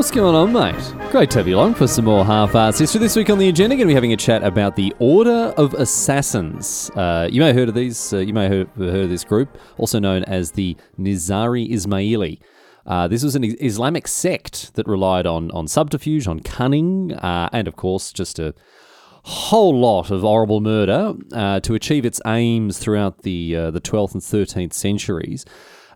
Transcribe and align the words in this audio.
What's 0.00 0.10
going 0.10 0.34
on, 0.34 0.50
mate? 0.50 1.10
Great 1.10 1.30
to 1.32 1.38
have 1.40 1.46
you 1.46 1.56
along 1.56 1.74
for 1.74 1.86
some 1.86 2.06
more 2.06 2.24
half-assed 2.24 2.78
history. 2.78 2.98
This 2.98 3.16
week 3.16 3.28
on 3.28 3.36
the 3.36 3.50
agenda, 3.50 3.76
going 3.76 3.86
to 3.86 3.90
be 3.90 3.94
having 3.94 4.14
a 4.14 4.16
chat 4.16 4.42
about 4.42 4.74
the 4.74 4.94
Order 4.98 5.52
of 5.58 5.74
Assassins. 5.74 6.90
Uh, 6.96 7.28
you 7.30 7.38
may 7.38 7.48
have 7.48 7.56
heard 7.56 7.68
of 7.68 7.74
these. 7.74 8.10
Uh, 8.10 8.16
you 8.16 8.32
may 8.32 8.44
have 8.44 8.74
heard 8.76 9.04
of 9.04 9.10
this 9.10 9.24
group, 9.24 9.58
also 9.76 9.98
known 9.98 10.24
as 10.24 10.52
the 10.52 10.74
Nizari 10.98 11.70
Ismaili. 11.70 12.40
Uh, 12.86 13.08
this 13.08 13.22
was 13.22 13.36
an 13.36 13.44
Islamic 13.44 14.08
sect 14.08 14.72
that 14.72 14.88
relied 14.88 15.26
on 15.26 15.50
on 15.50 15.68
subterfuge, 15.68 16.26
on 16.26 16.40
cunning, 16.40 17.12
uh, 17.12 17.50
and 17.52 17.68
of 17.68 17.76
course, 17.76 18.10
just 18.10 18.38
a 18.38 18.54
whole 19.24 19.78
lot 19.78 20.10
of 20.10 20.22
horrible 20.22 20.62
murder 20.62 21.12
uh, 21.34 21.60
to 21.60 21.74
achieve 21.74 22.06
its 22.06 22.22
aims 22.26 22.78
throughout 22.78 23.20
the 23.20 23.54
uh, 23.54 23.70
the 23.70 23.82
12th 23.82 24.14
and 24.14 24.22
13th 24.22 24.72
centuries. 24.72 25.44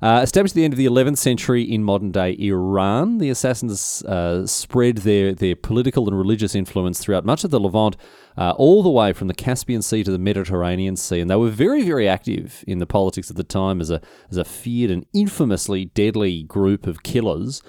Uh, 0.04 0.20
established 0.20 0.52
at 0.52 0.56
the 0.56 0.64
end 0.64 0.74
of 0.74 0.76
the 0.76 0.84
11th 0.84 1.16
century 1.16 1.62
in 1.62 1.82
modern 1.82 2.12
day 2.12 2.36
Iran, 2.38 3.16
the 3.16 3.30
assassins 3.30 4.02
uh, 4.02 4.46
spread 4.46 4.98
their, 4.98 5.32
their 5.32 5.56
political 5.56 6.06
and 6.06 6.18
religious 6.18 6.54
influence 6.54 6.98
throughout 6.98 7.24
much 7.24 7.42
of 7.42 7.50
the 7.50 7.58
Levant, 7.58 7.96
uh, 8.36 8.50
all 8.58 8.82
the 8.82 8.90
way 8.90 9.14
from 9.14 9.28
the 9.28 9.34
Caspian 9.34 9.80
Sea 9.80 10.04
to 10.04 10.10
the 10.10 10.18
Mediterranean 10.18 10.96
Sea. 10.96 11.20
And 11.20 11.30
they 11.30 11.36
were 11.36 11.48
very, 11.48 11.82
very 11.82 12.06
active 12.06 12.62
in 12.68 12.80
the 12.80 12.86
politics 12.86 13.30
of 13.30 13.36
the 13.36 13.44
time 13.44 13.80
as 13.80 13.88
a, 13.88 14.02
as 14.30 14.36
a 14.36 14.44
feared 14.44 14.91
and 14.91 15.06
infamously 15.14 15.86
deadly 15.86 16.42
group 16.42 16.86
of 16.86 17.02
killers. 17.02 17.62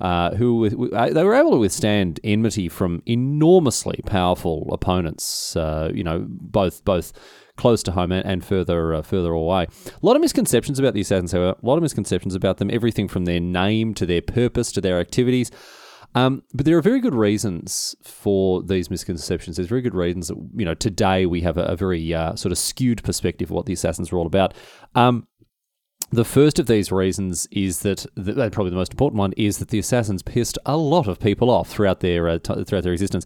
Uh, 0.00 0.34
who 0.36 0.90
uh, 0.94 1.10
they 1.10 1.22
were 1.22 1.34
able 1.34 1.50
to 1.50 1.58
withstand 1.58 2.18
enmity 2.24 2.70
from 2.70 3.02
enormously 3.04 4.00
powerful 4.06 4.66
opponents. 4.72 5.54
Uh, 5.54 5.90
you 5.92 6.02
know, 6.02 6.24
both 6.26 6.82
both 6.86 7.12
close 7.60 7.82
to 7.82 7.92
home 7.92 8.10
and, 8.10 8.26
and 8.26 8.44
further 8.44 8.94
uh, 8.94 9.02
further 9.02 9.32
away. 9.32 9.66
A 9.86 10.06
lot 10.06 10.16
of 10.16 10.22
misconceptions 10.22 10.78
about 10.78 10.94
the 10.94 11.02
assassins. 11.02 11.32
However, 11.32 11.56
a 11.62 11.66
lot 11.66 11.76
of 11.76 11.82
misconceptions 11.82 12.34
about 12.34 12.56
them. 12.56 12.70
Everything 12.72 13.06
from 13.06 13.26
their 13.26 13.40
name 13.40 13.94
to 13.94 14.06
their 14.06 14.22
purpose 14.22 14.72
to 14.72 14.80
their 14.80 14.98
activities. 14.98 15.50
Um, 16.14 16.42
but 16.54 16.66
there 16.66 16.76
are 16.76 16.82
very 16.82 17.00
good 17.00 17.14
reasons 17.14 17.94
for 18.02 18.62
these 18.62 18.90
misconceptions. 18.90 19.56
There's 19.56 19.68
very 19.68 19.82
good 19.82 19.94
reasons 19.94 20.28
that 20.28 20.36
you 20.56 20.64
know 20.64 20.74
today 20.74 21.26
we 21.26 21.42
have 21.42 21.58
a, 21.58 21.64
a 21.64 21.76
very 21.76 22.12
uh, 22.12 22.34
sort 22.34 22.50
of 22.50 22.58
skewed 22.58 23.04
perspective 23.04 23.50
of 23.50 23.54
what 23.54 23.66
the 23.66 23.74
assassins 23.74 24.10
were 24.10 24.18
all 24.18 24.26
about. 24.26 24.54
Um, 24.94 25.28
the 26.12 26.24
first 26.24 26.58
of 26.58 26.66
these 26.66 26.90
reasons 26.90 27.46
is 27.52 27.80
that, 27.80 28.04
that 28.16 28.52
probably 28.52 28.70
the 28.70 28.76
most 28.76 28.92
important 28.92 29.18
one 29.18 29.32
is 29.36 29.58
that 29.58 29.68
the 29.68 29.78
assassins 29.78 30.22
pissed 30.22 30.58
a 30.66 30.76
lot 30.76 31.06
of 31.06 31.20
people 31.20 31.50
off 31.50 31.68
throughout 31.68 32.00
their 32.00 32.28
uh, 32.28 32.38
t- 32.38 32.64
throughout 32.64 32.82
their 32.82 32.92
existence. 32.92 33.24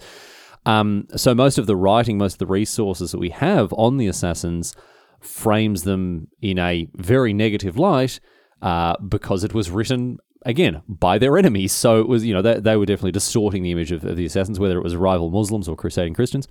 Um, 0.67 1.07
so 1.17 1.35
most 1.35 1.59
of 1.59 1.67
the 1.67 1.77
writing, 1.77 2.19
most 2.19 2.35
of 2.35 2.39
the 2.39 2.47
resources 2.47 3.13
that 3.13 3.19
we 3.19 3.31
have 3.31 3.73
on 3.75 3.97
the 3.97 4.07
assassins 4.07 4.75
frames 5.21 5.85
them 5.85 6.29
in 6.41 6.59
a 6.59 6.89
very 6.95 7.33
negative 7.33 7.79
light 7.79 8.21
uh, 8.63 8.97
because 9.07 9.45
it 9.45 9.55
was 9.55 9.71
written 9.71 10.19
again 10.45 10.83
by 10.89 11.19
their 11.19 11.37
enemies. 11.37 11.73
So 11.73 12.01
it 12.01 12.09
was, 12.09 12.25
you 12.25 12.35
know, 12.35 12.43
they, 12.43 12.61
they 12.61 12.77
were 12.77 12.87
definitely 12.87 13.13
distorting 13.13 13.63
the 13.63 13.73
image 13.73 13.93
of, 13.93 14.05
of, 14.05 14.17
the 14.17 14.27
assassins, 14.27 14.59
whether 14.59 14.79
it 14.79 14.85
was 14.85 14.97
rival 14.97 15.31
Muslims 15.31 15.69
or 15.69 15.77
crusading 15.77 16.15
Christians. 16.15 16.49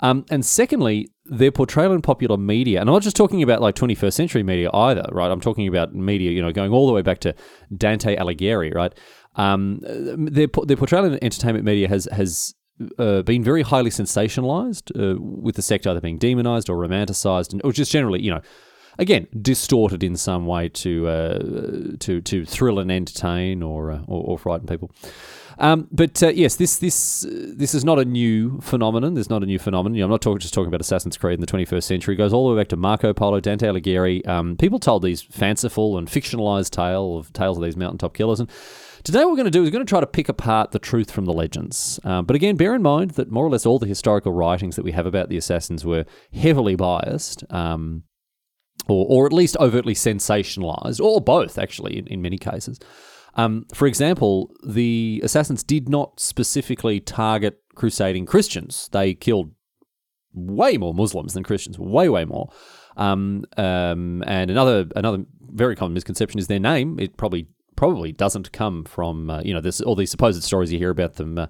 Um, 0.00 0.24
and 0.30 0.44
secondly, 0.44 1.10
their 1.26 1.52
portrayal 1.52 1.92
in 1.92 2.02
popular 2.02 2.36
media, 2.36 2.80
and 2.80 2.88
I'm 2.88 2.94
not 2.94 3.02
just 3.02 3.16
talking 3.16 3.42
about 3.42 3.60
like 3.60 3.76
21st 3.76 4.12
century 4.12 4.42
media 4.42 4.68
either, 4.74 5.04
right? 5.12 5.30
I'm 5.30 5.40
talking 5.40 5.68
about 5.68 5.94
media, 5.94 6.32
you 6.32 6.42
know, 6.42 6.52
going 6.52 6.72
all 6.72 6.88
the 6.88 6.92
way 6.92 7.02
back 7.02 7.20
to 7.20 7.34
Dante 7.76 8.16
Alighieri, 8.16 8.74
right? 8.74 8.92
Um, 9.36 9.80
their 9.82 10.48
their 10.64 10.76
portrayal 10.76 11.04
in 11.04 11.22
entertainment 11.22 11.64
media 11.64 11.88
has 11.88 12.06
has 12.12 12.54
uh, 12.98 13.22
been 13.22 13.42
very 13.42 13.62
highly 13.62 13.90
sensationalized, 13.90 14.90
uh, 14.96 15.20
with 15.20 15.56
the 15.56 15.62
sect 15.62 15.86
either 15.86 16.00
being 16.00 16.18
demonized 16.18 16.68
or 16.68 16.76
romanticized, 16.76 17.52
and, 17.52 17.60
or 17.64 17.72
just 17.72 17.90
generally, 17.90 18.20
you 18.22 18.30
know, 18.30 18.40
again, 18.98 19.26
distorted 19.40 20.02
in 20.02 20.16
some 20.16 20.46
way 20.46 20.68
to 20.68 21.08
uh, 21.08 21.38
to 22.00 22.20
to 22.20 22.44
thrill 22.44 22.78
and 22.78 22.90
entertain 22.90 23.62
or 23.62 23.92
uh, 23.92 24.00
or, 24.06 24.24
or, 24.24 24.38
frighten 24.38 24.66
people. 24.66 24.90
Um, 25.58 25.88
but 25.92 26.22
uh, 26.22 26.28
yes, 26.28 26.56
this 26.56 26.78
this 26.78 27.26
this 27.28 27.74
is 27.74 27.84
not 27.84 27.98
a 27.98 28.04
new 28.04 28.60
phenomenon. 28.60 29.14
There's 29.14 29.30
not 29.30 29.42
a 29.42 29.46
new 29.46 29.58
phenomenon. 29.58 29.94
You 29.94 30.00
know, 30.00 30.06
I'm 30.06 30.20
not 30.24 30.40
just 30.40 30.54
talking 30.54 30.68
about 30.68 30.80
Assassin's 30.80 31.16
Creed 31.16 31.34
in 31.34 31.40
the 31.40 31.46
21st 31.46 31.84
century. 31.84 32.14
It 32.14 32.18
goes 32.18 32.32
all 32.32 32.48
the 32.48 32.54
way 32.54 32.60
back 32.62 32.68
to 32.68 32.76
Marco 32.76 33.12
Polo, 33.12 33.40
Dante 33.40 33.66
Alighieri. 33.66 34.26
Um, 34.26 34.56
people 34.56 34.78
told 34.78 35.02
these 35.02 35.22
fanciful 35.22 35.98
and 35.98 36.08
fictionalized 36.08 36.70
tale 36.70 37.18
of 37.18 37.32
tales 37.32 37.58
of 37.58 37.64
these 37.64 37.76
mountaintop 37.76 38.14
killers 38.14 38.40
and 38.40 38.50
Today, 39.04 39.20
what 39.24 39.30
we're 39.30 39.36
going 39.36 39.46
to 39.46 39.50
do 39.50 39.62
is 39.62 39.66
we're 39.66 39.72
going 39.72 39.84
to 39.84 39.90
try 39.90 39.98
to 39.98 40.06
pick 40.06 40.28
apart 40.28 40.70
the 40.70 40.78
truth 40.78 41.10
from 41.10 41.24
the 41.24 41.32
legends. 41.32 41.98
Um, 42.04 42.24
but 42.24 42.36
again, 42.36 42.56
bear 42.56 42.72
in 42.72 42.82
mind 42.82 43.12
that 43.12 43.32
more 43.32 43.44
or 43.44 43.50
less 43.50 43.66
all 43.66 43.80
the 43.80 43.86
historical 43.86 44.32
writings 44.32 44.76
that 44.76 44.84
we 44.84 44.92
have 44.92 45.06
about 45.06 45.28
the 45.28 45.36
assassins 45.36 45.84
were 45.84 46.04
heavily 46.32 46.76
biased. 46.76 47.42
Um, 47.50 48.04
or, 48.88 49.06
or 49.08 49.26
at 49.26 49.32
least 49.32 49.56
overtly 49.58 49.94
sensationalized, 49.94 51.00
or 51.00 51.20
both, 51.20 51.58
actually, 51.58 51.98
in, 51.98 52.06
in 52.08 52.22
many 52.22 52.38
cases. 52.38 52.80
Um, 53.34 53.66
for 53.74 53.86
example, 53.86 54.50
the 54.66 55.20
assassins 55.24 55.62
did 55.62 55.88
not 55.88 56.20
specifically 56.20 57.00
target 57.00 57.60
crusading 57.74 58.26
Christians. 58.26 58.88
They 58.92 59.14
killed 59.14 59.52
way 60.32 60.76
more 60.76 60.94
Muslims 60.94 61.34
than 61.34 61.42
Christians, 61.42 61.78
way, 61.78 62.08
way 62.08 62.24
more. 62.24 62.50
Um, 62.96 63.44
um, 63.56 64.22
and 64.26 64.50
another 64.50 64.86
another 64.96 65.24
very 65.40 65.76
common 65.76 65.94
misconception 65.94 66.38
is 66.38 66.46
their 66.46 66.60
name. 66.60 66.98
It 66.98 67.16
probably 67.16 67.48
probably 67.76 68.12
doesn't 68.12 68.52
come 68.52 68.84
from 68.84 69.30
uh, 69.30 69.40
you 69.42 69.54
know 69.54 69.60
this 69.60 69.80
all 69.80 69.94
these 69.94 70.10
supposed 70.10 70.42
stories 70.42 70.72
you 70.72 70.78
hear 70.78 70.90
about 70.90 71.14
them 71.14 71.38
uh, 71.38 71.46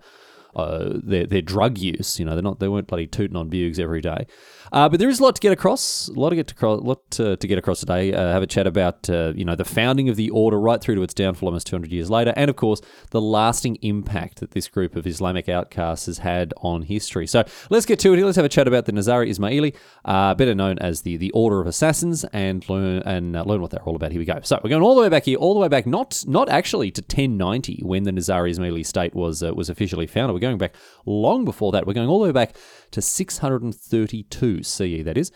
uh, 0.55 0.91
their 1.03 1.27
their 1.27 1.43
drug 1.43 1.79
use. 1.79 2.19
You 2.19 2.25
know, 2.25 2.35
they're 2.35 2.43
not 2.43 2.61
they 2.61 2.69
weren't 2.69 2.87
bloody 2.87 3.07
tooting 3.07 3.37
on 3.37 3.49
bugs 3.49 3.79
every 3.79 4.01
day. 4.01 4.27
Uh, 4.73 4.89
but 4.89 4.99
there 4.99 5.11
is 5.11 5.21
a 5.21 5.23
lot 5.23 5.35
to 5.35 5.41
get 5.41 5.53
across, 5.53 6.09
a 6.09 6.13
lot 6.13 6.31
to 6.31 6.37
get 6.37 6.47
to, 6.47 6.69
lot 6.71 7.11
to, 7.11 7.37
to 7.37 7.47
get 7.47 7.59
across 7.59 7.81
today. 7.81 8.15
Uh, 8.15 8.33
have 8.33 8.43
a 8.43 8.47
chat 8.47 8.67
about 8.67 9.09
uh, 9.11 9.33
you 9.37 9.45
know 9.45 9.55
the 9.55 9.67
founding 9.67 10.09
of 10.09 10.17
the 10.17 10.31
order 10.31 10.59
right 10.59 10.81
through 10.81 10.95
to 10.95 11.03
its 11.03 11.13
downfall 11.13 11.49
almost 11.49 11.67
200 11.67 11.93
years 11.93 12.09
later, 12.09 12.33
and 12.37 12.49
of 12.49 12.57
course 12.57 12.81
the 13.11 13.21
lasting 13.21 13.77
impact 13.83 14.41
that 14.41 14.53
this 14.53 14.69
group 14.69 14.97
of 14.97 15.07
Islamic 15.07 15.49
outcasts 15.49 16.07
has 16.07 16.19
had 16.19 16.55
on 16.63 16.83
history. 16.83 17.27
So 17.27 17.45
let's 17.69 17.85
get 17.85 17.99
to 18.01 18.15
it. 18.15 18.25
Let's 18.25 18.37
have 18.37 18.47
a 18.47 18.49
chat 18.49 18.67
about 18.67 18.87
the 18.87 18.93
Nizari 18.93 19.29
Ismaili, 19.29 19.75
uh, 20.07 20.35
better 20.35 20.55
known 20.55 20.79
as 20.79 21.03
the 21.03 21.19
the 21.19 21.31
Order 21.33 21.61
of 21.61 21.67
Assassins, 21.67 22.25
and 22.33 22.67
learn 22.71 23.03
and 23.03 23.37
uh, 23.37 23.43
learn 23.43 23.61
what 23.61 23.73
they're 23.73 23.83
all 23.83 23.97
about. 23.97 24.11
Here 24.11 24.21
we 24.21 24.25
go. 24.25 24.41
So 24.43 24.59
we're 24.65 24.71
going 24.71 24.83
all 24.83 24.95
the 24.95 25.03
way 25.03 25.11
back 25.11 25.25
here, 25.25 25.37
all 25.37 25.53
the 25.53 25.61
way 25.61 25.69
back, 25.69 25.87
not 25.87 26.25
not 26.27 26.49
actually 26.49 26.91
to 26.93 27.03
1090 27.03 27.83
when 27.85 28.05
the 28.05 28.11
Nizari 28.11 28.51
Ismaili 28.51 28.87
state 28.87 29.15
was 29.15 29.43
was 29.43 29.69
officially 29.69 30.07
founded. 30.07 30.33
We're 30.33 30.41
going 30.43 30.59
back 30.59 30.75
long 31.07 31.45
before 31.47 31.73
that. 31.73 31.87
We're 31.87 31.95
going 31.95 32.09
all 32.09 32.21
the 32.21 32.27
way 32.27 32.33
back 32.33 32.57
to 32.91 33.01
632 33.01 34.63
CE, 34.63 35.05
that 35.05 35.17
is, 35.17 35.33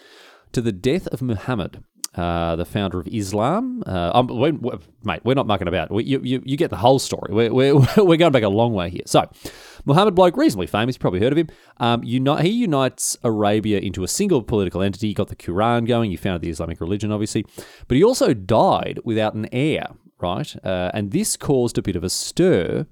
to 0.53 0.61
the 0.61 0.73
death 0.73 1.07
of 1.09 1.23
Muhammad. 1.23 1.83
Uh, 2.15 2.57
the 2.57 2.65
founder 2.65 2.99
of 2.99 3.07
Islam. 3.09 3.83
Uh, 3.87 4.11
um, 4.15 4.29
we're, 4.29 4.55
we're, 4.55 4.79
mate, 5.05 5.21
we're 5.23 5.35
not 5.35 5.47
mucking 5.47 5.69
about. 5.69 5.91
We, 5.91 6.05
you, 6.05 6.19
you, 6.25 6.43
you, 6.47 6.57
get 6.57 6.71
the 6.71 6.79
whole 6.79 6.99
story. 6.99 7.35
We're, 7.35 7.53
we're, 7.53 7.75
we're 7.99 8.17
going 8.17 8.33
back 8.33 8.43
a 8.43 8.49
long 8.49 8.73
way 8.73 8.89
here. 8.89 9.03
So, 9.05 9.29
Muhammad 9.85 10.15
bloke, 10.15 10.35
reasonably 10.39 10.67
famous, 10.67 10.95
you 10.95 10.99
probably 10.99 11.21
heard 11.21 11.33
of 11.33 11.37
him. 11.37 11.49
Um, 11.77 12.03
unite, 12.03 12.47
he 12.47 12.53
unites 12.53 13.19
Arabia 13.23 13.81
into 13.81 14.03
a 14.03 14.09
single 14.09 14.43
political 14.43 14.81
entity. 14.81 15.09
He 15.09 15.15
got 15.15 15.29
the 15.29 15.37
Quran 15.37 15.87
going. 15.87 16.11
He 16.11 16.17
founded 16.17 16.41
the 16.41 16.49
Islamic 16.49 16.81
religion, 16.81 17.13
obviously. 17.13 17.45
But 17.87 17.99
he 17.99 18.03
also 18.03 18.33
died 18.33 18.99
without 19.05 19.35
an 19.35 19.47
heir, 19.53 19.89
right? 20.19 20.57
Uh, 20.65 20.91
and 20.95 21.13
this 21.13 21.37
caused 21.37 21.77
a 21.77 21.83
bit 21.83 21.97
of 21.97 22.03
a 22.03 22.09
stir 22.09 22.87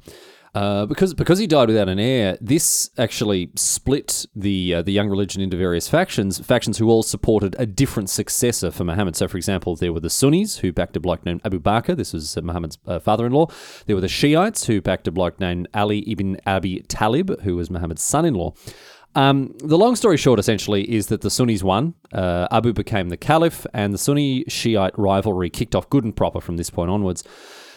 uh, 0.55 0.87
because 0.87 1.15
because 1.15 1.39
he 1.39 1.47
died 1.47 1.69
without 1.69 1.89
an 1.89 1.99
heir, 1.99 2.39
this 2.41 2.91
actually 2.97 3.51
split 3.57 4.27
the 4.37 4.75
uh, 4.75 4.83
the 4.83 4.93
young 4.93 5.09
religion 5.09 5.43
into 5.43 5.57
various 5.57 5.89
factions. 5.89 6.39
Factions 6.39 6.79
who 6.79 6.89
all 6.89 7.03
supported 7.03 7.57
a 7.59 7.67
different 7.67 8.09
successor 8.09 8.71
for 8.71 8.85
Muhammad. 8.85 9.17
So, 9.17 9.27
for 9.27 9.37
example, 9.37 9.75
there 9.75 9.93
were 9.93 10.01
the 10.01 10.11
Sunnis 10.11 10.59
who 10.59 10.73
backed 10.73 10.97
a 10.97 11.01
bloke 11.01 11.25
named 11.27 11.41
Abu 11.45 11.59
Bakr. 11.59 11.97
This 11.97 12.13
was 12.13 12.37
uh, 12.37 12.43
Muhammad's 12.43 12.79
uh, 12.87 13.01
father-in-law. 13.01 13.49
There 13.87 13.97
were 13.97 14.01
the 14.01 14.09
Shiites 14.09 14.67
who 14.67 14.81
backed 14.81 15.09
a 15.09 15.13
bloke 15.13 15.41
named 15.41 15.67
Ali 15.75 16.09
ibn 16.09 16.39
Abi 16.47 16.83
Talib, 16.83 17.41
who 17.41 17.57
was 17.57 17.69
Muhammad's 17.69 18.03
son-in-law. 18.03 18.55
Um, 19.17 19.55
the 19.59 19.79
long 19.79 19.97
story 19.97 20.17
short, 20.17 20.39
essentially, 20.39 20.91
is 20.93 21.07
that 21.07 21.21
the 21.21 21.31
Sunnis 21.31 21.63
won. 21.63 21.95
Uh, 22.13 22.49
Abu 22.51 22.73
became 22.73 23.09
the 23.09 23.17
caliph, 23.17 23.67
and 23.73 23.95
the 23.95 23.99
Sunni 23.99 24.45
Shiite 24.49 24.97
rivalry 24.99 25.51
kicked 25.51 25.75
off 25.75 25.89
good 25.89 26.05
and 26.05 26.15
proper 26.15 26.41
from 26.41 26.57
this 26.57 26.71
point 26.71 26.91
onwards. 26.91 27.23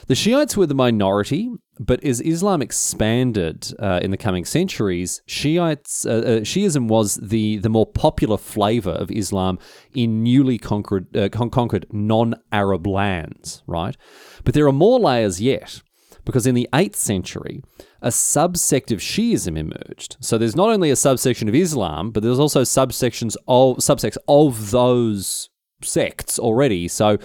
The 0.07 0.15
Shiites 0.15 0.55
were 0.55 0.65
the 0.65 0.73
minority, 0.73 1.51
but 1.79 2.01
as 2.01 2.21
Islam 2.21 2.61
expanded 2.61 3.73
uh, 3.77 3.99
in 4.01 4.11
the 4.11 4.17
coming 4.17 4.45
centuries, 4.45 5.21
Shiites 5.27 6.05
uh, 6.05 6.09
uh, 6.09 6.39
Shiism 6.41 6.87
was 6.87 7.15
the 7.15 7.57
the 7.57 7.69
more 7.69 7.85
popular 7.85 8.37
flavor 8.37 8.91
of 8.91 9.11
Islam 9.11 9.59
in 9.93 10.23
newly 10.23 10.57
conquered 10.57 11.15
uh, 11.15 11.27
con- 11.27 11.49
conquered 11.49 11.87
non-Arab 11.91 12.87
lands, 12.87 13.63
right? 13.67 13.97
But 14.45 14.53
there 14.53 14.65
are 14.65 14.71
more 14.71 14.97
layers 14.97 15.41
yet, 15.41 15.81
because 16.23 16.47
in 16.47 16.55
the 16.55 16.69
eighth 16.73 16.95
century, 16.95 17.61
a 18.01 18.09
subsect 18.09 18.91
of 18.93 18.99
Shiism 18.99 19.57
emerged. 19.57 20.15
So 20.21 20.37
there's 20.37 20.55
not 20.55 20.69
only 20.69 20.89
a 20.89 20.95
subsection 20.95 21.49
of 21.49 21.55
Islam, 21.55 22.11
but 22.11 22.23
there's 22.23 22.39
also 22.39 22.61
subsections 22.61 23.35
of 23.45 23.77
subsects 23.77 24.17
of 24.29 24.71
those 24.71 25.49
sects 25.81 26.39
already. 26.39 26.87
So 26.87 27.17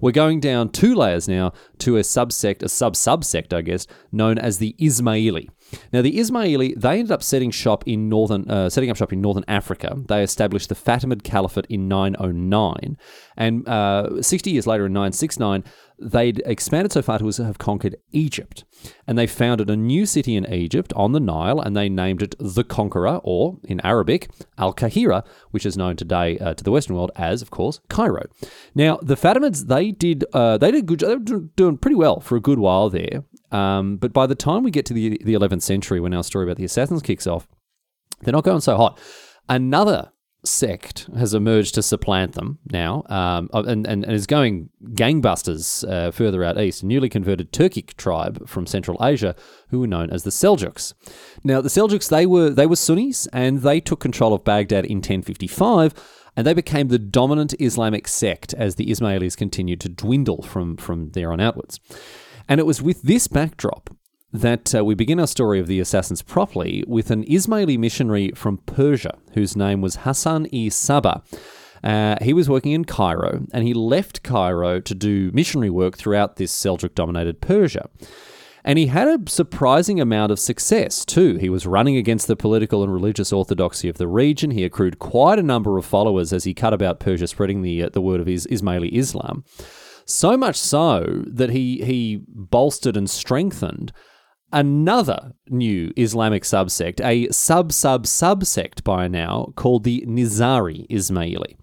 We're 0.00 0.12
going 0.12 0.40
down 0.40 0.70
two 0.70 0.94
layers 0.94 1.28
now 1.28 1.52
to 1.78 1.96
a 1.96 2.00
subsect, 2.00 2.62
a 2.62 2.68
sub 2.68 2.94
subsect, 2.94 3.52
I 3.52 3.62
guess, 3.62 3.86
known 4.12 4.38
as 4.38 4.58
the 4.58 4.74
Ismaili. 4.80 5.48
Now, 5.92 6.02
the 6.02 6.16
Ismaili 6.16 6.74
they 6.80 6.98
ended 6.98 7.12
up 7.12 7.22
setting 7.22 7.50
shop 7.50 7.84
in 7.86 8.08
northern, 8.08 8.50
uh, 8.50 8.70
setting 8.70 8.90
up 8.90 8.96
shop 8.96 9.12
in 9.12 9.20
northern 9.20 9.44
Africa. 9.46 9.96
They 10.08 10.22
established 10.22 10.68
the 10.68 10.74
Fatimid 10.74 11.22
Caliphate 11.22 11.66
in 11.68 11.86
909, 11.88 12.96
and 13.36 13.68
uh, 13.68 14.22
60 14.22 14.50
years 14.50 14.66
later, 14.66 14.86
in 14.86 14.92
969, 14.92 15.64
they'd 16.00 16.42
expanded 16.46 16.92
so 16.92 17.02
far 17.02 17.18
to 17.18 17.44
have 17.44 17.58
conquered 17.58 17.96
Egypt. 18.12 18.64
And 19.06 19.18
they 19.18 19.26
founded 19.26 19.68
a 19.68 19.76
new 19.76 20.06
city 20.06 20.34
in 20.36 20.50
Egypt 20.50 20.92
on 20.94 21.12
the 21.12 21.20
Nile, 21.20 21.60
and 21.60 21.76
they 21.76 21.88
named 21.88 22.22
it 22.22 22.34
the 22.38 22.64
Conqueror, 22.64 23.20
or 23.22 23.58
in 23.64 23.80
Arabic, 23.80 24.30
Al 24.58 24.72
Qahira, 24.72 25.24
which 25.50 25.66
is 25.66 25.76
known 25.76 25.96
today 25.96 26.38
uh, 26.38 26.54
to 26.54 26.64
the 26.64 26.70
Western 26.70 26.96
world 26.96 27.10
as, 27.16 27.42
of 27.42 27.50
course, 27.50 27.80
Cairo. 27.88 28.24
Now, 28.74 28.98
the 29.02 29.16
Fatimids 29.16 29.66
they 29.66 29.90
did 29.90 30.24
uh, 30.32 30.58
they 30.58 30.70
did 30.70 30.86
good. 30.86 31.00
They 31.00 31.16
were 31.16 31.40
doing 31.56 31.78
pretty 31.78 31.96
well 31.96 32.20
for 32.20 32.36
a 32.36 32.40
good 32.40 32.58
while 32.58 32.88
there. 32.90 33.24
Um, 33.50 33.96
but 33.96 34.12
by 34.12 34.26
the 34.26 34.34
time 34.34 34.62
we 34.62 34.70
get 34.70 34.86
to 34.86 34.94
the 34.94 35.20
the 35.24 35.34
11th 35.34 35.62
century, 35.62 36.00
when 36.00 36.14
our 36.14 36.24
story 36.24 36.44
about 36.44 36.56
the 36.56 36.64
assassins 36.64 37.02
kicks 37.02 37.26
off, 37.26 37.46
they're 38.22 38.32
not 38.32 38.44
going 38.44 38.60
so 38.60 38.76
hot. 38.76 38.98
Another 39.48 40.12
sect 40.44 41.08
has 41.16 41.34
emerged 41.34 41.74
to 41.74 41.82
supplant 41.82 42.32
them 42.32 42.58
now 42.70 43.02
um, 43.08 43.50
and, 43.52 43.86
and, 43.86 44.04
and, 44.04 44.12
is 44.12 44.26
going 44.26 44.70
gangbusters 44.92 45.88
uh, 45.88 46.10
further 46.10 46.42
out 46.42 46.58
east. 46.58 46.82
A 46.82 46.86
newly 46.86 47.08
converted 47.08 47.52
Turkic 47.52 47.94
tribe 47.96 48.48
from 48.48 48.66
Central 48.66 48.96
Asia 49.04 49.34
who 49.68 49.80
were 49.80 49.86
known 49.86 50.10
as 50.10 50.22
the 50.22 50.30
Seljuks. 50.30 50.94
Now, 51.44 51.60
the 51.60 51.68
Seljuks, 51.68 52.08
they 52.08 52.26
were, 52.26 52.50
they 52.50 52.66
were 52.66 52.76
Sunnis 52.76 53.26
and 53.32 53.60
they 53.60 53.80
took 53.80 54.00
control 54.00 54.32
of 54.32 54.44
Baghdad 54.44 54.84
in 54.84 54.98
1055 54.98 55.94
and 56.36 56.46
they 56.46 56.54
became 56.54 56.88
the 56.88 56.98
dominant 56.98 57.54
Islamic 57.60 58.08
sect 58.08 58.54
as 58.54 58.76
the 58.76 58.86
Ismailis 58.86 59.36
continued 59.36 59.80
to 59.80 59.88
dwindle 59.88 60.42
from, 60.42 60.76
from 60.76 61.10
there 61.10 61.32
on 61.32 61.40
outwards. 61.40 61.80
And 62.48 62.58
it 62.58 62.66
was 62.66 62.80
with 62.80 63.02
this 63.02 63.28
backdrop 63.28 63.90
that 64.32 64.74
uh, 64.74 64.84
we 64.84 64.94
begin 64.94 65.20
our 65.20 65.26
story 65.26 65.58
of 65.58 65.66
the 65.66 65.80
assassins 65.80 66.22
properly 66.22 66.84
with 66.86 67.10
an 67.10 67.24
Ismaili 67.24 67.78
missionary 67.78 68.30
from 68.34 68.58
Persia 68.58 69.18
whose 69.34 69.56
name 69.56 69.80
was 69.80 69.96
Hassan 69.96 70.46
e 70.52 70.70
Saba. 70.70 71.22
Uh, 71.82 72.16
he 72.20 72.32
was 72.32 72.48
working 72.48 72.72
in 72.72 72.84
Cairo 72.84 73.46
and 73.52 73.64
he 73.64 73.74
left 73.74 74.22
Cairo 74.22 74.80
to 74.80 74.94
do 74.94 75.30
missionary 75.32 75.70
work 75.70 75.96
throughout 75.96 76.36
this 76.36 76.52
Seljuk 76.52 76.94
dominated 76.94 77.40
Persia. 77.40 77.88
And 78.62 78.78
he 78.78 78.86
had 78.86 79.08
a 79.08 79.30
surprising 79.30 80.00
amount 80.00 80.32
of 80.32 80.38
success 80.38 81.04
too. 81.04 81.36
He 81.36 81.48
was 81.48 81.66
running 81.66 81.96
against 81.96 82.26
the 82.26 82.36
political 82.36 82.82
and 82.82 82.92
religious 82.92 83.32
orthodoxy 83.32 83.88
of 83.88 83.96
the 83.96 84.06
region. 84.06 84.50
He 84.50 84.64
accrued 84.64 84.98
quite 84.98 85.38
a 85.38 85.42
number 85.42 85.78
of 85.78 85.86
followers 85.86 86.32
as 86.32 86.44
he 86.44 86.52
cut 86.52 86.74
about 86.74 87.00
Persia, 87.00 87.26
spreading 87.26 87.62
the, 87.62 87.84
uh, 87.84 87.88
the 87.88 88.02
word 88.02 88.20
of 88.20 88.26
his 88.26 88.46
Ismaili 88.48 88.92
Islam. 88.92 89.44
So 90.04 90.36
much 90.36 90.56
so 90.56 91.24
that 91.26 91.50
he, 91.50 91.82
he 91.84 92.22
bolstered 92.28 92.96
and 92.96 93.08
strengthened 93.08 93.92
another 94.52 95.32
new 95.48 95.92
Islamic 95.96 96.42
subsect, 96.42 97.04
a 97.04 97.30
sub 97.32 97.72
sub 97.72 98.04
subsect 98.04 98.84
by 98.84 99.08
now 99.08 99.52
called 99.56 99.84
the 99.84 100.04
Nizari 100.06 100.86
Ismaili. 100.88 101.56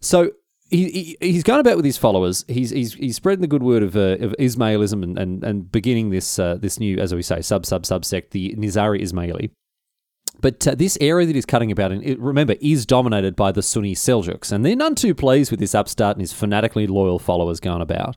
So 0.00 0.32
he, 0.70 0.90
he, 0.90 1.16
he's 1.20 1.42
going 1.42 1.60
about 1.60 1.76
with 1.76 1.84
his 1.84 1.96
followers. 1.96 2.44
He's 2.48 2.70
he's, 2.70 2.94
he's 2.94 3.16
spreading 3.16 3.42
the 3.42 3.46
good 3.46 3.62
word 3.62 3.82
of, 3.82 3.96
uh, 3.96 4.16
of 4.20 4.34
Ismailism 4.38 5.02
and, 5.02 5.18
and, 5.18 5.44
and 5.44 5.70
beginning 5.70 6.10
this 6.10 6.38
uh, 6.38 6.56
this 6.56 6.80
new, 6.80 6.98
as 6.98 7.14
we 7.14 7.22
say, 7.22 7.40
sub 7.42 7.66
sub 7.66 7.82
subsect, 7.82 8.30
the 8.30 8.54
Nizari 8.56 9.00
Ismaili. 9.00 9.50
But 10.40 10.66
uh, 10.66 10.74
this 10.74 10.98
area 11.00 11.26
that 11.26 11.34
he's 11.34 11.46
cutting 11.46 11.70
about, 11.70 11.92
in, 11.92 12.20
remember, 12.20 12.56
is 12.60 12.84
dominated 12.84 13.36
by 13.36 13.52
the 13.52 13.62
Sunni 13.62 13.94
Seljuks, 13.94 14.52
and 14.52 14.64
they're 14.64 14.76
none 14.76 14.94
too 14.94 15.14
pleased 15.14 15.50
with 15.50 15.60
this 15.60 15.74
upstart 15.74 16.16
and 16.16 16.22
his 16.22 16.32
fanatically 16.32 16.86
loyal 16.86 17.18
followers 17.18 17.60
going 17.60 17.80
about 17.80 18.16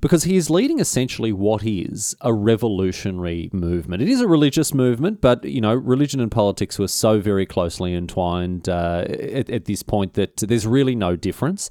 because 0.00 0.24
he 0.24 0.36
is 0.36 0.50
leading 0.50 0.78
essentially 0.78 1.32
what 1.32 1.64
is 1.64 2.16
a 2.20 2.32
revolutionary 2.32 3.50
movement. 3.52 4.02
It 4.02 4.08
is 4.08 4.20
a 4.20 4.28
religious 4.28 4.74
movement, 4.74 5.20
but 5.20 5.44
you 5.44 5.60
know, 5.60 5.74
religion 5.74 6.20
and 6.20 6.30
politics 6.30 6.78
were 6.78 6.88
so 6.88 7.20
very 7.20 7.46
closely 7.46 7.94
entwined 7.94 8.68
uh, 8.68 9.04
at, 9.08 9.50
at 9.50 9.64
this 9.64 9.82
point 9.82 10.14
that 10.14 10.36
there's 10.36 10.66
really 10.66 10.94
no 10.94 11.16
difference. 11.16 11.70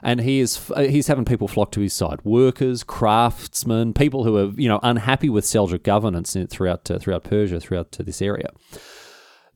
And 0.00 0.20
he 0.20 0.38
is 0.38 0.70
he's 0.76 1.08
having 1.08 1.24
people 1.24 1.48
flock 1.48 1.72
to 1.72 1.80
his 1.80 1.92
side. 1.92 2.20
Workers 2.22 2.84
craftsmen 2.84 3.92
people 3.92 4.22
who 4.22 4.36
are 4.36 4.52
you 4.56 4.68
know 4.68 4.78
unhappy 4.84 5.28
with 5.28 5.44
Seljuk 5.44 5.82
governance 5.82 6.36
throughout 6.48 6.88
uh, 6.88 7.00
throughout 7.00 7.24
Persia 7.24 7.58
throughout 7.58 7.96
uh, 7.98 8.04
this 8.04 8.22
area 8.22 8.50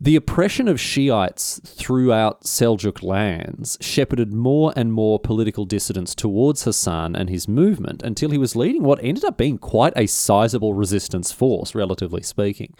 the 0.02 0.16
oppression 0.16 0.66
of 0.66 0.80
Shiites 0.80 1.60
throughout 1.64 2.42
Seljuk 2.42 3.04
lands 3.04 3.78
shepherded 3.80 4.32
more 4.32 4.72
and 4.74 4.92
more 4.92 5.20
political 5.20 5.64
dissidents 5.64 6.16
towards 6.16 6.64
Hassan 6.64 7.14
and 7.14 7.30
his 7.30 7.46
movement 7.46 8.02
until 8.02 8.30
he 8.30 8.38
was 8.38 8.56
leading 8.56 8.82
what 8.82 8.98
ended 9.00 9.24
up 9.24 9.38
being 9.38 9.58
quite 9.58 9.92
a 9.94 10.08
sizable 10.08 10.74
resistance 10.74 11.30
force, 11.30 11.76
relatively 11.76 12.20
speaking. 12.20 12.74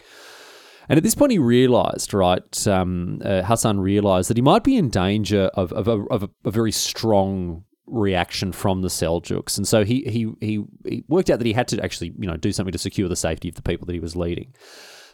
And 0.89 0.97
at 0.97 1.03
this 1.03 1.15
point, 1.15 1.31
he 1.31 1.39
realized, 1.39 2.13
right, 2.13 2.67
um, 2.67 3.21
uh, 3.23 3.43
Hassan 3.43 3.79
realized 3.79 4.29
that 4.29 4.35
he 4.35 4.43
might 4.43 4.65
be 4.65 4.75
in 4.75 4.89
danger 4.89 5.49
of, 5.53 5.71
of, 5.71 5.87
a, 5.87 6.03
of 6.07 6.23
a, 6.23 6.29
a 6.43 6.51
very 6.51 6.73
strong 6.73 7.63
reaction 7.87 8.51
from 8.51 8.81
the 8.81 8.89
Seljuks, 8.89 9.57
and 9.57 9.65
so 9.65 9.85
he, 9.85 10.01
he 10.03 10.33
he 10.39 10.63
he 10.85 11.03
worked 11.07 11.29
out 11.29 11.39
that 11.39 11.45
he 11.45 11.53
had 11.53 11.67
to 11.67 11.83
actually 11.83 12.13
you 12.17 12.27
know 12.27 12.37
do 12.37 12.51
something 12.51 12.71
to 12.71 12.77
secure 12.77 13.07
the 13.07 13.15
safety 13.15 13.49
of 13.49 13.55
the 13.55 13.61
people 13.61 13.85
that 13.85 13.93
he 13.93 13.99
was 13.99 14.15
leading. 14.15 14.53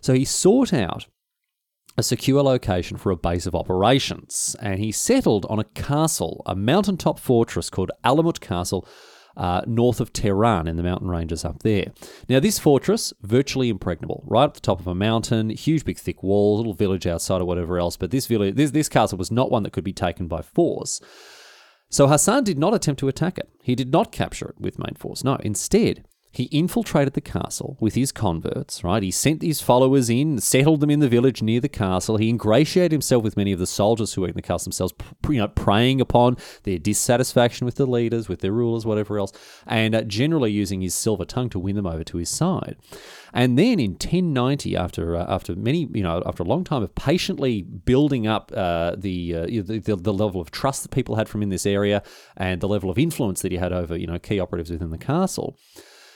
So 0.02 0.14
he 0.14 0.24
sought 0.24 0.72
out 0.72 1.08
a 1.97 2.03
secure 2.03 2.41
location 2.41 2.97
for 2.97 3.12
a 3.12 3.18
base 3.18 3.45
of 3.45 3.56
operations, 3.56 4.56
and 4.62 4.80
he 4.80 4.91
settled 4.91 5.45
on 5.50 5.59
a 5.59 5.63
castle, 5.63 6.41
a 6.45 6.56
mountaintop 6.56 7.19
fortress 7.19 7.69
called 7.69 7.91
Alamut 8.03 8.39
Castle. 8.39 8.88
Uh, 9.38 9.62
north 9.65 10.01
of 10.01 10.12
Tehran 10.12 10.68
in 10.68 10.75
the 10.75 10.83
mountain 10.83 11.07
ranges 11.07 11.45
up 11.45 11.63
there. 11.63 11.94
Now, 12.27 12.41
this 12.41 12.59
fortress, 12.59 13.13
virtually 13.21 13.69
impregnable, 13.69 14.21
right 14.27 14.45
at 14.45 14.53
the 14.53 14.59
top 14.59 14.81
of 14.81 14.88
a 14.88 14.95
mountain, 14.95 15.50
huge, 15.51 15.86
big, 15.86 15.97
thick 15.97 16.21
walls, 16.24 16.57
little 16.57 16.74
village 16.74 17.07
outside 17.07 17.39
or 17.39 17.45
whatever 17.45 17.80
else. 17.80 17.95
But 17.95 18.12
this 18.12 18.27
village, 18.27 18.56
this, 18.56 18.71
this 18.71 18.89
castle 18.89 19.18
was 19.18 19.31
not 19.31 19.50
one 19.50 19.63
that 19.63 19.71
could 19.71 19.86
be 19.86 19.94
taken 19.94 20.27
by 20.27 20.41
force. 20.41 21.00
So 21.89 22.07
Hassan 22.07 22.44
did 22.44 22.59
not 22.59 22.74
attempt 22.74 23.00
to 23.00 23.07
attack 23.07 23.38
it. 23.38 23.50
He 23.63 23.75
did 23.75 23.94
not 23.94 24.12
capture 24.12 24.50
it 24.50 24.59
with 24.59 24.77
main 24.77 24.95
force. 24.95 25.24
No, 25.24 25.36
instead, 25.36 26.03
he 26.31 26.44
infiltrated 26.46 27.14
the 27.16 27.22
castle 27.22 27.76
with 27.80 27.96
his 27.96 28.12
converts, 28.12 28.84
right? 28.84 29.02
He 29.02 29.10
sent 29.10 29.40
these 29.40 29.62
followers 29.62 30.12
in, 30.12 30.40
settled 30.40 30.80
them 30.80 30.92
in 30.92 31.00
the 31.00 31.10
village 31.10 31.42
near 31.42 31.60
the 31.60 31.68
castle. 31.68 32.18
He 32.18 32.30
ingratiated 32.30 32.92
himself 32.92 33.24
with 33.24 33.36
many 33.36 33.52
of 33.52 33.58
the 33.58 33.66
soldiers 33.66 34.14
who 34.14 34.22
were 34.22 34.28
in 34.28 34.36
the 34.36 34.44
castle 34.44 34.66
themselves, 34.66 34.94
you 35.28 35.40
know, 35.40 35.48
preying 35.48 36.00
upon 36.00 36.38
their 36.63 36.77
dissatisfaction 36.77 37.65
with 37.65 37.75
the 37.75 37.88
leaders, 37.88 38.30
with 38.30 38.42
their 38.42 38.51
rulers, 38.51 38.86
whatever 38.86 39.18
else, 39.18 39.34
and 39.65 39.96
uh, 39.96 40.03
generally 40.03 40.51
using 40.51 40.82
his 40.82 40.94
silver 40.94 41.25
tongue 41.25 41.50
to 41.50 41.58
win 41.58 41.75
them 41.75 41.88
over 41.88 42.03
to 42.03 42.18
his 42.18 42.30
side. 42.30 42.77
And 43.34 43.58
then 43.58 43.80
in 43.80 43.92
1090, 43.92 44.75
after 44.75 45.15
uh, 45.15 45.25
after 45.27 45.56
many, 45.56 45.88
you 45.94 46.03
know, 46.03 46.22
after 46.25 46.44
a 46.44 46.46
long 46.46 46.63
time 46.63 46.84
of 46.84 46.94
patiently 46.94 47.63
building 47.63 48.27
up 48.27 48.51
uh, 48.56 48.96
the, 48.96 49.36
uh, 49.36 49.46
the, 49.46 49.80
the 49.80 49.96
the 49.96 50.13
level 50.13 50.42
of 50.42 50.51
trust 50.51 50.84
that 50.84 50.92
people 50.92 51.15
had 51.15 51.27
from 51.27 51.42
in 51.44 51.50
this 51.50 51.65
area 51.65 52.03
and 52.38 52.62
the 52.62 52.68
level 52.68 52.89
of 52.89 52.98
influence 52.98 53.42
that 53.42 53.51
he 53.51 53.58
had 53.58 53.74
over, 53.74 53.98
you 53.98 54.08
know, 54.08 54.20
key 54.20 54.39
operatives 54.39 54.70
within 54.72 54.92
the 54.92 54.98
castle 54.98 55.58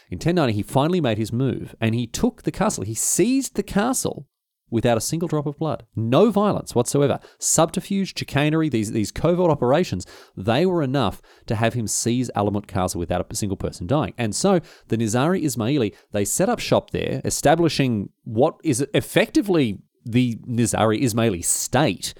in 0.09 0.17
1090, 0.17 0.53
he 0.53 0.63
finally 0.63 1.01
made 1.01 1.17
his 1.17 1.33
move 1.33 1.75
and 1.79 1.95
he 1.95 2.07
took 2.07 2.43
the 2.43 2.51
castle. 2.51 2.83
He 2.83 2.93
seized 2.93 3.55
the 3.55 3.63
castle 3.63 4.27
without 4.73 4.97
a 4.97 5.01
single 5.01 5.27
drop 5.27 5.45
of 5.45 5.57
blood. 5.57 5.85
No 5.95 6.31
violence 6.31 6.73
whatsoever. 6.73 7.19
Subterfuge, 7.37 8.17
chicanery, 8.17 8.69
these, 8.69 8.91
these 8.91 9.11
covert 9.11 9.51
operations, 9.51 10.07
they 10.35 10.65
were 10.65 10.81
enough 10.81 11.21
to 11.45 11.55
have 11.55 11.75
him 11.75 11.85
seize 11.85 12.31
Alamut 12.35 12.65
Castle 12.65 12.99
without 12.99 13.25
a 13.29 13.35
single 13.35 13.55
person 13.55 13.85
dying. 13.85 14.15
And 14.17 14.35
so 14.35 14.61
the 14.87 14.97
Nizari 14.97 15.43
Ismaili, 15.43 15.95
they 16.11 16.25
set 16.25 16.49
up 16.49 16.59
shop 16.59 16.89
there, 16.89 17.21
establishing 17.23 18.09
what 18.23 18.55
is 18.63 18.83
effectively 18.95 19.79
the 20.03 20.37
Nizari 20.37 21.01
Ismaili 21.03 21.45
state 21.45 22.15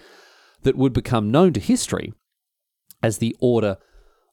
that 0.61 0.77
would 0.77 0.93
become 0.93 1.31
known 1.31 1.53
to 1.53 1.59
history 1.59 2.13
as 3.01 3.17
the 3.17 3.35
Order 3.39 3.77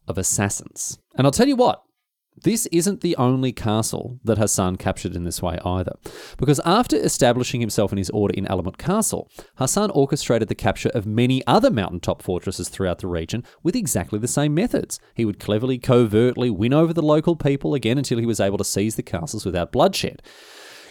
of 0.06 0.18
Assassins. 0.18 0.98
And 1.16 1.26
I'll 1.26 1.32
tell 1.32 1.48
you 1.48 1.56
what, 1.56 1.82
this 2.42 2.66
isn't 2.66 3.00
the 3.00 3.16
only 3.16 3.52
castle 3.52 4.18
that 4.24 4.38
Hassan 4.38 4.76
captured 4.76 5.14
in 5.14 5.24
this 5.24 5.42
way 5.42 5.58
either, 5.64 5.92
because 6.38 6.60
after 6.64 6.96
establishing 6.96 7.60
himself 7.60 7.92
and 7.92 7.98
his 7.98 8.10
order 8.10 8.34
in 8.34 8.46
Alamut 8.46 8.78
Castle, 8.78 9.30
Hassan 9.56 9.90
orchestrated 9.90 10.48
the 10.48 10.54
capture 10.54 10.90
of 10.90 11.06
many 11.06 11.46
other 11.46 11.70
mountaintop 11.70 12.22
fortresses 12.22 12.68
throughout 12.68 13.00
the 13.00 13.08
region 13.08 13.44
with 13.62 13.76
exactly 13.76 14.18
the 14.18 14.28
same 14.28 14.54
methods. 14.54 14.98
He 15.14 15.24
would 15.24 15.38
cleverly, 15.38 15.78
covertly 15.78 16.50
win 16.50 16.72
over 16.72 16.92
the 16.92 17.02
local 17.02 17.36
people 17.36 17.74
again 17.74 17.98
until 17.98 18.18
he 18.18 18.26
was 18.26 18.40
able 18.40 18.58
to 18.58 18.64
seize 18.64 18.96
the 18.96 19.02
castles 19.02 19.44
without 19.44 19.72
bloodshed 19.72 20.22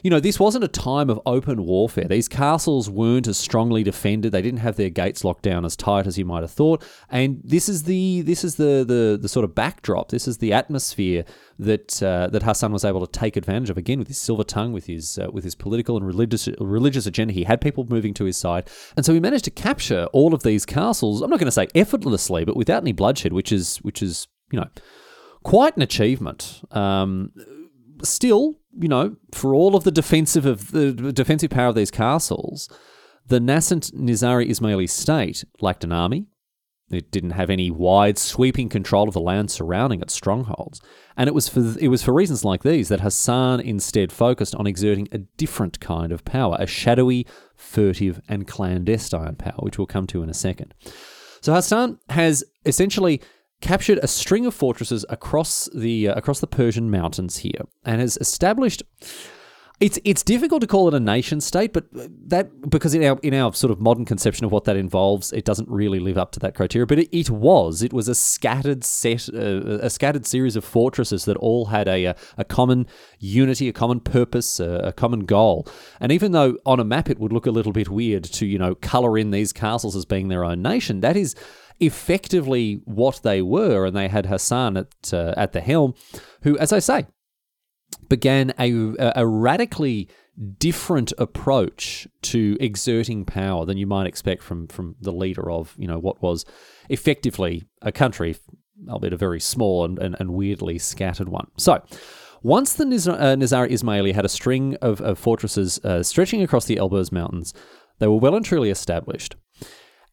you 0.04 0.10
know, 0.10 0.20
this 0.20 0.40
wasn't 0.40 0.64
a 0.64 0.70
time 0.70 1.10
of 1.10 1.20
open 1.26 1.66
warfare. 1.66 2.06
These 2.08 2.28
castles 2.28 2.90
weren't 2.90 3.28
as 3.28 3.38
strongly 3.38 3.84
defended. 3.84 4.32
They 4.32 4.42
didn't 4.42 4.60
have 4.60 4.76
their 4.76 4.90
gates 4.90 5.24
locked 5.24 5.44
down 5.44 5.66
as 5.66 5.76
tight 5.76 6.08
as 6.08 6.18
you 6.18 6.26
might 6.26 6.42
have 6.42 6.52
thought. 6.52 6.84
And 7.10 7.42
this 7.44 7.70
is 7.70 7.84
the 7.84 8.22
this 8.22 8.44
is 8.44 8.56
the 8.56 8.86
the, 8.88 9.18
the 9.22 9.30
sort 9.30 9.44
of 9.44 9.56
backdrop. 9.56 10.10
This 10.10 10.28
is 10.28 10.38
the 10.38 10.54
atmosphere 10.54 11.26
that 11.58 12.02
uh, 12.02 12.28
that 12.28 12.44
Hassan 12.44 12.72
was 12.72 12.86
able 12.86 13.06
to 13.06 13.20
take 13.20 13.36
advantage 13.36 13.70
of 13.70 13.78
again 13.78 14.00
with 14.00 14.08
his 14.08 14.20
silver 14.20 14.44
tongue, 14.44 14.72
with 14.72 14.86
his 14.86 15.18
uh, 15.18 15.30
with 15.32 15.44
his 15.44 15.56
political 15.56 15.98
and 15.98 16.06
religious 16.06 16.48
religious 16.60 17.06
agenda. 17.06 17.34
He 17.34 17.44
had 17.44 17.62
people 17.62 17.86
moving 17.90 18.14
to 18.16 18.26
his 18.26 18.38
side, 18.38 18.70
and 18.96 19.06
so 19.06 19.14
he 19.14 19.20
managed 19.20 19.46
to 19.46 19.52
capture 19.52 20.06
all 20.14 20.34
of 20.34 20.44
these 20.44 20.66
castles. 20.66 21.22
I'm 21.22 21.30
not 21.30 21.40
going 21.40 21.48
to 21.48 21.52
say 21.52 21.68
effortlessly, 21.76 22.46
but 22.46 22.56
without 22.56 22.84
any 22.84 22.94
bloodshed, 22.94 23.34
which 23.34 23.52
is 23.52 23.78
which 23.78 24.02
is 24.02 24.28
you 24.52 24.60
know 24.60 24.68
quite 25.44 25.76
an 25.76 25.82
achievement. 25.82 26.62
Um, 26.72 27.32
still, 28.04 28.59
you 28.78 28.88
know, 28.88 29.16
for 29.34 29.56
all 29.56 29.76
of 29.76 29.84
the 29.84 29.92
defensive 29.92 30.46
of 30.46 30.72
the 30.72 30.92
defensive 30.94 31.50
power 31.50 31.68
of 31.68 31.76
these 31.76 31.92
castles, 31.92 32.70
the 33.28 33.40
nascent 33.40 33.92
Nizari 33.96 34.50
Ismaili 34.50 34.90
state 34.90 35.44
lacked 35.62 35.84
an 35.84 35.92
army. 35.92 36.28
It 36.92 37.12
didn't 37.12 37.32
have 37.32 37.52
any 37.52 37.70
wide, 37.70 38.18
sweeping 38.18 38.68
control 38.68 39.08
of 39.08 39.14
the 39.14 39.22
land 39.22 39.52
surrounding 39.52 40.02
its 40.02 40.14
strongholds, 40.14 40.82
and 41.16 41.28
it 41.28 41.36
was 41.36 41.48
for 41.48 41.78
it 41.80 41.90
was 41.90 42.02
for 42.02 42.14
reasons 42.14 42.44
like 42.44 42.64
these 42.64 42.90
that 42.90 43.02
Hassan 43.02 43.60
instead 43.60 44.12
focused 44.12 44.56
on 44.56 44.66
exerting 44.66 45.08
a 45.12 45.20
different 45.20 45.80
kind 45.80 46.12
of 46.12 46.26
power, 46.26 46.58
a 46.60 46.66
shadowy, 46.66 47.28
furtive, 47.56 48.22
and 48.28 48.48
clandestine 48.48 49.36
power, 49.36 49.60
which 49.60 49.78
we'll 49.78 49.86
come 49.86 50.08
to 50.08 50.24
in 50.24 50.30
a 50.30 50.34
second. 50.34 50.74
So 51.42 51.54
Hassan 51.54 52.00
has 52.10 52.44
essentially 52.66 53.22
captured 53.62 54.00
a 54.02 54.08
string 54.08 54.46
of 54.46 54.54
fortresses 54.54 55.06
across 55.10 55.70
the 55.74 56.10
uh, 56.10 56.16
across 56.16 56.40
the 56.40 56.48
Persian 56.48 56.90
mountains 56.90 57.38
here, 57.38 57.62
and 57.86 58.02
has 58.02 58.18
established. 58.18 58.84
It's 59.80 59.98
it's 60.04 60.24
difficult 60.24 60.60
to 60.60 60.68
call 60.68 60.90
it 60.90 60.94
a 60.94 61.00
nation 61.00 61.40
state, 61.40 61.72
but 61.72 61.86
that 61.94 62.70
because 62.70 62.94
in 62.94 63.02
our 63.02 63.18
in 63.24 63.34
our 63.34 63.54
sort 63.54 63.72
of 63.72 63.80
modern 63.80 64.04
conception 64.04 64.44
of 64.44 64.52
what 64.52 64.66
that 64.66 64.76
involves, 64.76 65.32
it 65.32 65.46
doesn't 65.46 65.70
really 65.70 66.00
live 66.00 66.18
up 66.18 66.34
to 66.34 66.40
that 66.42 66.54
criteria. 66.54 66.86
But 66.86 67.00
it, 67.00 67.18
it 67.18 67.30
was 67.30 67.82
it 67.82 67.94
was 67.94 68.10
a 68.10 68.16
scattered 68.16 68.84
set 68.84 69.30
uh, 69.34 69.80
a 69.80 69.90
scattered 69.90 70.26
series 70.26 70.58
of 70.58 70.66
fortresses 70.66 71.24
that 71.26 71.38
all 71.38 71.68
had 71.68 71.88
a 71.88 72.08
a, 72.08 72.16
a 72.38 72.44
common 72.44 72.88
unity, 73.20 73.70
a 73.70 73.74
common 73.74 74.02
purpose, 74.02 74.60
a, 74.60 74.82
a 74.84 74.92
common 74.92 75.22
goal. 75.22 75.66
And 76.02 76.12
even 76.12 76.34
though 76.34 76.58
on 76.66 76.82
a 76.82 76.84
map 76.84 77.10
it 77.10 77.18
would 77.18 77.32
look 77.32 77.46
a 77.46 77.52
little 77.52 77.72
bit 77.72 77.88
weird 77.88 78.26
to 78.26 78.46
you 78.46 78.60
know 78.60 78.76
color 78.76 79.18
in 79.18 79.32
these 79.32 79.54
castles 79.54 79.96
as 79.96 80.04
being 80.04 80.28
their 80.28 80.44
own 80.44 80.62
nation, 80.62 81.00
that 81.00 81.16
is 81.16 81.36
effectively 81.80 82.82
what 82.86 83.22
they 83.24 83.42
were, 83.42 83.86
and 83.86 83.96
they 83.96 84.08
had 84.08 84.26
Hassan 84.26 84.78
at 84.78 85.14
uh, 85.14 85.34
at 85.38 85.54
the 85.54 85.62
helm, 85.62 85.94
who, 86.44 86.58
as 86.58 86.74
I 86.74 86.80
say, 86.80 87.06
began 88.08 88.54
a, 88.60 88.96
a 89.16 89.26
radically 89.26 90.10
different 90.58 91.12
approach 91.18 92.08
to 92.22 92.56
exerting 92.62 93.26
power 93.26 93.66
than 93.66 93.78
you 93.78 93.88
might 93.88 94.08
expect 94.08 94.42
from 94.44 94.68
from 94.68 94.96
the 95.02 95.12
leader 95.12 95.50
of 95.50 95.76
you 95.78 95.88
know 95.88 96.00
what 96.00 96.22
was 96.22 96.46
effectively 96.90 97.64
a 97.82 97.92
country, 97.92 98.36
albeit 98.90 99.14
a 99.14 99.18
very 99.18 99.40
small 99.40 99.86
and, 99.86 100.00
and, 100.00 100.16
and 100.20 100.34
weirdly 100.34 100.78
scattered 100.78 101.30
one. 101.30 101.48
So. 101.58 101.84
Once 102.42 102.72
the 102.72 102.86
Nizar, 102.86 103.20
uh, 103.20 103.36
Nizar 103.36 103.70
Ismaili 103.70 104.14
had 104.14 104.24
a 104.24 104.30
string 104.30 104.78
of, 104.82 105.02
of 105.02 105.20
fortresses 105.20 105.78
uh, 105.84 106.02
stretching 106.02 106.42
across 106.42 106.64
the 106.64 106.78
Elburz 106.78 107.12
Mountains, 107.12 107.54
they 107.98 108.08
were 108.08 108.16
well 108.16 108.34
and 108.34 108.46
truly 108.46 108.70
established. 108.70 109.36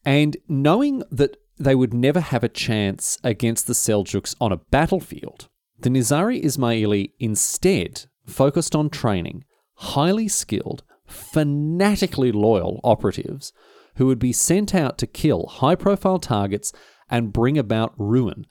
And 0.05 0.37
knowing 0.49 1.05
that 1.13 1.37
they 1.59 1.75
would 1.75 1.95
never 1.95 2.21
have 2.21 2.45
a 2.45 2.49
chance 2.49 3.19
against 3.25 3.67
the 3.67 3.73
Seljuks 3.73 4.35
on 4.41 4.53
a 4.53 4.59
battlefield, 4.59 5.49
the 5.79 5.91
Nizari 5.91 6.43
Ismaili 6.43 7.13
instead 7.19 8.07
focused 8.27 8.75
on 8.75 8.91
training 8.91 9.45
highly 9.77 10.29
skilled, 10.29 10.83
fanatically 11.07 12.33
loyal 12.33 12.81
operatives 12.83 13.53
who 13.97 14.07
would 14.07 14.19
be 14.19 14.33
sent 14.33 14.75
out 14.75 14.99
to 14.99 15.07
kill 15.07 15.47
high 15.47 15.75
profile 15.75 16.19
targets 16.19 16.73
and 17.11 17.33
bring 17.33 17.57
about 17.57 17.95
ruin 17.97 18.47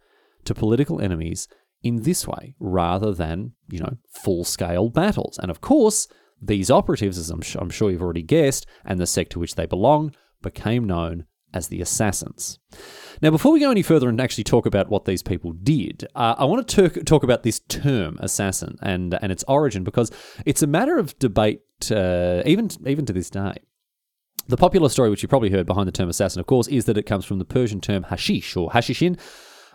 to 0.45 0.53
political 0.53 1.01
enemies 1.01 1.47
in 1.83 2.03
this 2.03 2.27
way 2.27 2.55
rather 2.59 3.13
than, 3.13 3.53
you 3.69 3.79
know, 3.79 3.97
full 4.09 4.43
scale 4.43 4.89
battles. 4.89 5.37
And 5.39 5.51
of 5.51 5.61
course, 5.61 6.07
these 6.41 6.71
operatives, 6.71 7.17
as 7.17 7.29
I'm, 7.29 7.41
I'm 7.59 7.69
sure 7.69 7.91
you've 7.91 8.01
already 8.01 8.23
guessed, 8.23 8.65
and 8.83 8.99
the 8.99 9.07
sect 9.07 9.31
to 9.33 9.39
which 9.39 9.55
they 9.55 9.65
belong, 9.65 10.15
became 10.41 10.85
known 10.85 11.25
as 11.55 11.69
the 11.69 11.81
Assassins. 11.81 12.59
Now, 13.21 13.31
before 13.31 13.53
we 13.53 13.61
go 13.61 13.71
any 13.71 13.81
further 13.81 14.09
and 14.09 14.19
actually 14.19 14.43
talk 14.43 14.65
about 14.65 14.89
what 14.89 15.05
these 15.05 15.23
people 15.23 15.53
did, 15.53 16.05
uh, 16.15 16.35
I 16.37 16.45
want 16.45 16.67
to 16.67 16.89
talk, 16.89 17.05
talk 17.05 17.23
about 17.23 17.43
this 17.43 17.61
term 17.61 18.17
assassin 18.19 18.77
and 18.81 19.17
and 19.21 19.31
its 19.31 19.43
origin 19.47 19.83
because 19.83 20.11
it's 20.45 20.61
a 20.61 20.67
matter 20.67 20.97
of 20.97 21.17
debate 21.17 21.61
uh, 21.91 22.43
even 22.45 22.69
even 22.85 23.05
to 23.05 23.13
this 23.13 23.29
day. 23.29 23.55
The 24.47 24.57
popular 24.57 24.89
story, 24.89 25.09
which 25.09 25.23
you 25.23 25.29
probably 25.29 25.49
heard 25.49 25.65
behind 25.65 25.87
the 25.87 25.91
term 25.91 26.09
assassin, 26.09 26.39
of 26.39 26.45
course, 26.45 26.67
is 26.67 26.85
that 26.85 26.97
it 26.97 27.03
comes 27.03 27.25
from 27.25 27.39
the 27.39 27.45
Persian 27.45 27.81
term 27.81 28.03
hashish 28.03 28.55
or 28.55 28.69
hashishin, 28.69 29.19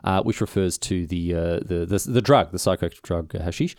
uh, 0.04 0.22
which 0.22 0.40
refers 0.40 0.78
to 0.78 1.06
the, 1.06 1.34
uh, 1.34 1.58
the, 1.60 1.86
the 1.86 2.12
the 2.12 2.22
drug, 2.22 2.52
the 2.52 2.58
psychoactive 2.58 3.02
drug 3.02 3.34
uh, 3.34 3.42
hashish. 3.42 3.74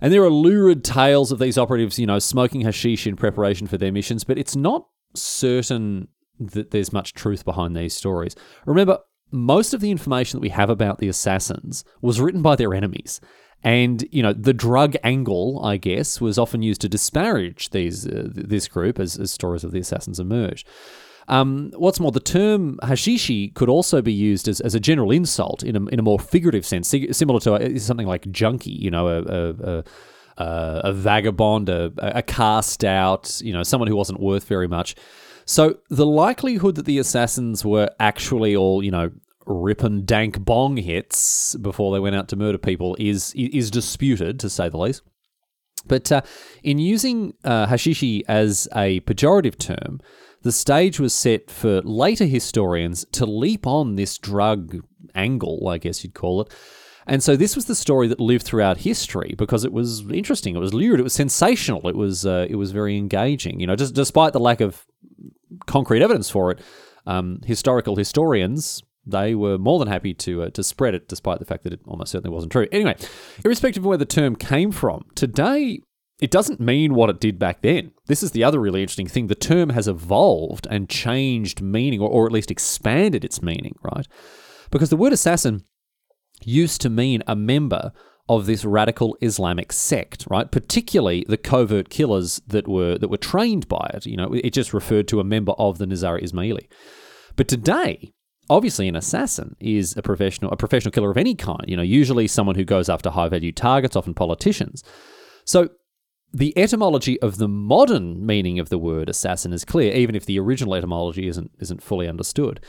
And 0.00 0.12
there 0.12 0.22
are 0.22 0.30
lurid 0.30 0.82
tales 0.82 1.30
of 1.30 1.38
these 1.38 1.58
operatives, 1.58 1.98
you 1.98 2.06
know, 2.06 2.18
smoking 2.18 2.62
hashish 2.62 3.06
in 3.06 3.16
preparation 3.16 3.66
for 3.66 3.78
their 3.78 3.92
missions, 3.92 4.24
but 4.24 4.38
it's 4.38 4.56
not 4.56 4.86
certain 5.14 6.08
that 6.40 6.70
there's 6.70 6.92
much 6.92 7.14
truth 7.14 7.44
behind 7.44 7.76
these 7.76 7.94
stories. 7.94 8.34
Remember, 8.66 8.98
most 9.30 9.74
of 9.74 9.80
the 9.80 9.90
information 9.90 10.38
that 10.38 10.42
we 10.42 10.48
have 10.48 10.70
about 10.70 10.98
the 10.98 11.08
assassins 11.08 11.84
was 12.02 12.20
written 12.20 12.42
by 12.42 12.56
their 12.56 12.74
enemies. 12.74 13.20
And 13.62 14.08
you 14.10 14.22
know 14.22 14.32
the 14.32 14.54
drug 14.54 14.96
angle, 15.04 15.60
I 15.62 15.76
guess, 15.76 16.20
was 16.20 16.38
often 16.38 16.62
used 16.62 16.80
to 16.80 16.88
disparage 16.88 17.70
these 17.70 18.06
uh, 18.06 18.28
this 18.32 18.68
group 18.68 18.98
as, 18.98 19.18
as 19.18 19.30
stories 19.30 19.64
of 19.64 19.72
the 19.72 19.80
assassins 19.80 20.18
emerged. 20.18 20.66
Um, 21.28 21.70
what's 21.76 22.00
more, 22.00 22.10
the 22.10 22.20
term 22.20 22.78
hashishi 22.82 23.54
could 23.54 23.68
also 23.68 24.02
be 24.02 24.12
used 24.12 24.48
as, 24.48 24.60
as 24.60 24.74
a 24.74 24.80
general 24.80 25.12
insult 25.12 25.62
in 25.62 25.76
a, 25.76 25.86
in 25.86 26.00
a 26.00 26.02
more 26.02 26.18
figurative 26.18 26.66
sense, 26.66 26.88
similar 27.12 27.38
to 27.40 27.78
something 27.78 28.06
like 28.06 28.28
junkie, 28.32 28.72
you 28.72 28.90
know, 28.90 29.06
a, 29.06 29.22
a, 29.22 29.84
a, 30.38 30.80
a 30.84 30.92
vagabond, 30.92 31.68
a, 31.68 31.92
a 31.98 32.22
cast 32.22 32.84
out, 32.84 33.40
you 33.44 33.52
know, 33.52 33.62
someone 33.62 33.86
who 33.86 33.94
wasn't 33.94 34.18
worth 34.18 34.44
very 34.48 34.66
much. 34.66 34.96
So 35.50 35.78
the 35.88 36.06
likelihood 36.06 36.76
that 36.76 36.84
the 36.84 36.98
assassins 36.98 37.64
were 37.64 37.90
actually 37.98 38.54
all, 38.54 38.84
you 38.84 38.92
know, 38.92 39.10
ripping 39.46 40.04
dank 40.04 40.44
bong 40.44 40.76
hits 40.76 41.56
before 41.56 41.92
they 41.92 41.98
went 41.98 42.14
out 42.14 42.28
to 42.28 42.36
murder 42.36 42.56
people 42.56 42.96
is 43.00 43.32
is 43.34 43.68
disputed, 43.68 44.38
to 44.38 44.48
say 44.48 44.68
the 44.68 44.78
least. 44.78 45.02
But 45.88 46.12
uh, 46.12 46.20
in 46.62 46.78
using 46.78 47.34
uh, 47.42 47.66
hashishi 47.66 48.22
as 48.28 48.68
a 48.76 49.00
pejorative 49.00 49.58
term, 49.58 49.98
the 50.42 50.52
stage 50.52 51.00
was 51.00 51.12
set 51.12 51.50
for 51.50 51.80
later 51.80 52.26
historians 52.26 53.04
to 53.10 53.26
leap 53.26 53.66
on 53.66 53.96
this 53.96 54.18
drug 54.18 54.76
angle, 55.16 55.66
I 55.66 55.78
guess 55.78 56.04
you'd 56.04 56.14
call 56.14 56.42
it. 56.42 56.54
And 57.08 57.24
so 57.24 57.34
this 57.34 57.56
was 57.56 57.64
the 57.64 57.74
story 57.74 58.06
that 58.06 58.20
lived 58.20 58.44
throughout 58.44 58.76
history 58.76 59.34
because 59.36 59.64
it 59.64 59.72
was 59.72 60.08
interesting, 60.12 60.54
it 60.54 60.60
was 60.60 60.72
lurid, 60.72 61.00
it 61.00 61.02
was 61.02 61.12
sensational, 61.12 61.88
it 61.88 61.96
was 61.96 62.24
uh, 62.24 62.46
it 62.48 62.54
was 62.54 62.70
very 62.70 62.96
engaging. 62.96 63.58
You 63.58 63.66
know, 63.66 63.74
just 63.74 63.96
despite 63.96 64.32
the 64.32 64.38
lack 64.38 64.60
of 64.60 64.86
concrete 65.66 66.02
evidence 66.02 66.30
for 66.30 66.50
it, 66.50 66.60
um, 67.06 67.40
historical 67.44 67.96
historians 67.96 68.82
they 69.06 69.34
were 69.34 69.58
more 69.58 69.78
than 69.78 69.88
happy 69.88 70.14
to 70.14 70.42
uh, 70.42 70.50
to 70.50 70.62
spread 70.62 70.94
it, 70.94 71.08
despite 71.08 71.38
the 71.38 71.44
fact 71.44 71.64
that 71.64 71.72
it 71.72 71.80
almost 71.86 72.12
certainly 72.12 72.34
wasn't 72.34 72.52
true. 72.52 72.66
Anyway, 72.70 72.96
irrespective 73.44 73.82
of 73.82 73.86
where 73.86 73.96
the 73.96 74.04
term 74.04 74.36
came 74.36 74.70
from, 74.70 75.04
today 75.14 75.80
it 76.20 76.30
doesn't 76.30 76.60
mean 76.60 76.94
what 76.94 77.08
it 77.08 77.18
did 77.18 77.38
back 77.38 77.62
then. 77.62 77.92
This 78.06 78.22
is 78.22 78.32
the 78.32 78.44
other 78.44 78.60
really 78.60 78.82
interesting 78.82 79.06
thing. 79.06 79.28
The 79.28 79.34
term 79.34 79.70
has 79.70 79.88
evolved 79.88 80.66
and 80.70 80.88
changed 80.88 81.62
meaning, 81.62 82.00
or, 82.00 82.10
or 82.10 82.26
at 82.26 82.32
least 82.32 82.50
expanded 82.50 83.24
its 83.24 83.42
meaning, 83.42 83.74
right? 83.82 84.06
Because 84.70 84.90
the 84.90 84.96
word 84.96 85.14
assassin 85.14 85.64
used 86.44 86.82
to 86.82 86.90
mean 86.90 87.22
a 87.26 87.34
member 87.34 87.92
of 88.30 88.46
this 88.46 88.64
radical 88.64 89.18
Islamic 89.20 89.72
sect, 89.72 90.24
right? 90.30 90.52
Particularly 90.52 91.26
the 91.28 91.36
covert 91.36 91.90
killers 91.90 92.40
that 92.46 92.68
were 92.68 92.96
that 92.96 93.08
were 93.08 93.16
trained 93.16 93.66
by 93.66 93.90
it. 93.92 94.06
You 94.06 94.16
know, 94.16 94.32
it 94.32 94.52
just 94.52 94.72
referred 94.72 95.08
to 95.08 95.18
a 95.18 95.24
member 95.24 95.52
of 95.58 95.78
the 95.78 95.86
Nizar 95.86 96.22
Ismaili. 96.22 96.68
But 97.34 97.48
today, 97.48 98.12
obviously, 98.48 98.86
an 98.86 98.94
assassin 98.94 99.56
is 99.58 99.96
a 99.96 100.02
professional 100.02 100.52
a 100.52 100.56
professional 100.56 100.92
killer 100.92 101.10
of 101.10 101.16
any 101.16 101.34
kind. 101.34 101.64
You 101.66 101.76
know, 101.76 101.82
usually 101.82 102.28
someone 102.28 102.54
who 102.54 102.64
goes 102.64 102.88
after 102.88 103.10
high 103.10 103.28
value 103.28 103.52
targets, 103.52 103.96
often 103.96 104.14
politicians. 104.14 104.84
So. 105.44 105.68
The 106.32 106.56
etymology 106.56 107.20
of 107.20 107.38
the 107.38 107.48
modern 107.48 108.24
meaning 108.24 108.60
of 108.60 108.68
the 108.68 108.78
word 108.78 109.08
assassin 109.08 109.52
is 109.52 109.64
clear, 109.64 109.92
even 109.92 110.14
if 110.14 110.26
the 110.26 110.38
original 110.38 110.76
etymology 110.76 111.26
isn't 111.26 111.50
isn't 111.58 111.82
fully 111.82 112.06
understood. 112.06 112.60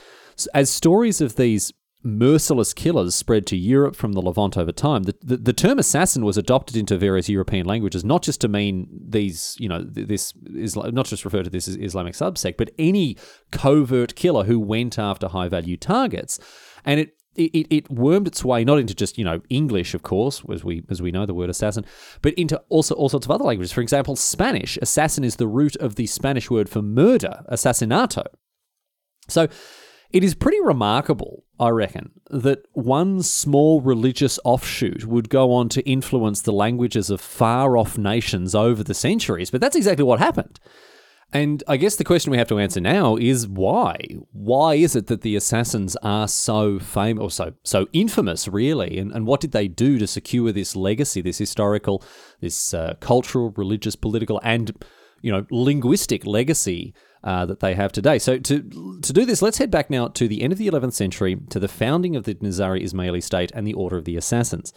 As 0.55 0.71
stories 0.71 1.21
of 1.21 1.35
these 1.35 1.71
merciless 2.03 2.74
killers 2.74 3.13
spread 3.15 3.46
to 3.48 3.58
Europe 3.58 3.96
from 3.96 4.13
the 4.13 4.22
Levant 4.22 4.58
over 4.58 4.72
time. 4.72 5.03
The, 5.03 5.15
the, 5.22 5.38
the, 5.38 5.53
term 5.53 5.77
assassin 5.77 6.25
was 6.25 6.38
adopted 6.38 6.75
into 6.75 6.98
various 6.98 7.29
European 7.29 7.65
languages, 7.65 8.03
not 8.03 8.24
just 8.24 8.41
to 8.41 8.48
mean 8.48 8.88
these, 8.91 9.55
you 9.60 9.70
know, 9.70 9.84
this 9.84 10.34
is 10.55 10.75
not 10.75 11.05
just 11.05 11.25
refer 11.25 11.43
to 11.43 11.50
this 11.50 11.67
as 11.67 11.75
Islamic 11.77 12.13
subsect, 12.13 12.58
but 12.58 12.72
any 12.79 13.17
covert 13.51 14.15
killer 14.15 14.46
who 14.46 14.60
went 14.60 14.98
after 14.98 15.27
high 15.27 15.48
value 15.48 15.77
targets. 15.77 16.39
And 16.86 17.00
it 17.00 17.15
it, 17.36 17.67
it 17.70 17.89
wormed 17.89 18.27
its 18.27 18.43
way 18.43 18.65
not 18.65 18.77
into 18.77 18.93
just 18.93 19.17
you 19.17 19.24
know 19.24 19.41
English, 19.50 19.93
of 19.93 20.03
course, 20.03 20.43
as 20.51 20.63
we 20.63 20.84
as 20.89 21.01
we 21.01 21.12
know 21.12 21.25
the 21.25 21.34
word 21.34 21.50
assassin, 21.50 21.86
but 22.22 22.34
into 22.34 22.62
also 22.67 22.93
all 22.96 23.08
sorts 23.08 23.25
of 23.25 23.31
other 23.31 23.46
languages. 23.46 23.72
For 23.72 23.81
example, 23.81 24.15
Spanish. 24.15 24.77
Assassin 24.81 25.24
is 25.24 25.38
the 25.38 25.48
root 25.48 25.77
of 25.77 25.96
the 25.96 26.08
Spanish 26.08 26.50
word 26.50 26.67
for 26.67 26.81
murder, 26.81 27.43
assassinato. 27.50 28.25
So 29.29 29.48
it 30.12 30.24
is 30.24 30.36
pretty 30.36 30.60
remarkable, 30.62 31.46
I 31.61 31.69
reckon, 31.69 32.09
that 32.31 32.65
one 32.73 33.21
small 33.21 33.81
religious 33.81 34.39
offshoot 34.43 35.05
would 35.05 35.29
go 35.29 35.53
on 35.53 35.69
to 35.69 35.87
influence 35.87 36.41
the 36.41 36.51
languages 36.51 37.11
of 37.11 37.21
far 37.21 37.77
off 37.77 37.99
nations 37.99 38.55
over 38.55 38.83
the 38.83 38.95
centuries. 38.95 39.51
But 39.51 39.61
that's 39.61 39.75
exactly 39.75 40.03
what 40.03 40.17
happened. 40.17 40.59
And 41.31 41.63
I 41.67 41.77
guess 41.77 41.95
the 41.95 42.03
question 42.03 42.31
we 42.31 42.39
have 42.39 42.47
to 42.47 42.57
answer 42.57 42.81
now 42.81 43.15
is 43.15 43.47
why? 43.47 43.95
Why 44.31 44.73
is 44.73 44.95
it 44.95 45.05
that 45.05 45.21
the 45.21 45.35
assassins 45.35 45.95
are 45.97 46.27
so 46.27 46.79
famous, 46.79 47.21
or 47.21 47.29
so 47.29 47.53
so 47.63 47.87
infamous, 47.93 48.47
really? 48.47 48.97
And, 48.97 49.11
and 49.11 49.27
what 49.27 49.39
did 49.39 49.51
they 49.51 49.67
do 49.67 49.99
to 49.99 50.07
secure 50.07 50.51
this 50.51 50.75
legacy, 50.75 51.21
this 51.21 51.37
historical, 51.37 52.03
this 52.41 52.73
uh, 52.73 52.95
cultural, 52.99 53.53
religious, 53.55 53.95
political, 53.95 54.41
and 54.43 54.73
you 55.21 55.31
know 55.31 55.45
linguistic 55.51 56.25
legacy 56.25 56.93
uh, 57.23 57.45
that 57.45 57.59
they 57.59 57.75
have 57.75 57.91
today? 57.91 58.19
So 58.19 58.37
to 58.37 58.99
to 59.01 59.13
do 59.13 59.25
this, 59.25 59.41
let's 59.41 59.57
head 59.57 59.71
back 59.71 59.89
now 59.89 60.07
to 60.09 60.27
the 60.27 60.41
end 60.41 60.53
of 60.53 60.59
the 60.59 60.67
11th 60.67 60.93
century, 60.93 61.37
to 61.49 61.59
the 61.59 61.67
founding 61.67 62.15
of 62.15 62.23
the 62.23 62.35
Nizari 62.35 62.83
Ismaili 62.83 63.23
state 63.23 63.51
and 63.53 63.65
the 63.65 63.73
Order 63.73 63.97
of 63.97 64.05
the 64.05 64.17
Assassins. 64.17 64.73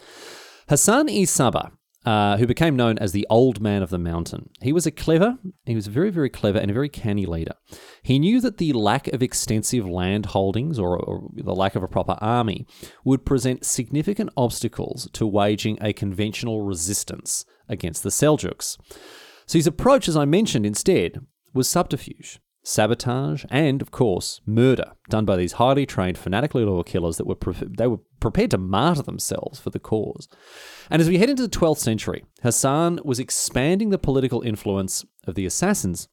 Hassan 0.67 1.09
e 1.09 1.25
Sabah 1.25 1.71
uh, 2.05 2.37
who 2.37 2.45
became 2.45 2.75
known 2.75 2.97
as 2.99 3.11
the 3.11 3.25
Old 3.29 3.59
Man 3.59 3.81
of 3.81 3.89
the 3.89 3.97
Mountain. 3.97 4.51
He 4.61 4.71
was 4.71 4.85
a 4.85 4.91
clever, 4.91 5.37
he 5.65 5.75
was 5.75 5.87
very, 5.87 6.11
very 6.11 6.29
clever 6.29 6.59
and 6.59 6.69
a 6.69 6.73
very 6.73 6.89
canny 6.89 7.25
leader. 7.25 7.53
He 8.03 8.19
knew 8.19 8.39
that 8.41 8.57
the 8.57 8.73
lack 8.73 9.07
of 9.07 9.23
extensive 9.23 9.87
land 9.87 10.27
holdings 10.27 10.77
or, 10.77 10.97
or 10.97 11.29
the 11.33 11.55
lack 11.55 11.75
of 11.75 11.81
a 11.83 11.87
proper 11.87 12.15
army 12.21 12.67
would 13.03 13.25
present 13.25 13.65
significant 13.65 14.29
obstacles 14.37 15.09
to 15.13 15.25
waging 15.25 15.79
a 15.81 15.93
conventional 15.93 16.61
resistance 16.61 17.43
against 17.67 18.03
the 18.03 18.09
Seljuks. 18.09 18.77
So 19.47 19.57
his 19.57 19.67
approach, 19.67 20.07
as 20.07 20.15
I 20.15 20.25
mentioned 20.25 20.65
instead, 20.65 21.25
was 21.55 21.67
subterfuge 21.69 22.39
sabotage, 22.67 23.45
and 23.49 23.81
of 23.81 23.91
course, 23.91 24.41
murder 24.45 24.93
done 25.09 25.25
by 25.25 25.37
these 25.37 25.53
highly 25.53 25.85
trained, 25.85 26.17
fanatically 26.17 26.65
loyal 26.65 26.83
killers 26.83 27.17
that 27.17 27.27
were 27.27 27.35
pre- 27.35 27.67
they 27.77 27.87
were 27.87 27.99
prepared 28.19 28.51
to 28.51 28.57
martyr 28.57 29.03
themselves 29.03 29.59
for 29.59 29.69
the 29.69 29.79
cause. 29.79 30.27
And 30.89 31.01
as 31.01 31.07
we 31.07 31.17
head 31.17 31.29
into 31.29 31.43
the 31.43 31.57
12th 31.57 31.77
century, 31.77 32.25
Hassan 32.41 32.99
was 33.03 33.19
expanding 33.19 33.89
the 33.89 33.97
political 33.97 34.41
influence 34.41 35.05
of 35.25 35.35
the 35.35 35.45
assassins 35.45 36.09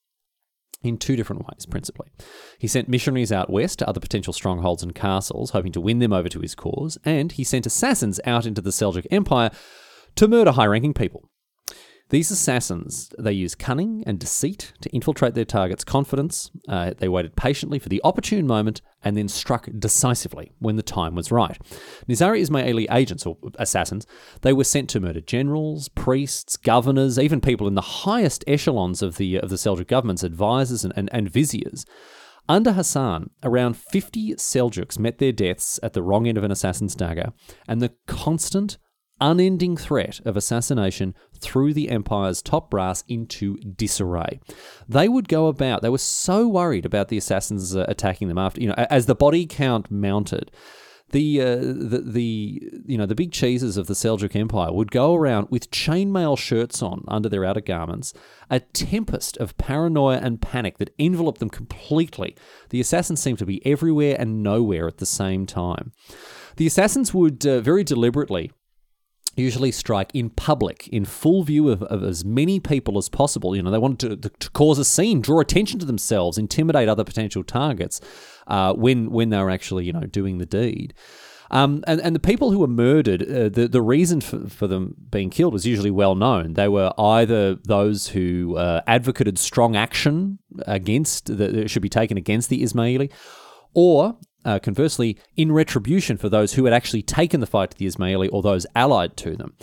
in 0.83 0.99
two 0.99 1.17
different 1.17 1.43
ways, 1.43 1.65
principally. 1.65 2.09
He 2.59 2.67
sent 2.67 2.89
missionaries 2.89 3.33
out 3.33 3.51
west 3.51 3.79
to 3.79 3.89
other 3.89 4.01
potential 4.01 4.33
strongholds 4.33 4.83
and 4.83 4.95
castles, 4.95 5.51
hoping 5.51 5.73
to 5.73 5.81
win 5.81 6.01
them 6.01 6.13
over 6.13 6.29
to 6.29 6.41
his 6.41 6.55
cause, 6.55 6.99
and 7.05 7.33
he 7.33 7.45
sent 7.45 7.67
assassins 7.67 8.21
out 8.27 8.47
into 8.47 8.61
the 8.61 8.71
Seljuk 8.71 9.07
Empire 9.11 9.51
to 10.17 10.29
murder 10.29 10.53
high 10.53 10.67
ranking 10.67 10.93
people. 10.93 11.29
These 12.13 12.31
assassins, 12.31 13.11
they 13.19 13.33
use 13.33 13.55
cunning 13.55 14.05
and 14.07 14.19
deceit 14.19 14.75
to 14.83 14.91
infiltrate 14.91 15.33
their 15.33 15.47
target's 15.47 15.83
confidence. 15.83 16.51
Uh, 16.69 16.93
they 16.99 17.09
waited 17.09 17.37
patiently 17.37 17.79
for 17.79 17.89
the 17.89 18.03
opportune 18.05 18.47
moment 18.47 18.83
and 19.03 19.17
then 19.17 19.29
struck 19.29 19.67
decisively 19.79 20.53
when 20.59 20.77
the 20.77 20.83
time 20.83 21.15
was 21.15 21.33
right. 21.33 21.59
Nizari 22.07 22.43
Ismaili 22.43 22.87
agents, 22.95 23.25
or 23.25 23.39
assassins, 23.59 24.07
they 24.43 24.53
were 24.53 24.63
sent 24.63 24.91
to 24.91 25.01
murder 25.01 25.23
generals, 25.23 25.89
priests, 25.89 26.59
governors, 26.59 27.19
even 27.19 27.41
people 27.41 27.67
in 27.67 27.77
the 27.77 27.81
highest 27.81 28.45
echelons 28.47 29.01
of 29.01 29.17
the, 29.17 29.39
of 29.39 29.49
the 29.49 29.57
Seljuk 29.57 29.87
government's 29.87 30.23
advisors 30.23 30.85
and, 30.85 30.93
and, 30.95 31.09
and 31.15 31.31
viziers. 31.31 31.87
Under 32.47 32.73
Hassan, 32.73 33.31
around 33.43 33.79
50 33.79 34.35
Seljuks 34.35 34.99
met 34.99 35.17
their 35.17 35.33
deaths 35.33 35.81
at 35.83 35.95
the 35.95 36.03
wrong 36.03 36.29
end 36.29 36.37
of 36.37 36.45
an 36.45 36.53
assassin's 36.53 36.95
dagger, 36.95 37.33
and 37.67 37.81
the 37.81 37.95
constant 38.07 38.77
unending 39.23 39.77
threat 39.77 40.21
of 40.25 40.37
assassination 40.37 41.15
threw 41.39 41.73
the 41.73 41.89
empire's 41.89 42.43
top 42.43 42.71
brass 42.71 43.05
into 43.09 43.57
disarray. 43.59 44.41
They 44.89 45.09
would 45.09 45.29
go 45.29 45.47
about, 45.47 45.81
they 45.81 45.89
were 45.89 45.99
so 45.99 46.49
worried 46.49 46.85
about 46.85 47.09
the 47.09 47.17
assassins 47.17 47.75
uh, 47.75 47.87
attacking 47.89 48.29
them 48.29 48.39
after, 48.39 48.61
you 48.61 48.69
know, 48.69 48.75
as 48.77 49.07
the 49.07 49.15
body 49.15 49.47
count 49.47 49.91
mounted. 49.91 50.51
The, 51.11 51.43
uh, 51.43 51.57
the 51.57 52.03
the 52.07 52.73
you 52.87 52.97
know 52.97 53.05
the 53.05 53.15
big 53.15 53.33
cheeses 53.33 53.77
of 53.77 53.87
the 53.87 53.93
Seljuk 53.93 54.35
Empire 54.35 54.73
would 54.73 54.91
go 54.91 55.15
around 55.15 55.49
with 55.51 55.71
chainmail 55.71 56.39
shirts 56.39 56.83
on 56.83 57.05
under 57.07 57.29
their 57.29 57.45
outer 57.45 57.61
garments, 57.61 58.15
a 58.49 58.61
tempest 58.61 59.37
of 59.37 59.59
paranoia 59.59 60.17
and 60.17 60.41
panic 60.41 60.79
that 60.79 60.95
enveloped 60.99 61.39
them 61.39 61.51
completely. 61.51 62.35
The 62.71 62.81
assassins 62.81 63.21
seemed 63.21 63.41
to 63.41 63.45
be 63.45 63.65
everywhere 63.67 64.17
and 64.19 64.43
nowhere 64.43 64.89
at 64.89 64.97
the 64.97 65.05
same 65.05 65.45
time. 65.45 65.93
The 66.57 66.67
assassins 66.67 67.13
would 67.13 67.47
uh, 67.47 67.61
very 67.61 67.85
deliberately 67.85 68.51
usually 69.37 69.73
strike 69.73 70.11
in 70.15 70.31
public, 70.31 70.89
in 70.89 71.05
full 71.05 71.43
view 71.43 71.69
of, 71.69 71.83
of, 71.85 72.03
as 72.03 72.25
many 72.25 72.61
people 72.61 72.99
as 72.99 73.09
possible. 73.09 73.57
You 73.57 73.63
know, 73.63 73.71
they 73.71 73.79
wanted 73.79 74.23
to, 74.23 74.31
to, 74.31 74.51
cause 74.51 74.79
a 74.79 74.85
scene, 74.85 75.21
draw 75.21 75.41
attention 75.41 75.79
to 75.81 75.87
themselves, 75.87 76.39
intimidate 76.39 76.89
other 76.89 77.05
potential 77.05 77.43
targets 77.43 78.01
uh, 78.47 78.75
when 78.75 79.11
when 79.11 79.31
they 79.31 79.39
were 79.39 79.51
actually, 79.51 79.85
you 79.85 79.93
know, 79.93 80.07
doing 80.07 80.39
the 80.39 80.47
deed. 80.47 80.95
Um, 81.53 81.85
and, 81.87 82.01
and 82.01 82.17
the 82.17 82.21
people 82.21 82.51
who 82.51 82.61
were 82.61 82.67
murdered, 82.67 83.23
uh, 83.23 83.51
the, 83.51 83.69
the 83.71 83.83
reason 83.83 84.23
for, 84.23 84.49
for 84.49 84.67
them 84.67 84.95
being 85.11 85.29
killed 85.29 85.53
was 85.53 85.67
usually 85.67 85.91
well 85.91 86.15
known. 86.15 86.55
They 86.55 86.67
were 86.67 86.95
either 86.99 87.57
those 87.57 88.09
who 88.09 88.57
uh, 88.57 88.81
advocated 88.87 89.39
strong 89.39 89.77
action 89.77 90.39
against, 90.67 91.37
that 91.37 91.69
should 91.69 91.83
be 91.83 91.91
taken 91.91 92.17
against 92.17 92.49
the 92.49 92.63
Ismaili, 92.63 93.13
or 93.75 94.17
uh, 94.45 94.59
conversely, 94.59 95.19
in 95.37 95.53
retribution 95.53 96.17
for 96.17 96.29
those 96.29 96.55
who 96.55 96.65
had 96.65 96.75
actually 96.75 97.03
taken 97.03 97.41
the 97.41 97.47
fight 97.47 97.71
to 97.71 97.79
the 97.79 97.87
Ismaili 97.87 98.29
or 98.33 98.43
those 98.43 98.67
allied 98.75 99.17
to 99.19 99.37
them. 99.37 99.55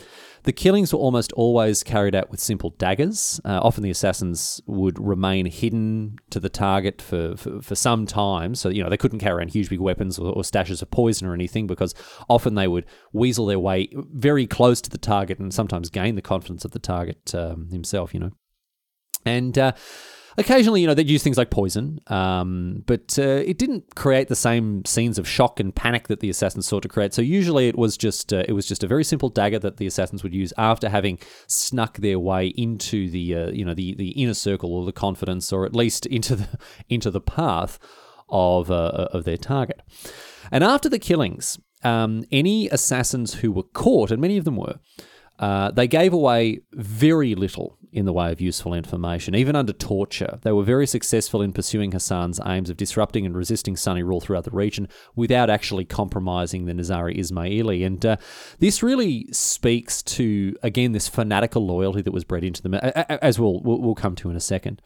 The 0.44 0.54
killings 0.54 0.94
were 0.94 1.00
almost 1.00 1.34
always 1.34 1.84
carried 1.84 2.16
out 2.16 2.32
with 2.32 2.40
simple 2.40 2.70
daggers. 2.72 3.42
Uh, 3.44 3.60
often 3.62 3.84
the 3.84 3.90
assassins 3.90 4.62
would 4.66 4.98
remain 4.98 5.46
hidden 5.46 6.18
to 6.30 6.40
the 6.40 6.50
target 6.50 7.02
for, 7.02 7.36
for, 7.36 7.62
for, 7.62 7.76
some 7.76 8.06
time. 8.06 8.56
So, 8.56 8.70
you 8.70 8.82
know, 8.82 8.90
they 8.90 8.98
couldn't 8.98 9.20
carry 9.20 9.40
around 9.40 9.50
huge 9.50 9.70
big 9.70 9.82
weapons 9.82 10.18
or, 10.18 10.32
or, 10.32 10.44
stashes 10.44 10.82
of 10.82 10.92
poison 10.92 11.28
or 11.28 11.34
anything 11.34 11.68
because 11.68 11.94
often 12.30 12.56
they 12.56 12.68
would 12.68 12.86
weasel 13.12 13.46
their 13.46 13.60
way 13.60 13.90
very 13.94 14.48
close 14.48 14.80
to 14.82 14.90
the 14.90 14.98
target 14.98 15.40
and 15.40 15.54
sometimes 15.54 15.90
gain 15.90 16.16
the 16.16 16.22
confidence 16.22 16.64
of 16.64 16.72
the 16.72 16.80
target 16.80 17.36
um, 17.36 17.68
himself, 17.70 18.14
you 18.14 18.20
know. 18.22 18.32
And 19.26 19.58
uh, 19.58 19.74
Occasionally, 20.40 20.80
you 20.80 20.88
know, 20.88 20.94
they'd 20.94 21.10
use 21.10 21.22
things 21.22 21.38
like 21.38 21.50
poison, 21.50 22.00
um, 22.08 22.84
but 22.86 23.20
uh, 23.20 23.44
it 23.46 23.58
didn't 23.58 23.96
create 23.96 24.30
the 24.30 24.36
same 24.36 24.86
scenes 24.86 25.18
of 25.20 25.28
shock 25.28 25.60
and 25.60 25.76
panic 25.76 26.08
that 26.08 26.22
the 26.22 26.30
assassins 26.30 26.66
sought 26.66 26.84
to 26.84 26.88
create. 26.88 27.14
So 27.14 27.22
usually, 27.22 27.68
it 27.68 27.78
was 27.78 27.98
just 27.98 28.32
uh, 28.32 28.44
it 28.48 28.54
was 28.54 28.66
just 28.66 28.82
a 28.82 28.88
very 28.88 29.04
simple 29.04 29.28
dagger 29.28 29.60
that 29.60 29.78
the 29.78 29.86
assassins 29.86 30.24
would 30.24 30.34
use 30.34 30.54
after 30.58 30.88
having 30.88 31.20
snuck 31.48 31.98
their 31.98 32.18
way 32.20 32.48
into 32.48 33.10
the 33.10 33.36
uh, 33.36 33.52
you 33.52 33.66
know 33.66 33.74
the 33.74 33.96
the 33.96 34.12
inner 34.12 34.34
circle 34.34 34.74
or 34.74 34.86
the 34.86 34.94
confidence, 34.94 35.52
or 35.52 35.66
at 35.66 35.76
least 35.76 36.06
into 36.06 36.38
the 36.38 36.48
into 36.90 37.12
the 37.12 37.22
path 37.22 37.78
of 38.30 38.72
uh, 38.72 39.10
of 39.12 39.26
their 39.26 39.38
target. 39.38 39.82
And 40.52 40.64
after 40.64 40.88
the 40.88 41.00
killings, 41.00 41.60
um, 41.84 42.24
any 42.32 42.70
assassins 42.70 43.36
who 43.36 43.52
were 43.52 43.64
caught, 43.64 44.10
and 44.10 44.22
many 44.22 44.38
of 44.38 44.46
them 44.46 44.56
were, 44.56 44.80
uh, 45.40 45.72
they 45.72 45.88
gave 45.88 46.14
away 46.14 46.62
very 46.74 47.36
little 47.36 47.78
in 47.92 48.06
the 48.06 48.14
way 48.14 48.32
of 48.32 48.40
useful 48.40 48.74
information, 48.74 49.36
even 49.36 49.56
under 49.56 49.74
torture. 49.74 50.40
They 50.42 50.52
were 50.52 50.64
very 50.64 50.88
successful 50.88 51.42
in 51.42 51.54
pursuing 51.54 51.92
Hassan's 51.92 52.40
aims 52.46 52.70
of 52.70 52.78
disrupting 52.78 53.26
and 53.26 53.36
resisting 53.36 53.76
Sunni 53.76 54.04
rule 54.04 54.22
throughout 54.22 54.44
the 54.44 54.52
region 54.52 54.88
without 55.16 55.50
actually 55.50 55.86
compromising 55.86 56.66
the 56.66 56.74
Nizari 56.74 57.18
Ismaili. 57.18 57.86
And 57.86 58.06
uh, 58.06 58.18
this 58.60 58.84
really 58.84 59.28
speaks 59.32 60.04
to, 60.04 60.56
again, 60.62 60.92
this 60.92 61.08
fanatical 61.08 61.66
loyalty 61.66 62.02
that 62.02 62.14
was 62.14 62.24
bred 62.24 62.44
into 62.44 62.62
them, 62.62 62.76
as 62.76 63.40
we'll, 63.40 63.62
we'll 63.64 63.96
come 63.96 64.16
to 64.16 64.30
in 64.30 64.36
a 64.36 64.42
second. 64.42 64.82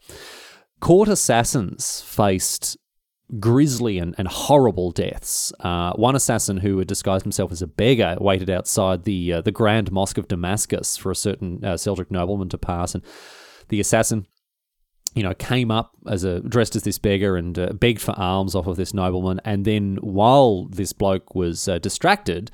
Court 0.79 1.07
assassins 1.07 2.01
faced 2.01 2.77
grisly 3.39 3.98
and, 3.98 4.15
and 4.17 4.28
horrible 4.28 4.91
deaths. 4.91 5.54
Uh, 5.60 5.93
one 5.93 6.15
assassin 6.15 6.58
who 6.58 6.78
had 6.80 6.88
disguised 6.88 7.24
himself 7.24 7.52
as 7.52 7.62
a 7.62 7.67
beggar 7.67 8.17
waited 8.19 8.50
outside 8.50 9.04
the 9.04 9.34
uh, 9.34 9.41
the 9.41 9.52
Grand 9.52 9.91
Mosque 9.91 10.17
of 10.17 10.28
Damascus 10.28 10.98
for 10.98 11.12
a 11.12 11.15
certain 11.15 11.63
uh, 11.63 11.74
Seljuk 11.74 12.12
nobleman 12.12 12.50
to 12.50 12.58
pass, 12.58 12.96
and 12.96 13.04
the 13.69 13.80
assassin. 13.80 14.28
You 15.15 15.22
know, 15.22 15.36
came 15.36 15.69
up 15.69 15.91
as 16.08 16.24
a 16.24 16.39
dressed 16.39 16.76
as 16.76 16.82
this 16.82 16.98
beggar 16.98 17.38
and 17.38 17.60
uh, 17.60 17.74
begged 17.74 18.02
for 18.02 18.19
alms 18.19 18.56
off 18.56 18.65
of 18.65 18.78
this 18.78 18.96
nobleman, 18.96 19.39
and 19.46 19.63
then 19.63 19.98
while 20.02 20.65
this 20.69 20.91
bloke 20.91 21.36
was 21.36 21.67
uh, 21.67 21.78
distracted, 21.78 22.50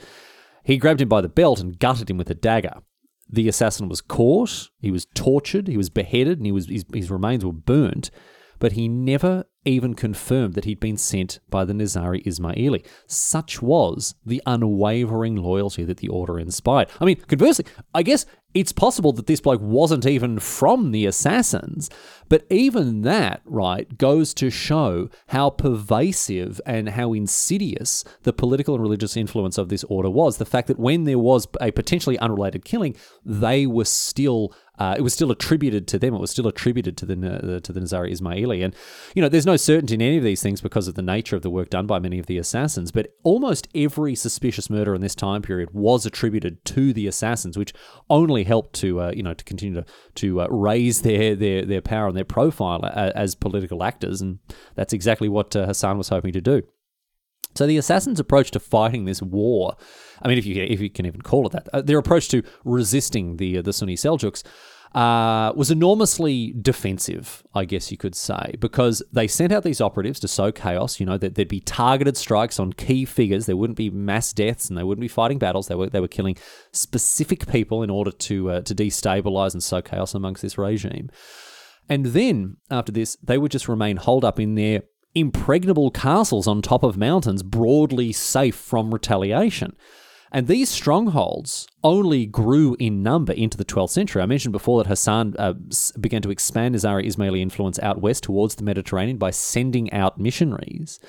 he 0.65 0.75
grabbed 0.75 0.99
him 0.99 1.07
by 1.07 1.21
the 1.21 1.29
belt 1.29 1.61
and 1.61 1.79
gutted 1.79 2.09
him 2.09 2.17
with 2.17 2.29
a 2.29 2.35
dagger. 2.35 2.81
The 3.29 3.47
assassin 3.47 3.87
was 3.87 4.01
caught, 4.01 4.71
he 4.81 4.91
was 4.91 5.07
tortured, 5.13 5.69
he 5.69 5.77
was 5.77 5.89
beheaded, 5.89 6.39
and 6.39 6.45
he 6.45 6.51
was 6.51 6.67
his, 6.67 6.83
his 6.93 7.09
remains 7.09 7.45
were 7.45 7.53
burnt 7.53 8.11
but 8.59 8.73
he 8.73 8.87
never 8.87 9.45
even 9.65 9.93
confirmed 9.93 10.53
that 10.53 10.65
he'd 10.65 10.79
been 10.79 10.97
sent 10.97 11.39
by 11.49 11.65
the 11.65 11.73
Nizari 11.73 12.23
Ismaili. 12.25 12.85
Such 13.07 13.61
was 13.61 14.15
the 14.25 14.41
unwavering 14.45 15.35
loyalty 15.35 15.83
that 15.83 15.97
the 15.97 16.07
order 16.07 16.39
inspired. 16.39 16.89
I 16.99 17.05
mean, 17.05 17.17
conversely, 17.27 17.65
I 17.93 18.03
guess 18.03 18.25
it's 18.53 18.71
possible 18.71 19.11
that 19.13 19.27
this 19.27 19.41
bloke 19.41 19.61
wasn't 19.61 20.07
even 20.07 20.39
from 20.39 20.91
the 20.91 21.05
assassins, 21.05 21.89
but 22.29 22.45
even 22.49 23.01
that, 23.01 23.41
right, 23.45 23.97
goes 23.97 24.33
to 24.35 24.49
show 24.49 25.09
how 25.27 25.51
pervasive 25.51 26.59
and 26.65 26.89
how 26.89 27.13
insidious 27.13 28.03
the 28.23 28.33
political 28.33 28.73
and 28.73 28.81
religious 28.81 29.15
influence 29.15 29.57
of 29.59 29.69
this 29.69 29.83
order 29.83 30.09
was. 30.09 30.37
The 30.37 30.45
fact 30.45 30.67
that 30.67 30.79
when 30.79 31.03
there 31.03 31.19
was 31.19 31.47
a 31.61 31.71
potentially 31.71 32.17
unrelated 32.17 32.65
killing, 32.65 32.95
they 33.23 33.67
were 33.67 33.85
still 33.85 34.53
uh, 34.79 34.95
it 34.97 35.01
was 35.01 35.13
still 35.13 35.29
attributed 35.29 35.87
to 35.89 35.99
them. 35.99 36.13
It 36.13 36.21
was 36.21 36.31
still 36.31 36.47
attributed 36.47 36.97
to 36.97 37.05
the, 37.05 37.15
the 37.15 37.61
to 37.61 37.73
the 37.73 37.79
Nizari 37.79 38.11
Ismaili, 38.11 38.63
and 38.63 38.73
you 39.13 39.21
know, 39.21 39.29
there's 39.29 39.45
no 39.45 39.57
certainty 39.57 39.95
in 39.95 40.01
any 40.01 40.17
of 40.17 40.23
these 40.23 40.41
things 40.41 40.61
because 40.61 40.87
of 40.87 40.95
the 40.95 41.01
nature 41.01 41.35
of 41.35 41.41
the 41.41 41.49
work 41.49 41.69
done 41.69 41.85
by 41.85 41.99
many 41.99 42.17
of 42.17 42.27
the 42.27 42.37
assassins. 42.37 42.91
But 42.91 43.13
almost 43.23 43.67
every 43.75 44.15
suspicious 44.15 44.69
murder 44.69 44.95
in 44.95 45.01
this 45.01 45.15
time 45.15 45.41
period 45.41 45.69
was 45.73 46.05
attributed 46.05 46.63
to 46.65 46.93
the 46.93 47.07
assassins, 47.07 47.57
which 47.57 47.73
only 48.09 48.45
helped 48.45 48.73
to 48.75 49.01
uh, 49.01 49.11
you 49.13 49.23
know 49.23 49.33
to 49.33 49.43
continue 49.43 49.81
to 49.81 49.85
to 50.15 50.41
uh, 50.41 50.47
raise 50.49 51.01
their 51.01 51.35
their 51.35 51.65
their 51.65 51.81
power 51.81 52.07
and 52.07 52.15
their 52.15 52.23
profile 52.23 52.85
as, 52.85 53.11
as 53.11 53.35
political 53.35 53.83
actors, 53.83 54.21
and 54.21 54.39
that's 54.75 54.93
exactly 54.93 55.27
what 55.27 55.55
uh, 55.55 55.65
Hassan 55.65 55.97
was 55.97 56.09
hoping 56.09 56.31
to 56.33 56.41
do. 56.41 56.63
So 57.55 57.65
the 57.65 57.77
assassins' 57.77 58.19
approach 58.19 58.51
to 58.51 58.59
fighting 58.59 59.05
this 59.05 59.21
war, 59.21 59.75
I 60.21 60.27
mean, 60.27 60.37
if 60.37 60.45
you 60.45 60.61
if 60.61 60.79
you 60.79 60.89
can 60.89 61.05
even 61.05 61.21
call 61.21 61.47
it 61.47 61.53
that, 61.53 61.67
uh, 61.73 61.81
their 61.81 61.97
approach 61.97 62.29
to 62.29 62.43
resisting 62.63 63.37
the 63.37 63.57
uh, 63.57 63.61
the 63.61 63.73
Sunni 63.73 63.95
Seljuks 63.95 64.43
uh, 64.95 65.53
was 65.55 65.69
enormously 65.69 66.55
defensive, 66.59 67.43
I 67.53 67.65
guess 67.65 67.91
you 67.91 67.97
could 67.97 68.15
say, 68.15 68.55
because 68.59 69.03
they 69.11 69.27
sent 69.27 69.51
out 69.51 69.63
these 69.63 69.81
operatives 69.81 70.19
to 70.21 70.27
sow 70.27 70.51
chaos. 70.51 70.99
You 70.99 71.05
know 71.05 71.17
that 71.17 71.35
there'd 71.35 71.47
be 71.47 71.59
targeted 71.59 72.17
strikes 72.17 72.59
on 72.59 72.73
key 72.73 73.05
figures. 73.05 73.45
There 73.45 73.57
wouldn't 73.57 73.77
be 73.77 73.89
mass 73.89 74.33
deaths, 74.33 74.69
and 74.69 74.77
they 74.77 74.83
wouldn't 74.83 75.01
be 75.01 75.07
fighting 75.07 75.37
battles. 75.37 75.67
They 75.67 75.75
were 75.75 75.89
they 75.89 75.99
were 75.99 76.07
killing 76.07 76.37
specific 76.71 77.47
people 77.47 77.83
in 77.83 77.89
order 77.89 78.11
to 78.11 78.51
uh, 78.51 78.61
to 78.61 78.75
destabilize 78.75 79.53
and 79.53 79.63
sow 79.63 79.81
chaos 79.81 80.15
amongst 80.15 80.41
this 80.41 80.57
regime. 80.57 81.09
And 81.87 82.07
then 82.07 82.57
after 82.69 82.91
this, 82.91 83.17
they 83.21 83.37
would 83.37 83.51
just 83.51 83.67
remain 83.67 83.97
holed 83.97 84.23
up 84.23 84.39
in 84.39 84.55
their 84.55 84.83
impregnable 85.15 85.91
castles 85.91 86.47
on 86.47 86.61
top 86.61 86.83
of 86.83 86.97
mountains, 86.97 87.43
broadly 87.43 88.11
safe 88.11 88.55
from 88.55 88.93
retaliation. 88.93 89.75
And 90.31 90.47
these 90.47 90.69
strongholds 90.69 91.67
only 91.83 92.27
grew 92.27 92.75
in 92.79 93.01
number 93.01 93.33
into 93.33 93.57
the 93.57 93.65
12th 93.65 93.89
century. 93.89 94.21
I 94.21 94.27
mentioned 94.27 94.51
before 94.51 94.77
that 94.83 94.89
Hassan 94.89 95.35
uh, 95.39 95.53
began 95.99 96.21
to 96.21 96.29
expand 96.29 96.75
Nizari 96.75 97.05
Ismaili 97.05 97.39
influence 97.39 97.79
out 97.79 98.01
west 98.01 98.23
towards 98.23 98.55
the 98.55 98.63
Mediterranean 98.63 99.17
by 99.17 99.31
sending 99.31 99.91
out 99.91 100.19
missionaries. 100.19 100.99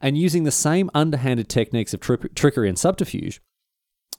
And 0.00 0.18
using 0.18 0.42
the 0.42 0.50
same 0.50 0.90
underhanded 0.92 1.48
techniques 1.48 1.94
of 1.94 2.00
tri- 2.00 2.16
trickery 2.34 2.68
and 2.68 2.78
subterfuge, 2.78 3.40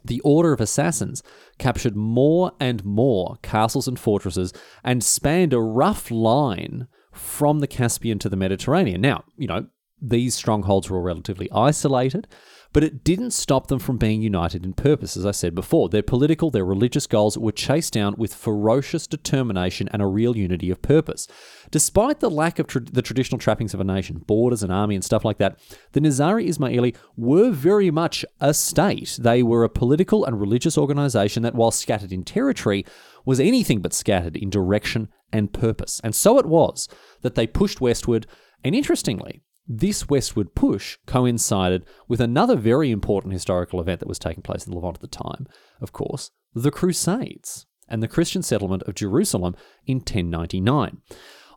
the 0.03 0.21
Order 0.21 0.53
of 0.53 0.61
Assassins 0.61 1.21
captured 1.57 1.95
more 1.95 2.53
and 2.59 2.85
more 2.85 3.37
castles 3.41 3.87
and 3.87 3.99
fortresses 3.99 4.53
and 4.83 5.03
spanned 5.03 5.51
a 5.51 5.59
rough 5.59 6.09
line 6.09 6.87
from 7.19 7.59
the 7.59 7.67
Caspian 7.67 8.19
to 8.19 8.29
the 8.29 8.35
Mediterranean. 8.35 9.01
Now, 9.01 9.23
you 9.37 9.47
know, 9.47 9.67
these 10.01 10.33
strongholds 10.33 10.89
were 10.89 10.97
all 10.97 11.03
relatively 11.03 11.51
isolated, 11.51 12.27
but 12.71 12.83
it 12.83 13.03
didn't 13.03 13.31
stop 13.31 13.67
them 13.67 13.79
from 13.79 13.97
being 13.97 14.21
united 14.21 14.63
in 14.63 14.73
purpose, 14.73 15.17
as 15.17 15.25
I 15.25 15.31
said 15.31 15.55
before. 15.55 15.89
Their 15.89 16.03
political, 16.03 16.51
their 16.51 16.65
religious 16.65 17.07
goals 17.07 17.37
were 17.37 17.51
chased 17.51 17.93
down 17.93 18.15
with 18.17 18.33
ferocious 18.33 19.07
determination 19.07 19.89
and 19.91 20.01
a 20.01 20.07
real 20.07 20.37
unity 20.37 20.69
of 20.69 20.81
purpose. 20.81 21.27
Despite 21.71 22.19
the 22.19 22.29
lack 22.29 22.59
of 22.59 22.67
tra- 22.67 22.81
the 22.81 23.01
traditional 23.01 23.39
trappings 23.39 23.73
of 23.73 23.79
a 23.79 23.83
nation, 23.83 24.23
borders, 24.27 24.61
and 24.61 24.71
army, 24.71 24.95
and 24.95 25.03
stuff 25.03 25.25
like 25.25 25.37
that, 25.39 25.59
the 25.93 25.99
Nizari 25.99 26.47
Ismaili 26.47 26.95
were 27.17 27.49
very 27.49 27.89
much 27.89 28.23
a 28.39 28.53
state. 28.53 29.17
They 29.19 29.41
were 29.41 29.63
a 29.63 29.69
political 29.69 30.25
and 30.25 30.39
religious 30.39 30.77
organization 30.77 31.43
that, 31.43 31.55
while 31.55 31.71
scattered 31.71 32.11
in 32.11 32.23
territory, 32.23 32.85
was 33.25 33.39
anything 33.39 33.79
but 33.81 33.93
scattered 33.93 34.37
in 34.37 34.49
direction 34.49 35.09
and 35.31 35.53
purpose. 35.53 35.99
And 36.03 36.15
so 36.15 36.37
it 36.37 36.45
was 36.45 36.87
that 37.21 37.35
they 37.35 37.47
pushed 37.47 37.81
westward, 37.81 38.27
and 38.63 38.75
interestingly, 38.75 39.41
this 39.69 40.09
westward 40.09 40.55
push 40.55 40.97
coincided 41.05 41.85
with 42.07 42.19
another 42.19 42.55
very 42.55 42.89
important 42.89 43.33
historical 43.33 43.79
event 43.79 43.99
that 43.99 44.09
was 44.09 44.17
taking 44.17 44.41
place 44.41 44.65
in 44.65 44.73
Levant 44.73 44.97
at 44.97 45.01
the 45.01 45.07
time, 45.07 45.47
of 45.79 45.93
course, 45.93 46.31
the 46.55 46.71
Crusades 46.71 47.67
and 47.87 48.01
the 48.01 48.07
Christian 48.07 48.41
settlement 48.41 48.81
of 48.83 48.95
Jerusalem 48.95 49.55
in 49.85 49.97
1099. 49.97 50.97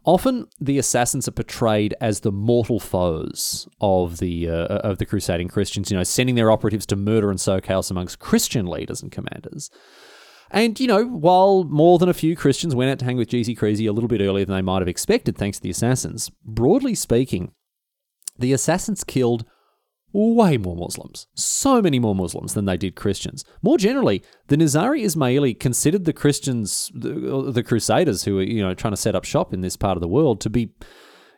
Often, 0.04 0.48
the 0.60 0.78
assassins 0.78 1.26
are 1.26 1.32
portrayed 1.32 1.94
as 2.00 2.20
the 2.20 2.32
mortal 2.32 2.80
foes 2.80 3.68
of 3.80 4.18
the 4.18 4.48
uh, 4.48 4.66
of 4.78 4.98
the 4.98 5.06
crusading 5.06 5.46
Christians. 5.46 5.90
You 5.90 5.96
know, 5.96 6.02
sending 6.02 6.34
their 6.34 6.50
operatives 6.50 6.86
to 6.86 6.96
murder 6.96 7.30
and 7.30 7.40
sow 7.40 7.60
chaos 7.60 7.88
amongst 7.88 8.18
Christian 8.18 8.66
leaders 8.66 9.00
and 9.00 9.12
commanders. 9.12 9.70
And, 10.50 10.78
you 10.78 10.86
know, 10.86 11.04
while 11.06 11.64
more 11.64 11.98
than 11.98 12.10
a 12.10 12.14
few 12.14 12.36
Christians 12.36 12.74
went 12.74 12.90
out 12.90 12.98
to 12.98 13.04
hang 13.06 13.16
with 13.16 13.30
Jeezy 13.30 13.56
Crazy 13.56 13.86
a 13.86 13.92
little 13.92 14.08
bit 14.08 14.20
earlier 14.20 14.44
than 14.44 14.54
they 14.54 14.60
might 14.60 14.82
have 14.82 14.88
expected, 14.88 15.38
thanks 15.38 15.56
to 15.58 15.62
the 15.62 15.70
assassins, 15.70 16.30
broadly 16.44 16.94
speaking, 16.94 17.52
the 18.38 18.52
assassins 18.52 19.04
killed 19.04 19.44
way 20.12 20.58
more 20.58 20.76
Muslims, 20.76 21.26
so 21.34 21.80
many 21.80 21.98
more 21.98 22.14
Muslims 22.14 22.54
than 22.54 22.66
they 22.66 22.76
did 22.76 22.96
Christians. 22.96 23.44
More 23.62 23.78
generally, 23.78 24.22
the 24.48 24.56
Nizari 24.56 25.04
Ismaili 25.04 25.58
considered 25.58 26.04
the 26.04 26.12
Christians, 26.12 26.90
the, 26.94 27.50
the 27.50 27.62
Crusaders 27.62 28.24
who 28.24 28.36
were, 28.36 28.42
you 28.42 28.62
know, 28.62 28.74
trying 28.74 28.92
to 28.92 28.98
set 28.98 29.14
up 29.14 29.24
shop 29.24 29.54
in 29.54 29.62
this 29.62 29.76
part 29.76 29.96
of 29.96 30.02
the 30.02 30.08
world 30.08 30.40
to 30.42 30.50
be 30.50 30.70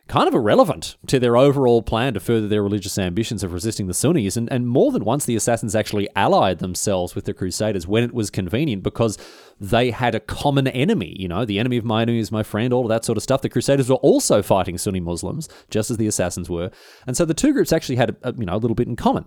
kind 0.07 0.27
of 0.27 0.35
irrelevant 0.35 0.97
to 1.07 1.19
their 1.19 1.35
overall 1.35 1.81
plan 1.81 2.13
to 2.13 2.19
further 2.19 2.47
their 2.47 2.61
religious 2.61 2.97
ambitions 2.97 3.43
of 3.43 3.53
resisting 3.53 3.87
the 3.87 3.93
Sunnis. 3.93 4.37
And, 4.37 4.51
and 4.51 4.67
more 4.67 4.91
than 4.91 5.03
once, 5.03 5.25
the 5.25 5.35
assassins 5.35 5.75
actually 5.75 6.07
allied 6.15 6.59
themselves 6.59 7.15
with 7.15 7.25
the 7.25 7.33
Crusaders 7.33 7.87
when 7.87 8.03
it 8.03 8.13
was 8.13 8.29
convenient 8.29 8.83
because 8.83 9.17
they 9.59 9.89
had 9.89 10.13
a 10.13 10.19
common 10.19 10.67
enemy. 10.67 11.15
You 11.17 11.27
know, 11.27 11.43
the 11.43 11.59
enemy 11.59 11.77
of 11.77 11.85
my 11.85 12.03
enemy 12.03 12.19
is 12.19 12.31
my 12.31 12.43
friend, 12.43 12.71
all 12.71 12.83
of 12.83 12.89
that 12.89 13.03
sort 13.03 13.17
of 13.17 13.23
stuff. 13.23 13.41
The 13.41 13.49
Crusaders 13.49 13.89
were 13.89 13.95
also 13.95 14.43
fighting 14.43 14.77
Sunni 14.77 14.99
Muslims, 14.99 15.49
just 15.69 15.89
as 15.89 15.97
the 15.97 16.07
assassins 16.07 16.49
were. 16.49 16.69
And 17.07 17.17
so 17.17 17.25
the 17.25 17.33
two 17.33 17.53
groups 17.53 17.73
actually 17.73 17.95
had, 17.95 18.15
a, 18.21 18.33
you 18.37 18.45
know, 18.45 18.55
a 18.55 18.57
little 18.57 18.75
bit 18.75 18.87
in 18.87 18.95
common. 18.95 19.25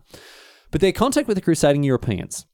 But 0.70 0.80
their 0.80 0.92
contact 0.92 1.26
with 1.26 1.36
the 1.36 1.42
crusading 1.42 1.82
Europeans 1.82 2.46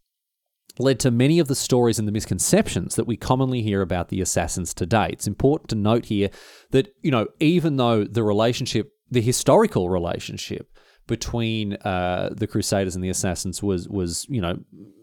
led 0.78 0.98
to 1.00 1.10
many 1.10 1.38
of 1.38 1.48
the 1.48 1.54
stories 1.54 1.98
and 1.98 2.08
the 2.08 2.12
misconceptions 2.12 2.96
that 2.96 3.06
we 3.06 3.16
commonly 3.16 3.62
hear 3.62 3.80
about 3.80 4.08
the 4.08 4.20
assassins 4.20 4.74
today. 4.74 5.08
It's 5.10 5.26
important 5.26 5.70
to 5.70 5.76
note 5.76 6.06
here 6.06 6.30
that, 6.70 6.94
you 7.02 7.10
know, 7.10 7.28
even 7.40 7.76
though 7.76 8.04
the 8.04 8.22
relationship, 8.22 8.92
the 9.10 9.20
historical 9.20 9.88
relationship 9.88 10.70
between 11.06 11.74
uh, 11.84 12.30
the 12.36 12.46
Crusaders 12.46 12.94
and 12.94 13.04
the 13.04 13.10
assassins 13.10 13.62
was, 13.62 13.88
was, 13.88 14.26
you 14.28 14.40
know, 14.40 14.58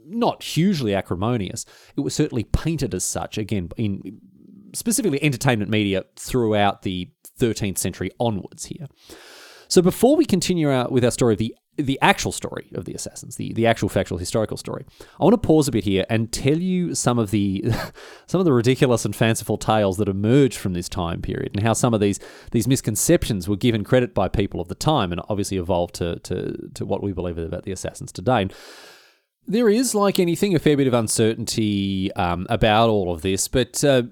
not 0.05 0.43
hugely 0.43 0.93
acrimonious, 0.93 1.65
it 1.95 2.01
was 2.01 2.13
certainly 2.13 2.43
painted 2.43 2.93
as 2.93 3.03
such, 3.03 3.37
again, 3.37 3.69
in 3.77 4.19
specifically 4.73 5.23
entertainment 5.23 5.69
media 5.69 6.03
throughout 6.15 6.81
the 6.81 7.09
13th 7.39 7.77
century 7.77 8.11
onwards 8.19 8.65
here. 8.65 8.87
So 9.67 9.81
before 9.81 10.17
we 10.17 10.25
continue 10.25 10.69
out 10.69 10.91
with 10.91 11.05
our 11.05 11.11
story 11.11 11.33
of 11.33 11.39
the 11.39 11.55
the 11.77 11.97
actual 12.01 12.31
story 12.31 12.69
of 12.73 12.85
the 12.85 12.93
assassins, 12.93 13.37
the, 13.37 13.53
the 13.53 13.65
actual 13.65 13.89
factual 13.89 14.17
historical 14.17 14.57
story. 14.57 14.85
I 15.19 15.23
want 15.23 15.33
to 15.33 15.47
pause 15.47 15.67
a 15.67 15.71
bit 15.71 15.85
here 15.85 16.05
and 16.09 16.31
tell 16.31 16.57
you 16.57 16.93
some 16.95 17.17
of 17.17 17.31
the 17.31 17.63
some 18.27 18.39
of 18.39 18.45
the 18.45 18.53
ridiculous 18.53 19.05
and 19.05 19.15
fanciful 19.15 19.57
tales 19.57 19.97
that 19.97 20.09
emerged 20.09 20.57
from 20.57 20.73
this 20.73 20.89
time 20.89 21.21
period 21.21 21.51
and 21.53 21.63
how 21.63 21.73
some 21.73 21.93
of 21.93 22.01
these 22.01 22.19
these 22.51 22.67
misconceptions 22.67 23.47
were 23.47 23.55
given 23.55 23.83
credit 23.83 24.13
by 24.13 24.27
people 24.27 24.59
of 24.59 24.67
the 24.67 24.75
time 24.75 25.11
and 25.11 25.21
obviously 25.29 25.57
evolved 25.57 25.95
to 25.95 26.19
to, 26.19 26.69
to 26.73 26.85
what 26.85 27.01
we 27.01 27.13
believe 27.13 27.37
about 27.37 27.63
the 27.63 27.71
assassins 27.71 28.11
today. 28.11 28.43
And 28.43 28.53
there 29.47 29.69
is, 29.69 29.95
like 29.95 30.19
anything, 30.19 30.55
a 30.55 30.59
fair 30.59 30.77
bit 30.77 30.87
of 30.87 30.93
uncertainty 30.93 32.13
um, 32.13 32.45
about 32.49 32.89
all 32.89 33.11
of 33.11 33.21
this, 33.21 33.47
but 33.47 33.83
uh, 33.83 34.03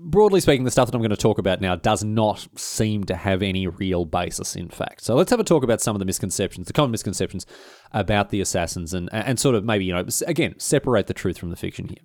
broadly 0.00 0.40
speaking, 0.40 0.64
the 0.64 0.70
stuff 0.70 0.86
that 0.86 0.94
I'm 0.94 1.00
going 1.00 1.10
to 1.10 1.16
talk 1.16 1.38
about 1.38 1.60
now 1.60 1.76
does 1.76 2.04
not 2.04 2.46
seem 2.56 3.04
to 3.04 3.14
have 3.14 3.42
any 3.42 3.66
real 3.66 4.04
basis, 4.04 4.56
in 4.56 4.68
fact. 4.68 5.02
So 5.04 5.14
let's 5.14 5.30
have 5.30 5.40
a 5.40 5.44
talk 5.44 5.62
about 5.62 5.80
some 5.80 5.94
of 5.94 6.00
the 6.00 6.04
misconceptions, 6.04 6.66
the 6.66 6.72
common 6.72 6.90
misconceptions 6.90 7.46
about 7.92 8.30
the 8.30 8.40
assassins, 8.40 8.94
and 8.94 9.08
and 9.12 9.38
sort 9.38 9.54
of 9.54 9.64
maybe 9.64 9.84
you 9.84 9.92
know 9.92 10.06
again 10.26 10.54
separate 10.58 11.06
the 11.06 11.14
truth 11.14 11.38
from 11.38 11.50
the 11.50 11.56
fiction 11.56 11.88
here. 11.88 11.98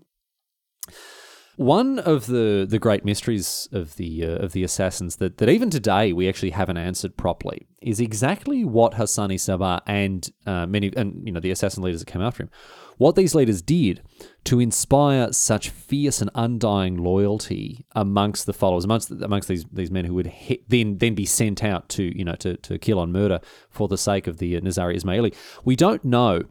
One 1.61 1.99
of 1.99 2.25
the, 2.25 2.65
the 2.67 2.79
great 2.79 3.05
mysteries 3.05 3.69
of 3.71 3.95
the 3.97 4.25
uh, 4.25 4.45
of 4.45 4.53
the 4.53 4.63
assassins 4.63 5.17
that, 5.17 5.37
that 5.37 5.47
even 5.47 5.69
today 5.69 6.11
we 6.11 6.27
actually 6.27 6.49
haven't 6.49 6.77
answered 6.77 7.17
properly 7.17 7.67
is 7.83 7.99
exactly 7.99 8.65
what 8.65 8.93
Hassani 8.93 9.35
Sabah 9.35 9.81
and 9.85 10.27
uh, 10.47 10.65
many 10.65 10.91
and 10.97 11.21
you 11.23 11.31
know 11.31 11.39
the 11.39 11.51
assassin 11.51 11.83
leaders 11.83 12.01
that 12.01 12.07
came 12.07 12.23
after 12.23 12.41
him 12.41 12.49
what 12.97 13.15
these 13.15 13.35
leaders 13.35 13.61
did 13.61 14.01
to 14.45 14.59
inspire 14.59 15.31
such 15.33 15.69
fierce 15.69 16.19
and 16.19 16.31
undying 16.33 16.97
loyalty 16.97 17.85
amongst 17.95 18.47
the 18.47 18.53
followers, 18.53 18.83
amongst 18.83 19.11
amongst 19.11 19.47
these 19.47 19.63
these 19.71 19.91
men 19.91 20.05
who 20.05 20.15
would 20.15 20.27
he- 20.27 20.63
then 20.67 20.97
then 20.97 21.13
be 21.13 21.25
sent 21.25 21.63
out 21.63 21.89
to 21.89 22.17
you 22.17 22.25
know 22.25 22.35
to, 22.37 22.57
to 22.57 22.79
kill 22.79 22.99
and 22.99 23.13
murder 23.13 23.39
for 23.69 23.87
the 23.87 23.99
sake 23.99 24.25
of 24.25 24.37
the 24.37 24.59
Nizari 24.61 24.95
Ismaili. 24.99 25.35
We 25.63 25.75
don't 25.75 26.03
know 26.03 26.41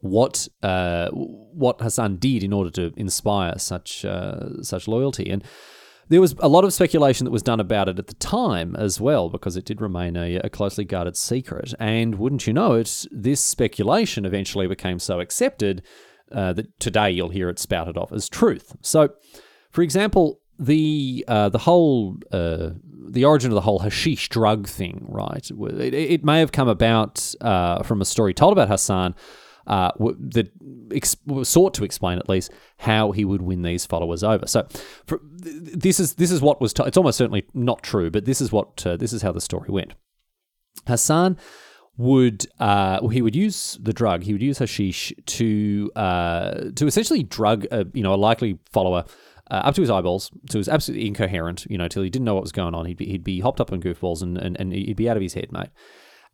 what 0.00 0.48
uh, 0.62 1.08
what 1.10 1.80
Hassan 1.80 2.16
did 2.16 2.42
in 2.42 2.52
order 2.52 2.70
to 2.70 2.92
inspire 2.96 3.58
such 3.58 4.04
uh, 4.04 4.62
such 4.62 4.88
loyalty 4.88 5.30
and 5.30 5.42
there 6.08 6.20
was 6.20 6.34
a 6.38 6.48
lot 6.48 6.64
of 6.64 6.72
speculation 6.72 7.24
that 7.24 7.30
was 7.30 7.42
done 7.42 7.60
about 7.60 7.88
it 7.88 7.98
at 7.98 8.06
the 8.06 8.14
time 8.14 8.76
as 8.76 9.00
well, 9.00 9.28
because 9.28 9.56
it 9.56 9.64
did 9.64 9.80
remain 9.80 10.16
a, 10.16 10.36
a, 10.36 10.48
closely 10.48 10.84
guarded 10.84 11.16
secret. 11.16 11.74
And 11.80 12.16
wouldn't 12.16 12.46
you 12.46 12.52
know 12.52 12.74
it, 12.74 13.06
this 13.10 13.40
speculation 13.40 14.24
eventually 14.24 14.68
became 14.68 14.98
so 14.98 15.18
accepted 15.18 15.82
uh, 16.30 16.52
that 16.52 16.78
today 16.78 17.10
you'll 17.10 17.30
hear 17.30 17.48
it 17.48 17.58
spouted 17.58 17.96
off 17.96 18.12
as 18.12 18.28
truth. 18.28 18.76
So, 18.82 19.10
for 19.70 19.82
example, 19.82 20.40
the 20.58 21.24
uh, 21.28 21.48
the 21.48 21.58
whole 21.58 22.16
uh, 22.32 22.70
the 23.08 23.24
origin 23.24 23.50
of 23.50 23.54
the 23.54 23.60
whole 23.60 23.80
hashish 23.80 24.28
drug 24.28 24.66
thing, 24.66 25.04
right? 25.08 25.48
It, 25.50 25.94
it 25.94 26.24
may 26.24 26.40
have 26.40 26.52
come 26.52 26.68
about 26.68 27.34
uh, 27.40 27.82
from 27.82 28.00
a 28.00 28.04
story 28.04 28.32
told 28.32 28.52
about 28.52 28.68
Hassan 28.68 29.14
uh, 29.66 29.92
that 29.98 30.50
ex- 30.92 31.16
sought 31.42 31.74
to 31.74 31.84
explain 31.84 32.18
at 32.18 32.28
least 32.28 32.52
how 32.78 33.12
he 33.12 33.24
would 33.24 33.42
win 33.42 33.62
these 33.62 33.86
followers 33.86 34.22
over. 34.22 34.46
So 34.46 34.66
for, 35.06 35.20
this 35.22 36.00
is 36.00 36.14
this 36.14 36.30
is 36.30 36.40
what 36.40 36.60
was. 36.60 36.72
T- 36.72 36.84
it's 36.86 36.96
almost 36.96 37.18
certainly 37.18 37.44
not 37.54 37.82
true, 37.82 38.10
but 38.10 38.24
this 38.24 38.40
is 38.40 38.52
what 38.52 38.86
uh, 38.86 38.96
this 38.96 39.12
is 39.12 39.22
how 39.22 39.32
the 39.32 39.40
story 39.40 39.68
went. 39.68 39.94
Hassan 40.86 41.36
would 41.96 42.46
uh, 42.60 43.06
he 43.08 43.22
would 43.22 43.36
use 43.36 43.78
the 43.82 43.92
drug. 43.92 44.22
He 44.22 44.32
would 44.32 44.42
use 44.42 44.58
hashish 44.58 45.12
to 45.26 45.90
uh, 45.96 46.70
to 46.74 46.86
essentially 46.86 47.22
drug 47.22 47.66
a, 47.70 47.86
you 47.92 48.02
know 48.02 48.14
a 48.14 48.16
likely 48.16 48.58
follower. 48.70 49.04
Uh, 49.48 49.62
up 49.62 49.76
to 49.76 49.80
his 49.80 49.90
eyeballs, 49.90 50.32
so 50.50 50.54
he 50.54 50.58
was 50.58 50.68
absolutely 50.68 51.06
incoherent, 51.06 51.66
you 51.70 51.78
know, 51.78 51.86
till 51.86 52.02
he 52.02 52.10
didn't 52.10 52.24
know 52.24 52.34
what 52.34 52.42
was 52.42 52.50
going 52.50 52.74
on. 52.74 52.84
He'd 52.84 52.96
be, 52.96 53.06
he'd 53.06 53.22
be 53.22 53.38
hopped 53.38 53.60
up 53.60 53.70
on 53.70 53.80
goofballs 53.80 54.20
and, 54.20 54.36
and, 54.36 54.56
and 54.58 54.72
he'd 54.72 54.96
be 54.96 55.08
out 55.08 55.16
of 55.16 55.22
his 55.22 55.34
head, 55.34 55.52
mate. 55.52 55.68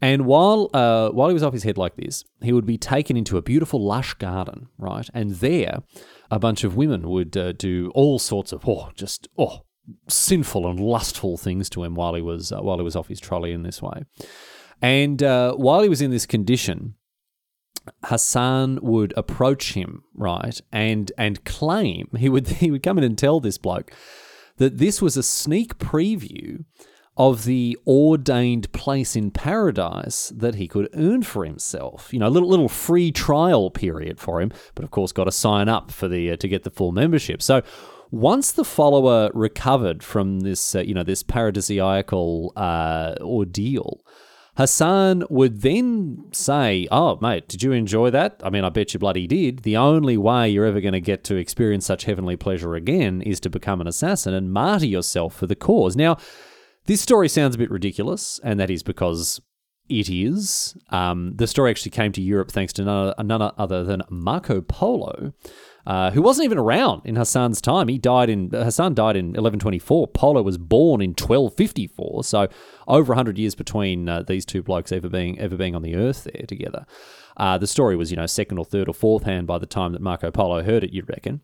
And 0.03 0.27
while 0.27 0.69
uh, 0.75 1.11
while 1.11 1.29
he 1.29 1.35
was 1.35 1.45
off 1.45 1.53
his 1.53 1.62
head 1.62 1.79
like 1.79 1.95
this, 1.95 2.25
he 2.43 2.53
would 2.53 2.67
be 2.67 2.77
taken 2.77 3.17
into 3.17 3.38
a 3.38 3.43
beautiful 3.43 3.81
lush 3.81 4.15
garden, 4.15 4.69
right? 4.77 5.09
And 5.15 5.37
there, 5.37 5.85
a 6.29 6.41
bunch 6.41 6.65
of 6.65 6.77
women 6.77 7.09
would 7.09 7.37
uh, 7.37 7.53
do 7.53 7.93
all 7.95 8.19
sorts 8.19 8.53
of 8.53 8.69
oh, 8.69 8.91
just 8.97 9.29
oh, 9.38 9.61
sinful 10.09 10.69
and 10.69 10.81
lustful 10.81 11.37
things 11.37 11.71
to 11.71 11.85
him 11.85 11.95
while 11.95 12.15
he 12.15 12.21
was 12.21 12.51
uh, 12.51 12.61
while 12.61 12.79
he 12.79 12.83
was 12.83 12.97
off 12.97 13.07
his 13.07 13.21
trolley 13.21 13.53
in 13.53 13.62
this 13.62 13.81
way. 13.81 14.03
And 14.83 15.23
uh, 15.23 15.55
while 15.55 15.83
he 15.83 15.88
was 15.88 16.03
in 16.03 16.11
this 16.11 16.27
condition, 16.27 16.97
Hassan 18.03 18.81
would 18.83 19.15
approach 19.17 19.75
him, 19.75 20.03
right, 20.17 20.61
and 20.73 21.12
and 21.17 21.45
claim 21.45 22.09
he 22.19 22.29
would 22.29 22.49
he 22.62 22.73
would 22.73 22.83
come 22.83 22.99
in 22.99 23.05
and 23.05 23.17
tell 23.17 23.38
this 23.38 23.57
bloke 23.57 23.93
that 24.57 24.79
this 24.79 25.01
was 25.01 25.17
a 25.17 25.23
sneak 25.23 25.79
preview 25.79 26.65
of 27.16 27.44
the 27.44 27.79
ordained 27.87 28.72
place 28.72 29.14
in 29.14 29.31
paradise 29.31 30.33
that 30.35 30.55
he 30.55 30.66
could 30.66 30.88
earn 30.94 31.22
for 31.22 31.44
himself. 31.44 32.12
You 32.12 32.18
know, 32.18 32.29
a 32.29 32.31
little 32.31 32.48
little 32.48 32.68
free 32.68 33.12
trial 33.12 33.70
period 33.70 34.18
for 34.18 34.40
him, 34.40 34.51
but 34.75 34.85
of 34.85 34.90
course 34.90 35.12
got 35.12 35.25
to 35.25 35.33
sign 35.33 35.68
up 35.68 35.90
for 35.90 36.09
the 36.09 36.31
uh, 36.31 36.37
to 36.37 36.48
get 36.48 36.62
the 36.62 36.70
full 36.70 36.92
membership. 36.92 37.42
So 37.42 37.62
once 38.11 38.53
the 38.53 38.64
follower 38.64 39.31
recovered 39.35 40.03
from 40.03 40.40
this, 40.40 40.75
uh, 40.75 40.81
you 40.81 40.94
know, 40.94 41.03
this 41.03 41.22
paradisiacal 41.22 42.53
uh, 42.57 43.14
ordeal, 43.20 44.05
Hassan 44.57 45.25
would 45.31 45.62
then 45.62 46.25
say, 46.33 46.87
Oh, 46.90 47.18
mate, 47.22 47.48
did 47.48 47.62
you 47.62 47.72
enjoy 47.72 48.11
that? 48.11 48.40
I 48.44 48.51
mean, 48.51 48.64
I 48.64 48.68
bet 48.68 48.92
you 48.92 49.01
bloody 49.01 49.27
did. 49.27 49.61
The 49.61 49.79
only 49.79 50.18
way 50.18 50.51
you're 50.51 50.66
ever 50.66 50.81
going 50.81 50.92
to 50.92 51.01
get 51.01 51.25
to 51.25 51.37
experience 51.37 51.87
such 51.87 52.05
heavenly 52.05 52.37
pleasure 52.37 52.75
again 52.75 53.22
is 53.22 53.40
to 53.40 53.51
become 53.51 53.81
an 53.81 53.87
assassin 53.87 54.35
and 54.35 54.53
martyr 54.53 54.87
yourself 54.87 55.35
for 55.35 55.46
the 55.46 55.57
cause. 55.57 55.96
Now, 55.96 56.18
this 56.87 57.01
story 57.01 57.29
sounds 57.29 57.55
a 57.55 57.59
bit 57.59 57.71
ridiculous, 57.71 58.40
and 58.42 58.59
that 58.59 58.71
is 58.71 58.83
because 58.83 59.40
it 59.88 60.09
is. 60.09 60.77
Um, 60.90 61.33
the 61.37 61.47
story 61.47 61.71
actually 61.71 61.90
came 61.90 62.12
to 62.12 62.23
Europe 62.23 62.51
thanks 62.51 62.73
to 62.75 62.85
none, 62.85 63.53
other 63.59 63.85
than 63.85 64.03
Marco 64.09 64.61
Polo, 64.61 65.33
uh, 65.87 66.11
who 66.12 66.23
wasn't 66.23 66.45
even 66.45 66.59
around 66.59 67.03
in 67.05 67.16
Hassan's 67.16 67.61
time. 67.61 67.88
He 67.88 67.99
died 67.99 68.31
in 68.31 68.51
Hassan 68.51 68.95
died 68.95 69.16
in 69.16 69.27
1124. 69.27 70.09
Polo 70.09 70.42
was 70.42 70.59
born 70.59 71.01
in 71.01 71.11
1254, 71.11 72.25
so 72.25 72.49
over 72.87 73.11
100 73.11 73.38
years 73.38 73.55
between 73.55 74.09
uh, 74.09 74.23
these 74.23 74.45
two 74.45 74.62
blokes 74.62 74.92
ever 74.92 75.09
being 75.09 75.38
ever 75.38 75.57
being 75.57 75.75
on 75.75 75.83
the 75.83 75.97
earth 75.97 76.25
there 76.25 76.47
together. 76.47 76.87
Uh, 77.37 77.59
the 77.59 77.66
story 77.66 77.97
was, 77.97 78.11
you 78.11 78.16
know, 78.16 78.27
second 78.27 78.59
or 78.59 78.64
third 78.64 78.88
or 78.88 78.95
fourth 78.95 79.25
hand 79.25 79.47
by 79.47 79.59
the 79.59 79.66
time 79.66 79.92
that 79.92 80.03
Marco 80.03 80.31
Polo 80.31 80.62
heard 80.62 80.85
it, 80.85 80.92
you'd 80.92 81.09
reckon 81.09 81.40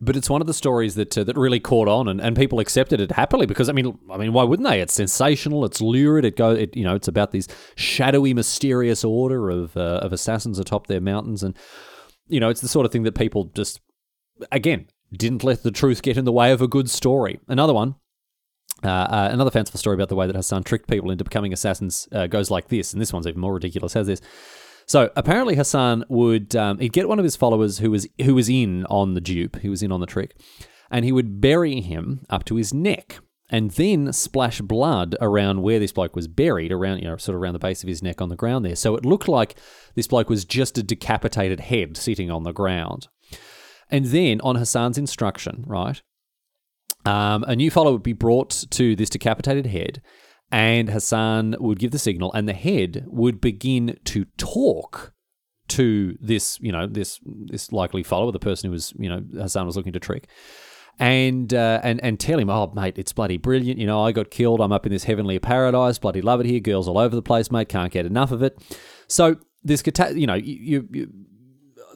but 0.00 0.16
it's 0.16 0.28
one 0.28 0.40
of 0.40 0.46
the 0.46 0.54
stories 0.54 0.94
that 0.96 1.16
uh, 1.16 1.24
that 1.24 1.36
really 1.36 1.60
caught 1.60 1.88
on 1.88 2.08
and, 2.08 2.20
and 2.20 2.36
people 2.36 2.58
accepted 2.58 3.00
it 3.00 3.12
happily 3.12 3.46
because 3.46 3.68
I 3.68 3.72
mean 3.72 3.98
I 4.10 4.16
mean 4.16 4.32
why 4.32 4.44
wouldn't 4.44 4.68
they? 4.68 4.80
It's 4.80 4.94
sensational, 4.94 5.64
it's 5.64 5.80
lurid, 5.80 6.24
it 6.24 6.36
go 6.36 6.50
it, 6.50 6.76
you 6.76 6.84
know 6.84 6.94
it's 6.94 7.08
about 7.08 7.30
this 7.30 7.48
shadowy, 7.76 8.34
mysterious 8.34 9.04
order 9.04 9.50
of 9.50 9.76
uh, 9.76 10.00
of 10.02 10.12
assassins 10.12 10.58
atop 10.58 10.86
their 10.86 11.00
mountains, 11.00 11.42
and 11.42 11.56
you 12.26 12.40
know 12.40 12.48
it's 12.48 12.60
the 12.60 12.68
sort 12.68 12.86
of 12.86 12.92
thing 12.92 13.04
that 13.04 13.14
people 13.14 13.50
just 13.54 13.80
again 14.50 14.86
didn't 15.12 15.44
let 15.44 15.62
the 15.62 15.70
truth 15.70 16.02
get 16.02 16.16
in 16.16 16.24
the 16.24 16.32
way 16.32 16.50
of 16.50 16.60
a 16.60 16.68
good 16.68 16.90
story. 16.90 17.40
Another 17.48 17.74
one. 17.74 17.94
Uh, 18.82 18.88
uh, 18.88 19.28
another 19.32 19.50
fanciful 19.50 19.78
story 19.78 19.94
about 19.94 20.08
the 20.10 20.16
way 20.16 20.26
that 20.26 20.36
Hassan 20.36 20.62
tricked 20.62 20.88
people 20.88 21.10
into 21.10 21.24
becoming 21.24 21.54
assassins 21.54 22.06
uh, 22.12 22.26
goes 22.26 22.50
like 22.50 22.68
this, 22.68 22.92
and 22.92 23.00
this 23.00 23.12
one's 23.12 23.26
even 23.26 23.40
more 23.40 23.54
ridiculous. 23.54 23.94
Has 23.94 24.06
this? 24.06 24.20
So 24.86 25.10
apparently 25.16 25.56
Hassan 25.56 26.04
would 26.08 26.54
um, 26.54 26.78
he'd 26.78 26.92
get 26.92 27.08
one 27.08 27.18
of 27.18 27.24
his 27.24 27.36
followers 27.36 27.78
who 27.78 27.90
was 27.90 28.06
who 28.22 28.34
was 28.34 28.48
in 28.48 28.84
on 28.86 29.14
the 29.14 29.20
dupe, 29.20 29.56
who 29.56 29.70
was 29.70 29.82
in 29.82 29.92
on 29.92 30.00
the 30.00 30.06
trick, 30.06 30.36
and 30.90 31.04
he 31.04 31.12
would 31.12 31.40
bury 31.40 31.80
him 31.80 32.24
up 32.28 32.44
to 32.46 32.56
his 32.56 32.74
neck, 32.74 33.18
and 33.48 33.70
then 33.72 34.12
splash 34.12 34.60
blood 34.60 35.16
around 35.20 35.62
where 35.62 35.78
this 35.78 35.92
bloke 35.92 36.14
was 36.14 36.28
buried, 36.28 36.72
around 36.72 36.98
you 36.98 37.08
know 37.08 37.16
sort 37.16 37.34
of 37.34 37.42
around 37.42 37.54
the 37.54 37.58
base 37.58 37.82
of 37.82 37.88
his 37.88 38.02
neck 38.02 38.20
on 38.20 38.28
the 38.28 38.36
ground 38.36 38.64
there. 38.64 38.76
So 38.76 38.94
it 38.96 39.04
looked 39.06 39.28
like 39.28 39.56
this 39.94 40.06
bloke 40.06 40.28
was 40.28 40.44
just 40.44 40.78
a 40.78 40.82
decapitated 40.82 41.60
head 41.60 41.96
sitting 41.96 42.30
on 42.30 42.42
the 42.42 42.52
ground. 42.52 43.08
And 43.90 44.06
then 44.06 44.40
on 44.40 44.56
Hassan's 44.56 44.98
instruction, 44.98 45.64
right, 45.66 46.00
um, 47.04 47.44
a 47.44 47.54
new 47.54 47.70
follower 47.70 47.92
would 47.92 48.02
be 48.02 48.12
brought 48.12 48.64
to 48.70 48.96
this 48.96 49.10
decapitated 49.10 49.66
head, 49.66 50.00
and 50.54 50.90
Hassan 50.90 51.56
would 51.58 51.80
give 51.80 51.90
the 51.90 51.98
signal, 51.98 52.32
and 52.32 52.48
the 52.48 52.52
head 52.52 53.06
would 53.08 53.40
begin 53.40 53.98
to 54.04 54.24
talk 54.36 55.12
to 55.66 56.16
this, 56.20 56.60
you 56.60 56.70
know, 56.70 56.86
this 56.86 57.18
this 57.46 57.72
likely 57.72 58.04
follower, 58.04 58.30
the 58.30 58.38
person 58.38 58.68
who 58.68 58.70
was, 58.70 58.92
you 58.96 59.08
know, 59.08 59.20
Hassan 59.34 59.66
was 59.66 59.76
looking 59.76 59.92
to 59.94 59.98
trick, 59.98 60.28
and 61.00 61.52
uh, 61.52 61.80
and 61.82 62.00
and 62.04 62.20
tell 62.20 62.38
him, 62.38 62.50
oh 62.50 62.70
mate, 62.72 62.96
it's 62.98 63.12
bloody 63.12 63.36
brilliant. 63.36 63.80
You 63.80 63.86
know, 63.88 64.00
I 64.00 64.12
got 64.12 64.30
killed. 64.30 64.60
I'm 64.60 64.70
up 64.70 64.86
in 64.86 64.92
this 64.92 65.02
heavenly 65.02 65.40
paradise. 65.40 65.98
Bloody 65.98 66.22
love 66.22 66.38
it 66.38 66.46
here. 66.46 66.60
Girls 66.60 66.86
all 66.86 66.98
over 66.98 67.16
the 67.16 67.20
place, 67.20 67.50
mate. 67.50 67.68
Can't 67.68 67.90
get 67.90 68.06
enough 68.06 68.30
of 68.30 68.40
it. 68.40 68.56
So 69.08 69.38
this, 69.64 69.82
you 70.14 70.28
know, 70.28 70.34
you, 70.34 70.88
you 70.92 71.08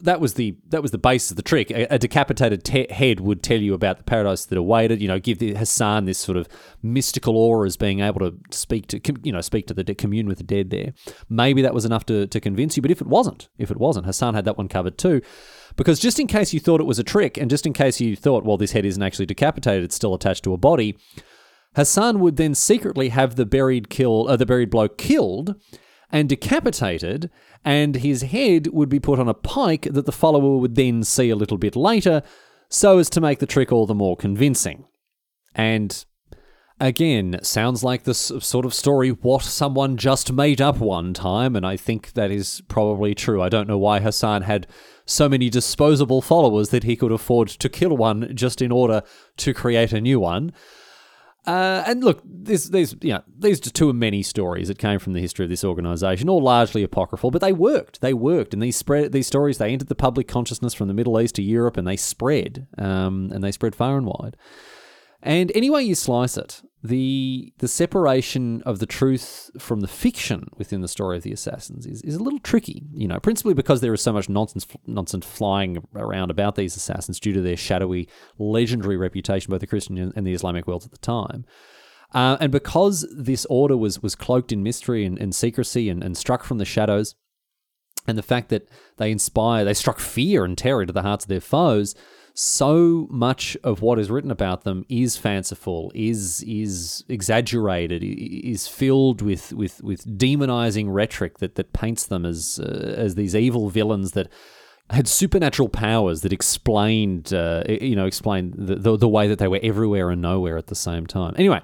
that 0.03 0.19
was 0.19 0.35
the 0.35 0.57
that 0.69 0.81
was 0.81 0.91
the 0.91 0.97
base 0.97 1.29
of 1.29 1.37
the 1.37 1.43
trick. 1.43 1.71
A, 1.71 1.95
a 1.95 1.99
decapitated 1.99 2.63
te- 2.63 2.91
head 2.91 3.19
would 3.19 3.43
tell 3.43 3.59
you 3.59 3.73
about 3.73 3.97
the 3.97 4.03
paradise 4.03 4.45
that 4.45 4.57
awaited. 4.57 5.01
You 5.01 5.07
know, 5.07 5.19
give 5.19 5.39
the 5.39 5.55
Hassan 5.55 6.05
this 6.05 6.19
sort 6.19 6.37
of 6.37 6.47
mystical 6.81 7.37
aura 7.37 7.67
as 7.67 7.77
being 7.77 7.99
able 7.99 8.19
to 8.19 8.37
speak 8.51 8.87
to 8.87 9.01
you 9.23 9.31
know 9.31 9.41
speak 9.41 9.67
to 9.67 9.73
the 9.73 9.95
commune 9.95 10.27
with 10.27 10.37
the 10.37 10.43
dead. 10.43 10.69
There, 10.69 10.93
maybe 11.29 11.61
that 11.61 11.73
was 11.73 11.85
enough 11.85 12.05
to 12.07 12.27
to 12.27 12.39
convince 12.39 12.75
you. 12.77 12.81
But 12.81 12.91
if 12.91 13.01
it 13.01 13.07
wasn't, 13.07 13.49
if 13.57 13.71
it 13.71 13.77
wasn't, 13.77 14.05
Hassan 14.05 14.33
had 14.33 14.45
that 14.45 14.57
one 14.57 14.67
covered 14.67 14.97
too. 14.97 15.21
Because 15.75 15.99
just 15.99 16.19
in 16.19 16.27
case 16.27 16.53
you 16.53 16.59
thought 16.59 16.81
it 16.81 16.85
was 16.87 16.99
a 16.99 17.03
trick, 17.03 17.37
and 17.37 17.49
just 17.49 17.65
in 17.65 17.73
case 17.73 18.01
you 18.01 18.15
thought, 18.15 18.43
well, 18.43 18.57
this 18.57 18.71
head 18.73 18.85
isn't 18.85 19.01
actually 19.01 19.27
decapitated, 19.27 19.83
it's 19.83 19.95
still 19.95 20.13
attached 20.13 20.43
to 20.43 20.53
a 20.53 20.57
body. 20.57 20.97
Hassan 21.75 22.19
would 22.19 22.35
then 22.35 22.55
secretly 22.55 23.09
have 23.09 23.35
the 23.35 23.45
buried 23.45 23.89
kill, 23.89 24.27
uh, 24.27 24.35
the 24.35 24.45
buried 24.45 24.69
bloke 24.69 24.97
killed, 24.97 25.55
and 26.11 26.29
decapitated, 26.29 27.29
and 27.63 27.95
his 27.97 28.23
head 28.23 28.67
would 28.67 28.89
be 28.89 28.99
put 28.99 29.19
on 29.19 29.27
a 29.27 29.33
pike 29.33 29.87
that 29.91 30.05
the 30.05 30.11
follower 30.11 30.57
would 30.57 30.75
then 30.75 31.03
see 31.03 31.29
a 31.29 31.35
little 31.35 31.57
bit 31.57 31.75
later, 31.75 32.21
so 32.69 32.97
as 32.97 33.09
to 33.11 33.21
make 33.21 33.39
the 33.39 33.45
trick 33.45 33.71
all 33.71 33.85
the 33.85 33.95
more 33.95 34.15
convincing. 34.15 34.85
And 35.55 36.05
again, 36.79 37.39
sounds 37.43 37.83
like 37.83 38.03
this 38.03 38.31
sort 38.39 38.65
of 38.65 38.73
story 38.73 39.09
what 39.09 39.43
someone 39.43 39.97
just 39.97 40.31
made 40.31 40.61
up 40.61 40.77
one 40.77 41.13
time, 41.13 41.55
and 41.55 41.65
I 41.65 41.77
think 41.77 42.13
that 42.13 42.31
is 42.31 42.61
probably 42.67 43.13
true. 43.13 43.41
I 43.41 43.49
don't 43.49 43.67
know 43.67 43.77
why 43.77 43.99
Hassan 43.99 44.43
had 44.43 44.67
so 45.05 45.27
many 45.27 45.49
disposable 45.49 46.21
followers 46.21 46.69
that 46.69 46.83
he 46.83 46.95
could 46.95 47.11
afford 47.11 47.47
to 47.49 47.69
kill 47.69 47.97
one 47.97 48.35
just 48.35 48.61
in 48.61 48.71
order 48.71 49.01
to 49.37 49.53
create 49.53 49.91
a 49.91 50.01
new 50.01 50.19
one. 50.19 50.51
Uh, 51.49 51.83
and 51.87 52.03
look, 52.03 52.21
there's, 52.23 52.69
there's, 52.69 52.95
you 53.01 53.11
know, 53.11 53.23
these 53.39 53.65
are 53.65 53.71
two 53.71 53.89
of 53.89 53.95
many 53.95 54.21
stories 54.21 54.67
that 54.67 54.77
came 54.77 54.99
from 54.99 55.13
the 55.13 55.19
history 55.19 55.43
of 55.45 55.49
this 55.49 55.63
organisation, 55.63 56.29
all 56.29 56.43
largely 56.43 56.83
apocryphal, 56.83 57.31
but 57.31 57.41
they 57.41 57.51
worked. 57.51 58.01
They 58.01 58.13
worked, 58.13 58.53
and 58.53 58.61
these 58.61 58.75
spread 58.75 59.13
these 59.13 59.25
stories. 59.25 59.57
They 59.57 59.73
entered 59.73 59.87
the 59.87 59.95
public 59.95 60.27
consciousness 60.27 60.75
from 60.75 60.87
the 60.87 60.93
Middle 60.93 61.19
East 61.19 61.33
to 61.35 61.41
Europe, 61.41 61.75
and 61.75 61.87
they 61.87 61.97
spread, 61.97 62.67
um, 62.77 63.31
and 63.33 63.43
they 63.43 63.51
spread 63.51 63.73
far 63.73 63.97
and 63.97 64.05
wide. 64.05 64.37
And 65.21 65.51
any 65.53 65.69
way 65.69 65.83
you 65.83 65.95
slice 65.95 66.37
it, 66.37 66.61
the 66.81 67.53
the 67.57 67.67
separation 67.67 68.61
of 68.65 68.79
the 68.79 68.85
truth 68.85 69.51
from 69.59 69.81
the 69.81 69.87
fiction 69.87 70.47
within 70.57 70.79
the 70.79 70.87
story 70.87 71.17
of 71.17 71.23
the 71.23 71.33
assassins 71.33 71.85
is, 71.85 72.01
is 72.03 72.15
a 72.15 72.23
little 72.23 72.39
tricky, 72.39 72.83
you 72.93 73.07
know, 73.07 73.19
principally 73.19 73.53
because 73.53 73.81
there 73.81 73.93
is 73.93 74.01
so 74.01 74.13
much 74.13 74.29
nonsense 74.29 74.65
nonsense 74.87 75.25
flying 75.25 75.83
around 75.93 76.31
about 76.31 76.55
these 76.55 76.77
assassins 76.77 77.19
due 77.19 77.33
to 77.33 77.41
their 77.41 77.57
shadowy, 77.57 78.07
legendary 78.37 78.95
reputation, 78.95 79.51
both 79.51 79.59
the 79.59 79.67
Christian 79.67 80.13
and 80.15 80.25
the 80.25 80.33
Islamic 80.33 80.67
worlds 80.67 80.85
at 80.85 80.91
the 80.91 80.97
time. 80.99 81.45
Uh, 82.13 82.37
and 82.39 82.51
because 82.51 83.05
this 83.15 83.45
order 83.49 83.75
was 83.75 84.01
was 84.01 84.15
cloaked 84.15 84.53
in 84.53 84.63
mystery 84.63 85.05
and, 85.05 85.19
and 85.19 85.35
secrecy 85.35 85.89
and, 85.89 86.01
and 86.01 86.15
struck 86.15 86.43
from 86.43 86.59
the 86.59 86.65
shadows, 86.65 87.15
and 88.07 88.17
the 88.17 88.23
fact 88.23 88.47
that 88.49 88.69
they 88.95 89.11
inspire, 89.11 89.65
they 89.65 89.73
struck 89.73 89.99
fear 89.99 90.45
and 90.45 90.57
terror 90.57 90.81
into 90.81 90.93
the 90.93 91.01
hearts 91.01 91.25
of 91.25 91.29
their 91.29 91.41
foes, 91.41 91.93
so 92.33 93.07
much 93.09 93.57
of 93.63 93.81
what 93.81 93.99
is 93.99 94.09
written 94.09 94.31
about 94.31 94.63
them 94.63 94.85
is 94.89 95.17
fanciful, 95.17 95.91
is 95.95 96.43
is 96.47 97.03
exaggerated, 97.09 98.03
is 98.03 98.67
filled 98.67 99.21
with 99.21 99.53
with 99.53 99.83
with 99.83 100.05
demonizing 100.17 100.87
rhetoric 100.89 101.39
that 101.39 101.55
that 101.55 101.73
paints 101.73 102.05
them 102.05 102.25
as 102.25 102.59
uh, 102.63 102.95
as 102.97 103.15
these 103.15 103.35
evil 103.35 103.69
villains 103.69 104.11
that 104.11 104.29
had 104.89 105.07
supernatural 105.07 105.69
powers 105.69 106.21
that 106.21 106.33
explained 106.33 107.33
uh, 107.33 107.63
you 107.67 107.95
know 107.95 108.05
explained 108.05 108.55
the, 108.57 108.75
the 108.75 108.97
the 108.97 109.09
way 109.09 109.27
that 109.27 109.39
they 109.39 109.47
were 109.47 109.59
everywhere 109.61 110.09
and 110.09 110.21
nowhere 110.21 110.57
at 110.57 110.67
the 110.67 110.75
same 110.75 111.05
time. 111.05 111.33
Anyway, 111.37 111.61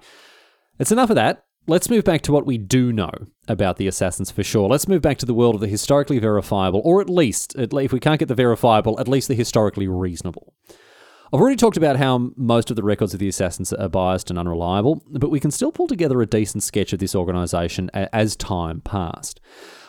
it's 0.80 0.92
enough 0.92 1.10
of 1.10 1.16
that. 1.16 1.45
Let's 1.68 1.90
move 1.90 2.04
back 2.04 2.22
to 2.22 2.32
what 2.32 2.46
we 2.46 2.58
do 2.58 2.94
know 2.94 3.12
about 3.48 3.78
the 3.78 3.88
assassins 3.88 4.32
for 4.32 4.44
sure. 4.44 4.68
Let's 4.68 4.88
move 4.88 5.02
back 5.02 5.18
to 5.20 5.26
the 5.26 5.34
world 5.34 5.56
of 5.56 5.62
the 5.62 5.68
historically 5.68 6.20
verifiable, 6.20 6.82
or 6.84 7.02
at 7.02 7.10
least, 7.10 7.56
if 7.58 7.92
we 7.92 8.00
can't 8.00 8.20
get 8.20 8.28
the 8.28 8.36
verifiable, 8.36 9.00
at 9.00 9.08
least 9.08 9.28
the 9.28 9.36
historically 9.36 9.88
reasonable. 9.88 10.54
I've 11.34 11.42
already 11.42 11.56
talked 11.56 11.78
about 11.78 11.98
how 11.98 12.32
most 12.38 12.70
of 12.70 12.76
the 12.76 12.84
records 12.84 13.14
of 13.14 13.20
the 13.20 13.28
assassins 13.28 13.74
are 13.74 13.90
biased 13.90 14.30
and 14.30 14.38
unreliable, 14.38 15.04
but 15.10 15.32
we 15.32 15.40
can 15.40 15.52
still 15.52 15.72
pull 15.72 15.88
together 15.88 16.22
a 16.22 16.28
decent 16.28 16.64
sketch 16.64 16.94
of 16.94 17.00
this 17.00 17.16
organisation 17.16 17.90
as 17.94 18.36
time 18.36 18.82
passed. 18.82 19.42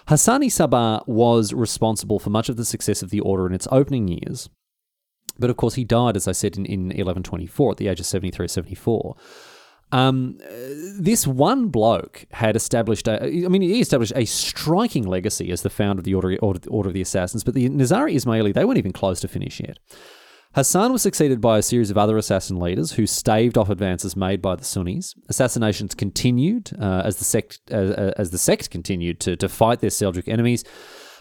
Hassani 0.09 0.47
Sabah 0.47 1.07
was 1.07 1.53
responsible 1.53 2.19
for 2.19 2.31
much 2.31 2.49
of 2.49 2.57
the 2.57 2.65
success 2.65 3.03
of 3.03 3.11
the 3.11 3.21
order 3.21 3.47
in 3.47 3.53
its 3.53 3.69
opening 3.71 4.09
years, 4.09 4.49
but 5.39 5.51
of 5.51 5.57
course 5.57 5.75
he 5.75 5.85
died, 5.85 6.17
as 6.17 6.27
I 6.27 6.33
said, 6.33 6.57
in, 6.57 6.65
in 6.65 6.81
1124 6.87 7.73
at 7.73 7.77
the 7.77 7.89
age 7.89 8.01
of 8.01 8.07
73 8.07 8.49
74. 8.49 9.17
Um, 9.93 10.39
this 10.99 11.27
one 11.27 11.69
bloke 11.69 12.27
had 12.33 12.57
established, 12.57 13.07
a, 13.07 13.23
I 13.23 13.49
mean, 13.49 13.63
he 13.63 13.81
established 13.81 14.13
a 14.17 14.25
striking 14.25 15.07
legacy 15.07 15.51
as 15.53 15.63
the 15.63 15.71
founder 15.71 16.01
of 16.01 16.05
the 16.05 16.15
Order, 16.15 16.37
Order, 16.43 16.69
Order 16.69 16.89
of 16.89 16.95
the 16.95 17.03
Assassins, 17.03 17.45
but 17.45 17.55
the 17.55 17.69
Nizari 17.69 18.15
Ismaili, 18.15 18.53
they 18.53 18.65
weren't 18.65 18.79
even 18.79 18.93
close 18.93 19.21
to 19.21 19.29
finish 19.29 19.61
yet. 19.61 19.79
Hassan 20.57 20.91
was 20.91 21.03
succeeded 21.03 21.41
by 21.41 21.59
a 21.59 21.63
series 21.63 21.91
of 21.91 21.99
other 21.99 22.17
assassin 22.17 22.59
leaders 22.59 22.93
who 22.93 23.07
staved 23.07 23.59
off 23.59 23.69
advances 23.69 24.17
made 24.17 24.41
by 24.41 24.57
the 24.57 24.65
Sunnis. 24.65 25.15
Assassinations 25.29 25.95
continued 25.95 26.71
uh, 26.81 27.03
as 27.05 27.17
the 27.17 27.25
sect 27.25 27.61
uh, 27.71 28.13
as 28.17 28.31
the 28.31 28.39
sect 28.39 28.71
continued 28.71 29.21
to, 29.21 29.37
to 29.37 29.51
fight 29.51 29.81
their 29.81 29.91
Seljuk 29.91 30.29
enemies, 30.29 30.65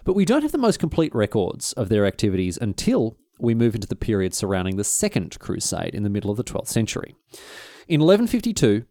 but 0.06 0.13
we 0.13 0.23
don't 0.23 0.43
have 0.43 0.54
the 0.54 0.58
most 0.58 0.80
complete 0.80 1.13
records 1.13 1.73
of 1.73 1.89
their 1.89 2.06
activities 2.06 2.58
until 2.58 3.17
we 3.38 3.54
move 3.54 3.75
into 3.75 3.88
the 3.88 3.95
period 3.97 4.34
surrounding 4.34 4.78
the 4.78 4.86
Second 4.86 5.38
Crusade 5.38 5.93
in 5.93 6.04
the 6.04 6.10
middle 6.10 6.32
of 6.32 6.38
the 6.38 6.43
12th 6.43 6.69
century. 6.69 7.13
In 7.88 8.02
1152, 8.02 8.86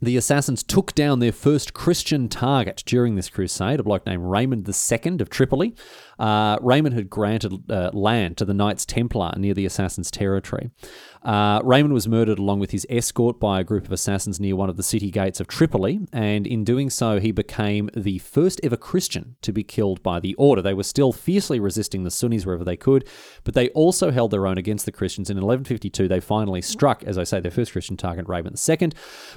the 0.00 0.16
assassins 0.16 0.64
took 0.64 0.92
down 0.92 1.20
their 1.20 1.30
first 1.30 1.72
Christian 1.72 2.28
target 2.28 2.82
during 2.84 3.14
this 3.14 3.28
crusade, 3.28 3.78
a 3.78 3.84
bloke 3.84 4.04
named 4.04 4.24
Raymond 4.24 4.68
II 4.68 5.20
of 5.20 5.30
Tripoli. 5.30 5.76
Uh, 6.18 6.58
Raymond 6.60 6.96
had 6.96 7.08
granted 7.08 7.70
uh, 7.70 7.90
land 7.92 8.36
to 8.38 8.44
the 8.44 8.54
Knights 8.54 8.84
Templar 8.84 9.34
near 9.36 9.54
the 9.54 9.64
assassins' 9.64 10.10
territory. 10.10 10.70
Uh, 11.24 11.60
Raymond 11.62 11.94
was 11.94 12.08
murdered 12.08 12.38
along 12.38 12.58
with 12.58 12.72
his 12.72 12.86
escort 12.90 13.38
by 13.38 13.60
a 13.60 13.64
group 13.64 13.84
of 13.84 13.92
assassins 13.92 14.40
near 14.40 14.56
one 14.56 14.68
of 14.68 14.76
the 14.76 14.82
city 14.82 15.10
gates 15.10 15.40
of 15.40 15.46
Tripoli, 15.46 16.00
and 16.12 16.46
in 16.46 16.64
doing 16.64 16.90
so, 16.90 17.20
he 17.20 17.30
became 17.30 17.90
the 17.96 18.18
first 18.18 18.60
ever 18.64 18.76
Christian 18.76 19.36
to 19.42 19.52
be 19.52 19.62
killed 19.62 20.02
by 20.02 20.18
the 20.18 20.34
order. 20.34 20.60
They 20.62 20.74
were 20.74 20.82
still 20.82 21.12
fiercely 21.12 21.60
resisting 21.60 22.02
the 22.02 22.10
Sunnis 22.10 22.44
wherever 22.44 22.64
they 22.64 22.76
could, 22.76 23.08
but 23.44 23.54
they 23.54 23.68
also 23.70 24.10
held 24.10 24.32
their 24.32 24.46
own 24.46 24.58
against 24.58 24.84
the 24.84 24.92
Christians. 24.92 25.30
In 25.30 25.36
1152, 25.36 26.08
they 26.08 26.18
finally 26.20 26.60
struck, 26.60 27.04
as 27.04 27.16
I 27.16 27.24
say, 27.24 27.40
their 27.40 27.50
first 27.52 27.72
Christian 27.72 27.96
target, 27.96 28.28
Raymond 28.28 28.60
II. 28.68 28.90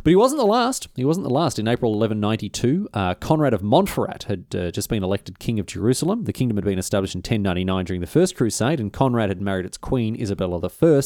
But 0.03 0.09
he 0.09 0.15
wasn't 0.15 0.39
the 0.39 0.45
last. 0.45 0.87
He 0.95 1.05
wasn't 1.05 1.25
the 1.27 1.33
last. 1.33 1.59
In 1.59 1.67
April 1.67 1.91
1192, 1.91 2.89
uh, 2.93 3.13
Conrad 3.15 3.53
of 3.53 3.61
Montferrat 3.61 4.23
had 4.23 4.45
uh, 4.55 4.71
just 4.71 4.89
been 4.89 5.03
elected 5.03 5.37
king 5.37 5.59
of 5.59 5.67
Jerusalem. 5.67 6.23
The 6.23 6.33
kingdom 6.33 6.57
had 6.57 6.65
been 6.65 6.79
established 6.79 7.13
in 7.13 7.19
1099 7.19 7.85
during 7.85 8.01
the 8.01 8.07
First 8.07 8.35
Crusade, 8.35 8.79
and 8.79 8.91
Conrad 8.91 9.29
had 9.29 9.41
married 9.41 9.65
its 9.65 9.77
queen, 9.77 10.19
Isabella 10.19 10.59
I. 10.65 11.01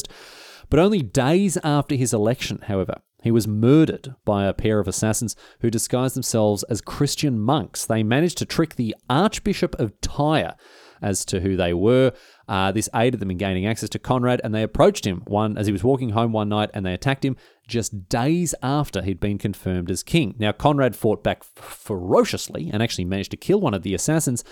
But 0.70 0.78
only 0.78 1.02
days 1.02 1.58
after 1.64 1.96
his 1.96 2.14
election, 2.14 2.60
however, 2.68 3.02
he 3.22 3.30
was 3.30 3.46
murdered 3.46 4.14
by 4.24 4.46
a 4.46 4.54
pair 4.54 4.78
of 4.78 4.88
assassins 4.88 5.36
who 5.60 5.70
disguised 5.70 6.16
themselves 6.16 6.62
as 6.64 6.80
Christian 6.80 7.38
monks. 7.38 7.84
They 7.84 8.02
managed 8.02 8.38
to 8.38 8.46
trick 8.46 8.76
the 8.76 8.94
Archbishop 9.10 9.78
of 9.78 10.00
Tyre 10.00 10.54
as 11.02 11.24
to 11.26 11.40
who 11.40 11.56
they 11.56 11.74
were. 11.74 12.12
Uh, 12.48 12.72
this 12.72 12.88
aided 12.94 13.20
them 13.20 13.30
in 13.30 13.36
gaining 13.36 13.66
access 13.66 13.88
to 13.90 13.98
Conrad, 13.98 14.40
and 14.44 14.54
they 14.54 14.62
approached 14.62 15.06
him 15.06 15.22
one 15.26 15.58
as 15.58 15.66
he 15.66 15.72
was 15.72 15.84
walking 15.84 16.10
home 16.10 16.32
one 16.32 16.48
night, 16.48 16.70
and 16.72 16.86
they 16.86 16.94
attacked 16.94 17.24
him 17.24 17.36
just 17.66 18.08
days 18.08 18.54
after 18.62 19.02
he'd 19.02 19.20
been 19.20 19.38
confirmed 19.38 19.90
as 19.90 20.02
king. 20.02 20.34
Now 20.38 20.52
Conrad 20.52 20.96
fought 20.96 21.22
back 21.24 21.42
ferociously 21.44 22.70
and 22.72 22.82
actually 22.82 23.04
managed 23.04 23.30
to 23.32 23.36
kill 23.36 23.60
one 23.60 23.74
of 23.74 23.82
the 23.82 23.94
assassins, 23.94 24.44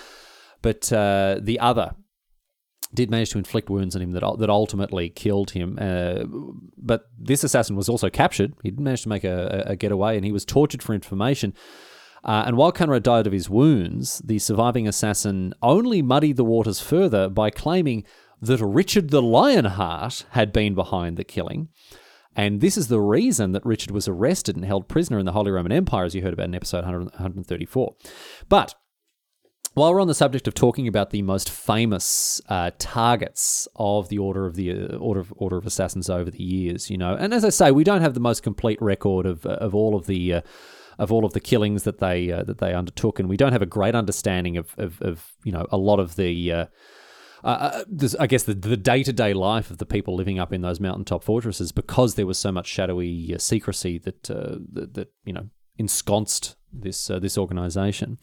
but 0.63 0.93
uh, 0.93 1.39
the 1.41 1.61
other 1.61 1.95
did 2.95 3.11
manage 3.11 3.31
to 3.31 3.39
inflict 3.39 3.69
wounds 3.69 3.95
on 3.95 4.03
him 4.03 4.13
that 4.13 4.37
that 4.39 4.51
ultimately 4.51 5.11
killed 5.11 5.51
him. 5.51 5.79
Uh, 5.81 6.25
but 6.77 7.11
this 7.19 7.45
assassin 7.45 7.77
was 7.77 7.89
also 7.89 8.09
captured. 8.09 8.55
He 8.63 8.71
didn't 8.71 8.85
manage 8.85 9.03
to 9.03 9.09
make 9.09 9.25
a, 9.25 9.65
a 9.67 9.77
getaway, 9.77 10.17
and 10.17 10.25
he 10.25 10.33
was 10.33 10.45
tortured 10.45 10.83
for 10.83 10.95
information. 10.95 11.55
Uh, 12.25 12.45
and 12.47 12.57
while 12.57 12.73
Conrad 12.73 13.03
died 13.03 13.27
of 13.27 13.33
his 13.33 13.49
wounds, 13.49 14.21
the 14.25 14.39
surviving 14.39 14.89
assassin 14.89 15.55
only 15.63 16.03
muddied 16.03 16.37
the 16.37 16.45
waters 16.45 16.81
further 16.81 17.29
by 17.29 17.51
claiming 17.51 18.05
that 18.41 18.61
Richard 18.61 19.11
the 19.11 19.23
Lionheart 19.23 20.27
had 20.31 20.53
been 20.53 20.75
behind 20.75 21.17
the 21.17 21.25
killing. 21.25 21.69
And 22.35 22.61
this 22.61 22.77
is 22.77 22.89
the 22.89 23.01
reason 23.01 23.53
that 23.53 23.67
Richard 23.67 23.91
was 23.91 24.07
arrested 24.07 24.55
and 24.55 24.65
held 24.65 24.89
prisoner 24.89 25.19
in 25.19 25.27
the 25.27 25.33
Holy 25.33 25.51
Roman 25.51 25.73
Empire, 25.73 26.05
as 26.05 26.15
you 26.15 26.23
heard 26.23 26.33
about 26.33 26.47
in 26.47 26.55
episode 26.55 26.85
134. 26.85 27.95
But 28.49 28.75
while 29.79 29.95
we're 29.95 30.01
on 30.01 30.09
the 30.09 30.15
subject 30.15 30.49
of 30.49 30.55
talking 30.55 30.89
about 30.89 31.11
the 31.11 31.23
most 31.23 31.49
famous 31.49 32.41
uh, 32.49 32.71
targets 32.79 33.69
of 33.77 34.09
the 34.09 34.19
Order 34.19 34.45
of 34.45 34.57
the 34.57 34.73
uh, 34.73 34.97
Order 34.97 35.21
of 35.21 35.33
Order 35.37 35.57
of 35.57 35.67
Assassins 35.67 36.11
over 36.11 36.31
the 36.31 36.43
years, 36.43 36.91
you 36.91 36.99
know, 36.99 37.15
and 37.15 37.33
as 37.33 37.45
I 37.45 37.51
say, 37.51 37.71
we 37.71 37.85
don't 37.85 38.01
have 38.01 38.15
the 38.15 38.21
most 38.21 38.43
complete 38.43 38.81
record 38.83 39.25
of 39.25 39.47
of 39.47 39.75
all 39.75 39.95
of 39.95 40.07
the 40.07 40.35
uh, 40.35 40.41
of 40.99 41.13
all 41.13 41.25
of 41.25 41.33
the 41.33 41.41
killings 41.41 41.85
that 41.85 41.99
they 41.99 42.31
uh, 42.31 42.43
that 42.43 42.59
they 42.59 42.75
undertook, 42.75 43.19
and 43.21 43.29
we 43.29 43.37
don't 43.37 43.53
have 43.53 43.63
a 43.63 43.67
great 43.67 43.95
understanding 43.95 44.57
of 44.57 44.75
of, 44.79 45.01
of 45.01 45.33
you 45.45 45.53
know 45.53 45.67
a 45.71 45.79
lot 45.79 46.01
of 46.01 46.17
the. 46.17 46.53
Uh, 46.53 46.67
uh, 47.45 47.85
I 48.19 48.27
guess 48.27 48.43
the 48.43 48.55
the 48.55 48.77
day 48.77 49.05
to 49.05 49.13
day 49.13 49.33
life 49.33 49.71
of 49.71 49.79
the 49.79 49.87
people 49.87 50.17
living 50.17 50.41
up 50.41 50.53
in 50.53 50.61
those 50.61 50.81
mountaintop 50.81 51.23
fortresses, 51.23 51.71
because 51.71 52.17
there 52.17 52.27
was 52.27 52.37
so 52.37 52.51
much 52.51 52.67
shadowy 52.67 53.37
secrecy 53.39 53.97
that, 53.99 54.25
that 54.25 54.95
that 54.95 55.13
you 55.25 55.33
know 55.33 55.49
ensconced 55.79 56.57
this 56.73 57.11
uh, 57.11 57.19
this 57.19 57.39
organization. 57.39 58.19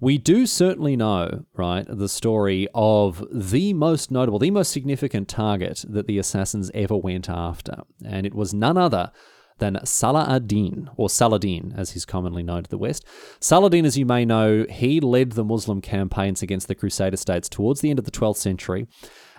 We 0.00 0.18
do 0.18 0.46
certainly 0.46 0.96
know, 0.96 1.44
right, 1.54 1.86
the 1.88 2.08
story 2.08 2.68
of 2.74 3.24
the 3.32 3.72
most 3.72 4.10
notable, 4.10 4.38
the 4.38 4.50
most 4.50 4.72
significant 4.72 5.28
target 5.28 5.84
that 5.88 6.06
the 6.06 6.18
assassins 6.18 6.70
ever 6.74 6.96
went 6.96 7.28
after, 7.28 7.82
and 8.04 8.26
it 8.26 8.34
was 8.34 8.54
none 8.54 8.78
other 8.78 9.10
than 9.58 9.78
Salah 9.84 10.26
ad-Din, 10.28 10.90
or 10.96 11.08
Saladin, 11.08 11.72
as 11.76 11.92
he's 11.92 12.04
commonly 12.04 12.42
known 12.42 12.64
to 12.64 12.70
the 12.70 12.78
West. 12.78 13.06
Saladin, 13.40 13.86
as 13.86 13.96
you 13.96 14.04
may 14.04 14.24
know, 14.24 14.66
he 14.68 15.00
led 15.00 15.32
the 15.32 15.44
Muslim 15.44 15.80
campaigns 15.80 16.42
against 16.42 16.68
the 16.68 16.74
Crusader 16.74 17.16
states 17.16 17.48
towards 17.48 17.80
the 17.80 17.90
end 17.90 17.98
of 17.98 18.04
the 18.04 18.10
12th 18.10 18.36
century, 18.36 18.86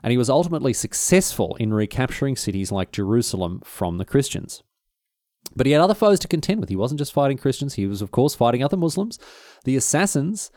and 0.01 0.11
he 0.11 0.17
was 0.17 0.29
ultimately 0.29 0.73
successful 0.73 1.55
in 1.59 1.73
recapturing 1.73 2.35
cities 2.35 2.71
like 2.71 2.91
Jerusalem 2.91 3.61
from 3.63 3.97
the 3.97 4.05
Christians. 4.05 4.63
But 5.55 5.65
he 5.65 5.71
had 5.71 5.81
other 5.81 5.93
foes 5.93 6.19
to 6.19 6.27
contend 6.27 6.59
with. 6.59 6.69
He 6.69 6.75
wasn't 6.75 6.99
just 6.99 7.13
fighting 7.13 7.37
Christians, 7.37 7.75
he 7.75 7.87
was, 7.87 8.01
of 8.01 8.11
course, 8.11 8.35
fighting 8.35 8.63
other 8.63 8.77
Muslims. 8.77 9.19
The 9.63 9.75
assassins 9.75 10.51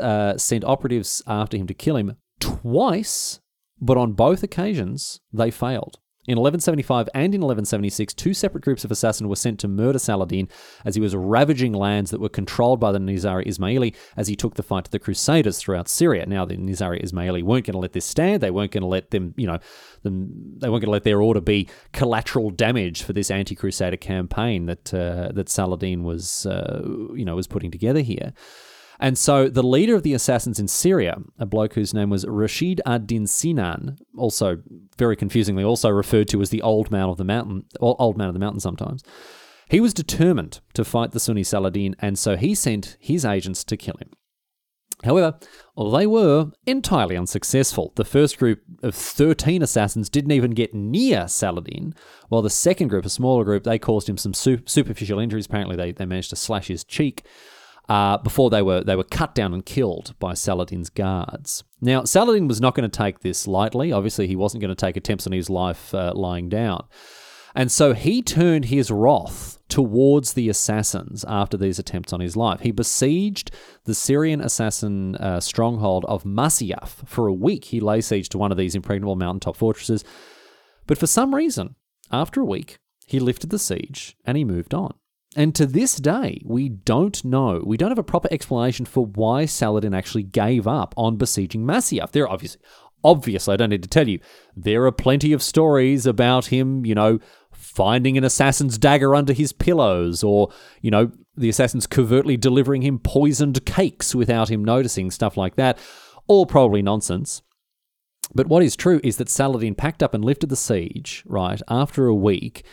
uh, 0.00 0.36
sent 0.36 0.64
operatives 0.64 1.22
after 1.26 1.56
him 1.56 1.66
to 1.66 1.74
kill 1.74 1.96
him 1.96 2.16
twice, 2.40 3.40
but 3.80 3.96
on 3.96 4.12
both 4.12 4.42
occasions, 4.42 5.20
they 5.32 5.50
failed. 5.50 5.98
In 6.30 6.36
1175 6.36 7.08
and 7.12 7.34
in 7.34 7.40
1176, 7.40 8.14
two 8.14 8.34
separate 8.34 8.62
groups 8.62 8.84
of 8.84 8.92
assassins 8.92 9.26
were 9.26 9.34
sent 9.34 9.58
to 9.58 9.66
murder 9.66 9.98
Saladin 9.98 10.48
as 10.84 10.94
he 10.94 11.00
was 11.00 11.16
ravaging 11.16 11.72
lands 11.72 12.12
that 12.12 12.20
were 12.20 12.28
controlled 12.28 12.78
by 12.78 12.92
the 12.92 13.00
Nizari 13.00 13.48
Ismaili 13.48 13.96
as 14.16 14.28
he 14.28 14.36
took 14.36 14.54
the 14.54 14.62
fight 14.62 14.84
to 14.84 14.92
the 14.92 15.00
Crusaders 15.00 15.58
throughout 15.58 15.88
Syria. 15.88 16.26
Now, 16.26 16.44
the 16.44 16.56
Nizari 16.56 17.02
Ismaili 17.02 17.42
weren't 17.42 17.66
going 17.66 17.72
to 17.72 17.80
let 17.80 17.94
this 17.94 18.04
stand. 18.04 18.44
They 18.44 18.52
weren't 18.52 18.70
going 18.70 18.82
to 18.82 18.86
let 18.86 19.10
them, 19.10 19.34
you 19.36 19.48
know, 19.48 19.58
them, 20.04 20.30
they 20.58 20.68
weren't 20.68 20.82
going 20.82 20.92
to 20.92 20.92
let 20.92 21.02
their 21.02 21.20
order 21.20 21.40
be 21.40 21.68
collateral 21.92 22.50
damage 22.50 23.02
for 23.02 23.12
this 23.12 23.28
anti-Crusader 23.28 23.96
campaign 23.96 24.66
that 24.66 24.94
uh, 24.94 25.32
that 25.34 25.48
Saladin 25.48 26.04
was, 26.04 26.46
uh, 26.46 26.80
you 27.12 27.24
know, 27.24 27.34
was 27.34 27.48
putting 27.48 27.72
together 27.72 28.02
here. 28.02 28.34
And 29.00 29.16
so 29.16 29.48
the 29.48 29.62
leader 29.62 29.96
of 29.96 30.02
the 30.02 30.12
assassins 30.12 30.60
in 30.60 30.68
Syria, 30.68 31.16
a 31.38 31.46
bloke 31.46 31.72
whose 31.72 31.94
name 31.94 32.10
was 32.10 32.26
Rashid 32.26 32.82
ad-Din 32.84 33.26
Sinan, 33.26 33.96
also 34.16 34.58
very 34.98 35.16
confusingly 35.16 35.64
also 35.64 35.88
referred 35.88 36.28
to 36.28 36.42
as 36.42 36.50
the 36.50 36.60
old 36.60 36.90
man 36.90 37.08
of 37.08 37.16
the 37.16 37.24
mountain, 37.24 37.64
or 37.80 37.96
old 37.98 38.18
man 38.18 38.28
of 38.28 38.34
the 38.34 38.40
mountain 38.40 38.60
sometimes, 38.60 39.02
he 39.70 39.80
was 39.80 39.94
determined 39.94 40.60
to 40.74 40.84
fight 40.84 41.12
the 41.12 41.20
Sunni 41.20 41.44
Saladin, 41.44 41.96
and 41.98 42.18
so 42.18 42.36
he 42.36 42.54
sent 42.54 42.98
his 43.00 43.24
agents 43.24 43.64
to 43.64 43.76
kill 43.76 43.96
him. 43.98 44.10
However, 45.02 45.38
they 45.78 46.06
were 46.06 46.50
entirely 46.66 47.16
unsuccessful. 47.16 47.92
The 47.96 48.04
first 48.04 48.36
group 48.36 48.60
of 48.82 48.94
13 48.94 49.62
assassins 49.62 50.10
didn't 50.10 50.32
even 50.32 50.50
get 50.50 50.74
near 50.74 51.26
Saladin, 51.26 51.94
while 52.28 52.42
the 52.42 52.50
second 52.50 52.88
group, 52.88 53.06
a 53.06 53.08
smaller 53.08 53.44
group, 53.44 53.64
they 53.64 53.78
caused 53.78 54.10
him 54.10 54.18
some 54.18 54.34
superficial 54.34 55.18
injuries. 55.18 55.46
Apparently, 55.46 55.76
they, 55.76 55.92
they 55.92 56.04
managed 56.04 56.30
to 56.30 56.36
slash 56.36 56.66
his 56.66 56.84
cheek 56.84 57.24
uh, 57.90 58.16
before 58.18 58.50
they 58.50 58.62
were 58.62 58.84
they 58.84 58.94
were 58.94 59.02
cut 59.02 59.34
down 59.34 59.52
and 59.52 59.66
killed 59.66 60.14
by 60.20 60.32
Saladin's 60.32 60.90
guards. 60.90 61.64
Now 61.80 62.04
Saladin 62.04 62.46
was 62.46 62.60
not 62.60 62.76
going 62.76 62.88
to 62.88 62.96
take 62.96 63.18
this 63.18 63.48
lightly. 63.48 63.90
Obviously, 63.90 64.28
he 64.28 64.36
wasn't 64.36 64.60
going 64.60 64.74
to 64.74 64.76
take 64.76 64.96
attempts 64.96 65.26
on 65.26 65.32
his 65.32 65.50
life 65.50 65.92
uh, 65.92 66.12
lying 66.14 66.48
down, 66.48 66.86
and 67.52 67.70
so 67.70 67.92
he 67.92 68.22
turned 68.22 68.66
his 68.66 68.92
wrath 68.92 69.58
towards 69.68 70.34
the 70.34 70.48
assassins 70.48 71.24
after 71.26 71.56
these 71.56 71.80
attempts 71.80 72.12
on 72.12 72.20
his 72.20 72.36
life. 72.36 72.60
He 72.60 72.70
besieged 72.70 73.50
the 73.84 73.94
Syrian 73.94 74.40
assassin 74.40 75.16
uh, 75.16 75.40
stronghold 75.40 76.04
of 76.04 76.22
Masyaf 76.22 77.08
for 77.08 77.26
a 77.26 77.34
week. 77.34 77.66
He 77.66 77.80
lay 77.80 78.00
siege 78.02 78.28
to 78.30 78.38
one 78.38 78.52
of 78.52 78.58
these 78.58 78.76
impregnable 78.76 79.16
mountaintop 79.16 79.56
fortresses, 79.56 80.04
but 80.86 80.96
for 80.96 81.08
some 81.08 81.34
reason, 81.34 81.74
after 82.12 82.40
a 82.40 82.44
week, 82.44 82.78
he 83.08 83.18
lifted 83.18 83.50
the 83.50 83.58
siege 83.58 84.16
and 84.24 84.36
he 84.36 84.44
moved 84.44 84.74
on. 84.74 84.94
And 85.36 85.54
to 85.54 85.64
this 85.64 85.96
day, 85.96 86.42
we 86.44 86.68
don't 86.68 87.24
know, 87.24 87.62
we 87.64 87.76
don't 87.76 87.90
have 87.90 87.98
a 87.98 88.02
proper 88.02 88.28
explanation 88.32 88.84
for 88.84 89.06
why 89.06 89.44
Saladin 89.46 89.94
actually 89.94 90.24
gave 90.24 90.66
up 90.66 90.92
on 90.96 91.16
besieging 91.16 91.64
Masyaf. 91.64 92.10
There 92.10 92.24
are 92.24 92.30
obviously, 92.30 92.60
obviously, 93.04 93.54
I 93.54 93.56
don't 93.56 93.70
need 93.70 93.84
to 93.84 93.88
tell 93.88 94.08
you, 94.08 94.18
there 94.56 94.84
are 94.86 94.92
plenty 94.92 95.32
of 95.32 95.42
stories 95.42 96.04
about 96.04 96.46
him, 96.46 96.84
you 96.84 96.96
know, 96.96 97.20
finding 97.52 98.18
an 98.18 98.24
assassin's 98.24 98.76
dagger 98.76 99.14
under 99.14 99.32
his 99.32 99.52
pillows, 99.52 100.24
or, 100.24 100.50
you 100.80 100.90
know, 100.90 101.12
the 101.36 101.48
assassins 101.48 101.86
covertly 101.86 102.36
delivering 102.36 102.82
him 102.82 102.98
poisoned 102.98 103.64
cakes 103.64 104.14
without 104.14 104.48
him 104.48 104.64
noticing, 104.64 105.12
stuff 105.12 105.36
like 105.36 105.54
that. 105.54 105.78
All 106.26 106.44
probably 106.44 106.82
nonsense. 106.82 107.42
But 108.34 108.48
what 108.48 108.64
is 108.64 108.74
true 108.76 109.00
is 109.04 109.16
that 109.18 109.28
Saladin 109.28 109.76
packed 109.76 110.02
up 110.02 110.12
and 110.12 110.24
lifted 110.24 110.48
the 110.48 110.56
siege, 110.56 111.22
right, 111.26 111.60
after 111.68 112.06
a 112.06 112.14
week. 112.14 112.64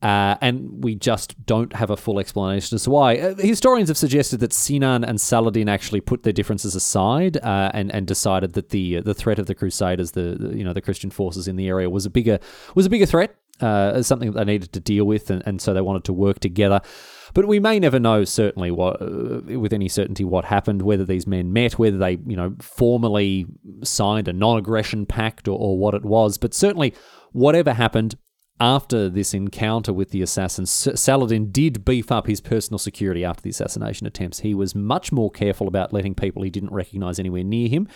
Uh, 0.00 0.36
and 0.40 0.84
we 0.84 0.94
just 0.94 1.44
don't 1.44 1.74
have 1.74 1.90
a 1.90 1.96
full 1.96 2.20
explanation 2.20 2.76
as 2.76 2.84
to 2.84 2.90
why. 2.90 3.16
Uh, 3.16 3.34
historians 3.34 3.88
have 3.88 3.98
suggested 3.98 4.38
that 4.38 4.52
Sinan 4.52 5.02
and 5.02 5.20
Saladin 5.20 5.68
actually 5.68 6.00
put 6.00 6.22
their 6.22 6.32
differences 6.32 6.76
aside 6.76 7.36
uh, 7.38 7.72
and 7.74 7.92
and 7.92 8.06
decided 8.06 8.52
that 8.52 8.68
the 8.68 8.98
uh, 8.98 9.02
the 9.02 9.14
threat 9.14 9.40
of 9.40 9.46
the 9.46 9.56
Crusaders, 9.56 10.12
the, 10.12 10.36
the, 10.38 10.56
you 10.56 10.62
know 10.62 10.72
the 10.72 10.80
Christian 10.80 11.10
forces 11.10 11.48
in 11.48 11.56
the 11.56 11.66
area, 11.66 11.90
was 11.90 12.06
a 12.06 12.10
bigger 12.10 12.38
was 12.76 12.86
a 12.86 12.90
bigger 12.90 13.06
threat, 13.06 13.34
uh, 13.60 14.00
something 14.00 14.30
that 14.30 14.38
they 14.46 14.52
needed 14.52 14.72
to 14.72 14.78
deal 14.78 15.04
with, 15.04 15.30
and, 15.30 15.42
and 15.46 15.60
so 15.60 15.74
they 15.74 15.80
wanted 15.80 16.04
to 16.04 16.12
work 16.12 16.38
together. 16.38 16.80
But 17.34 17.48
we 17.48 17.58
may 17.58 17.80
never 17.80 17.98
know 17.98 18.24
certainly 18.24 18.70
what, 18.70 19.02
uh, 19.02 19.58
with 19.58 19.72
any 19.72 19.88
certainty, 19.88 20.24
what 20.24 20.44
happened. 20.44 20.82
Whether 20.82 21.04
these 21.04 21.26
men 21.26 21.52
met, 21.52 21.76
whether 21.76 21.98
they, 21.98 22.18
you 22.24 22.36
know, 22.36 22.54
formally 22.60 23.46
signed 23.82 24.28
a 24.28 24.32
non-aggression 24.32 25.06
pact, 25.06 25.48
or, 25.48 25.58
or 25.58 25.76
what 25.76 25.94
it 25.94 26.04
was. 26.04 26.38
But 26.38 26.54
certainly, 26.54 26.94
whatever 27.32 27.72
happened, 27.72 28.14
after 28.60 29.08
this 29.08 29.34
encounter 29.34 29.92
with 29.92 30.10
the 30.10 30.22
assassins, 30.22 30.70
Saladin 30.70 31.50
did 31.50 31.84
beef 31.84 32.10
up 32.10 32.26
his 32.26 32.40
personal 32.40 32.78
security 32.78 33.24
after 33.24 33.42
the 33.42 33.50
assassination 33.50 34.06
attempts. 34.06 34.40
He 34.40 34.54
was 34.54 34.74
much 34.74 35.12
more 35.12 35.30
careful 35.30 35.68
about 35.68 35.92
letting 35.92 36.14
people 36.14 36.42
he 36.42 36.50
didn't 36.50 36.72
recognize 36.72 37.18
anywhere 37.18 37.44
near 37.44 37.68
him. 37.68 37.88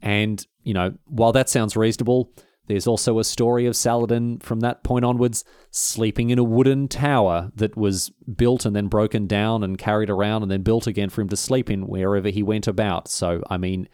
And, 0.00 0.44
you 0.62 0.74
know, 0.74 0.94
while 1.06 1.32
that 1.32 1.48
sounds 1.48 1.76
reasonable, 1.76 2.32
there's 2.68 2.86
also 2.86 3.18
a 3.18 3.24
story 3.24 3.66
of 3.66 3.74
Saladin 3.74 4.38
from 4.40 4.60
that 4.60 4.84
point 4.84 5.04
onwards 5.04 5.44
sleeping 5.70 6.30
in 6.30 6.38
a 6.38 6.44
wooden 6.44 6.86
tower 6.86 7.50
that 7.56 7.76
was 7.76 8.12
built 8.36 8.66
and 8.66 8.76
then 8.76 8.88
broken 8.88 9.26
down 9.26 9.64
and 9.64 9.78
carried 9.78 10.10
around 10.10 10.42
and 10.42 10.50
then 10.50 10.62
built 10.62 10.86
again 10.86 11.08
for 11.08 11.22
him 11.22 11.30
to 11.30 11.36
sleep 11.36 11.70
in 11.70 11.86
wherever 11.86 12.28
he 12.28 12.42
went 12.42 12.68
about. 12.68 13.08
So, 13.08 13.42
I 13.50 13.56
mean, 13.56 13.88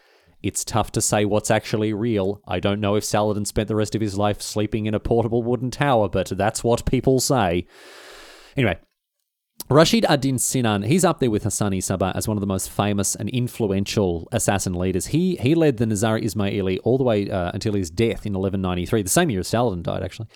it's 0.44 0.64
tough 0.64 0.92
to 0.92 1.00
say 1.00 1.24
what's 1.24 1.50
actually 1.50 1.94
real. 1.94 2.42
I 2.46 2.60
don't 2.60 2.80
know 2.80 2.96
if 2.96 3.04
Saladin 3.04 3.46
spent 3.46 3.66
the 3.66 3.76
rest 3.76 3.94
of 3.94 4.02
his 4.02 4.18
life 4.18 4.42
sleeping 4.42 4.84
in 4.84 4.94
a 4.94 5.00
portable 5.00 5.42
wooden 5.42 5.70
tower, 5.70 6.08
but 6.08 6.28
that's 6.28 6.62
what 6.62 6.84
people 6.84 7.18
say. 7.18 7.66
Anyway, 8.54 8.78
Rashid 9.70 10.04
ad-Din 10.04 10.38
Sinan, 10.38 10.82
he's 10.82 11.04
up 11.04 11.18
there 11.18 11.30
with 11.30 11.44
Hassani 11.44 11.78
Sabah 11.78 12.14
as 12.14 12.28
one 12.28 12.36
of 12.36 12.42
the 12.42 12.46
most 12.46 12.70
famous 12.70 13.14
and 13.14 13.30
influential 13.30 14.28
assassin 14.32 14.74
leaders. 14.74 15.06
He 15.06 15.36
he 15.36 15.54
led 15.54 15.78
the 15.78 15.86
Nizari 15.86 16.22
Ismaili 16.22 16.78
all 16.84 16.98
the 16.98 17.04
way 17.04 17.30
uh, 17.30 17.50
until 17.54 17.72
his 17.72 17.88
death 17.88 18.26
in 18.26 18.34
1193, 18.34 19.02
the 19.02 19.08
same 19.08 19.30
year 19.30 19.40
as 19.40 19.48
Saladin 19.48 19.82
died, 19.82 20.02
actually. 20.02 20.28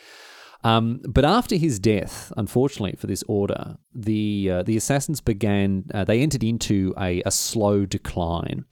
Um, 0.65 1.01
but 1.09 1.25
after 1.25 1.57
his 1.57 1.79
death, 1.79 2.33
unfortunately 2.37 2.97
for 2.99 3.07
this 3.07 3.23
order, 3.29 3.77
the 3.95 4.51
uh, 4.51 4.63
the 4.65 4.77
assassins 4.77 5.21
began. 5.21 5.85
Uh, 5.95 6.05
they 6.05 6.21
entered 6.21 6.43
into 6.43 6.93
a, 6.99 7.23
a 7.25 7.31
slow 7.31 7.87
decline. 7.87 8.65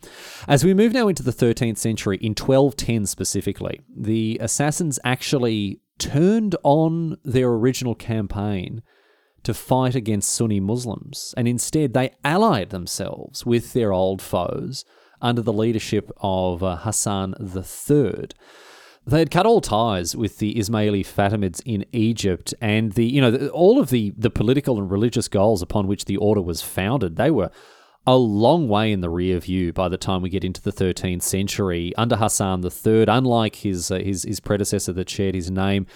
As 0.48 0.64
we 0.64 0.74
move 0.74 0.92
now 0.92 1.08
into 1.08 1.22
the 1.22 1.32
13th 1.32 1.78
century, 1.78 2.18
in 2.20 2.30
1210 2.32 3.06
specifically, 3.06 3.80
the 3.96 4.38
assassins 4.40 4.98
actually 5.04 5.80
turned 5.98 6.56
on 6.64 7.18
their 7.24 7.48
original 7.48 7.94
campaign 7.94 8.82
to 9.44 9.54
fight 9.54 9.94
against 9.94 10.32
Sunni 10.32 10.58
Muslims, 10.58 11.32
and 11.36 11.46
instead 11.46 11.94
they 11.94 12.10
allied 12.24 12.70
themselves 12.70 13.46
with 13.46 13.74
their 13.74 13.92
old 13.92 14.20
foes 14.20 14.84
under 15.22 15.40
the 15.40 15.52
leadership 15.52 16.10
of 16.18 16.64
uh, 16.64 16.76
Hassan 16.78 17.34
III. 17.40 18.26
They 19.08 19.20
had 19.20 19.30
cut 19.30 19.46
all 19.46 19.60
ties 19.60 20.16
with 20.16 20.38
the 20.38 20.54
Ismaili 20.54 21.06
Fatimids 21.06 21.62
in 21.64 21.84
Egypt, 21.92 22.52
and 22.60 22.92
the 22.92 23.06
you 23.06 23.20
know 23.20 23.48
all 23.48 23.78
of 23.78 23.90
the 23.90 24.12
the 24.18 24.30
political 24.30 24.78
and 24.78 24.90
religious 24.90 25.28
goals 25.28 25.62
upon 25.62 25.86
which 25.86 26.06
the 26.06 26.16
order 26.16 26.42
was 26.42 26.60
founded. 26.60 27.14
They 27.14 27.30
were 27.30 27.52
a 28.04 28.16
long 28.16 28.68
way 28.68 28.90
in 28.90 29.02
the 29.02 29.08
rear 29.08 29.38
view 29.38 29.72
by 29.72 29.88
the 29.88 29.96
time 29.96 30.22
we 30.22 30.30
get 30.30 30.44
into 30.44 30.62
the 30.62 30.72
13th 30.72 31.22
century 31.22 31.92
under 31.96 32.16
Hassan 32.16 32.64
III. 32.64 33.04
Unlike 33.06 33.56
his 33.56 33.92
uh, 33.92 33.98
his 33.98 34.24
his 34.24 34.40
predecessor 34.40 34.92
that 34.94 35.08
shared 35.08 35.36
his 35.36 35.52
name, 35.52 35.86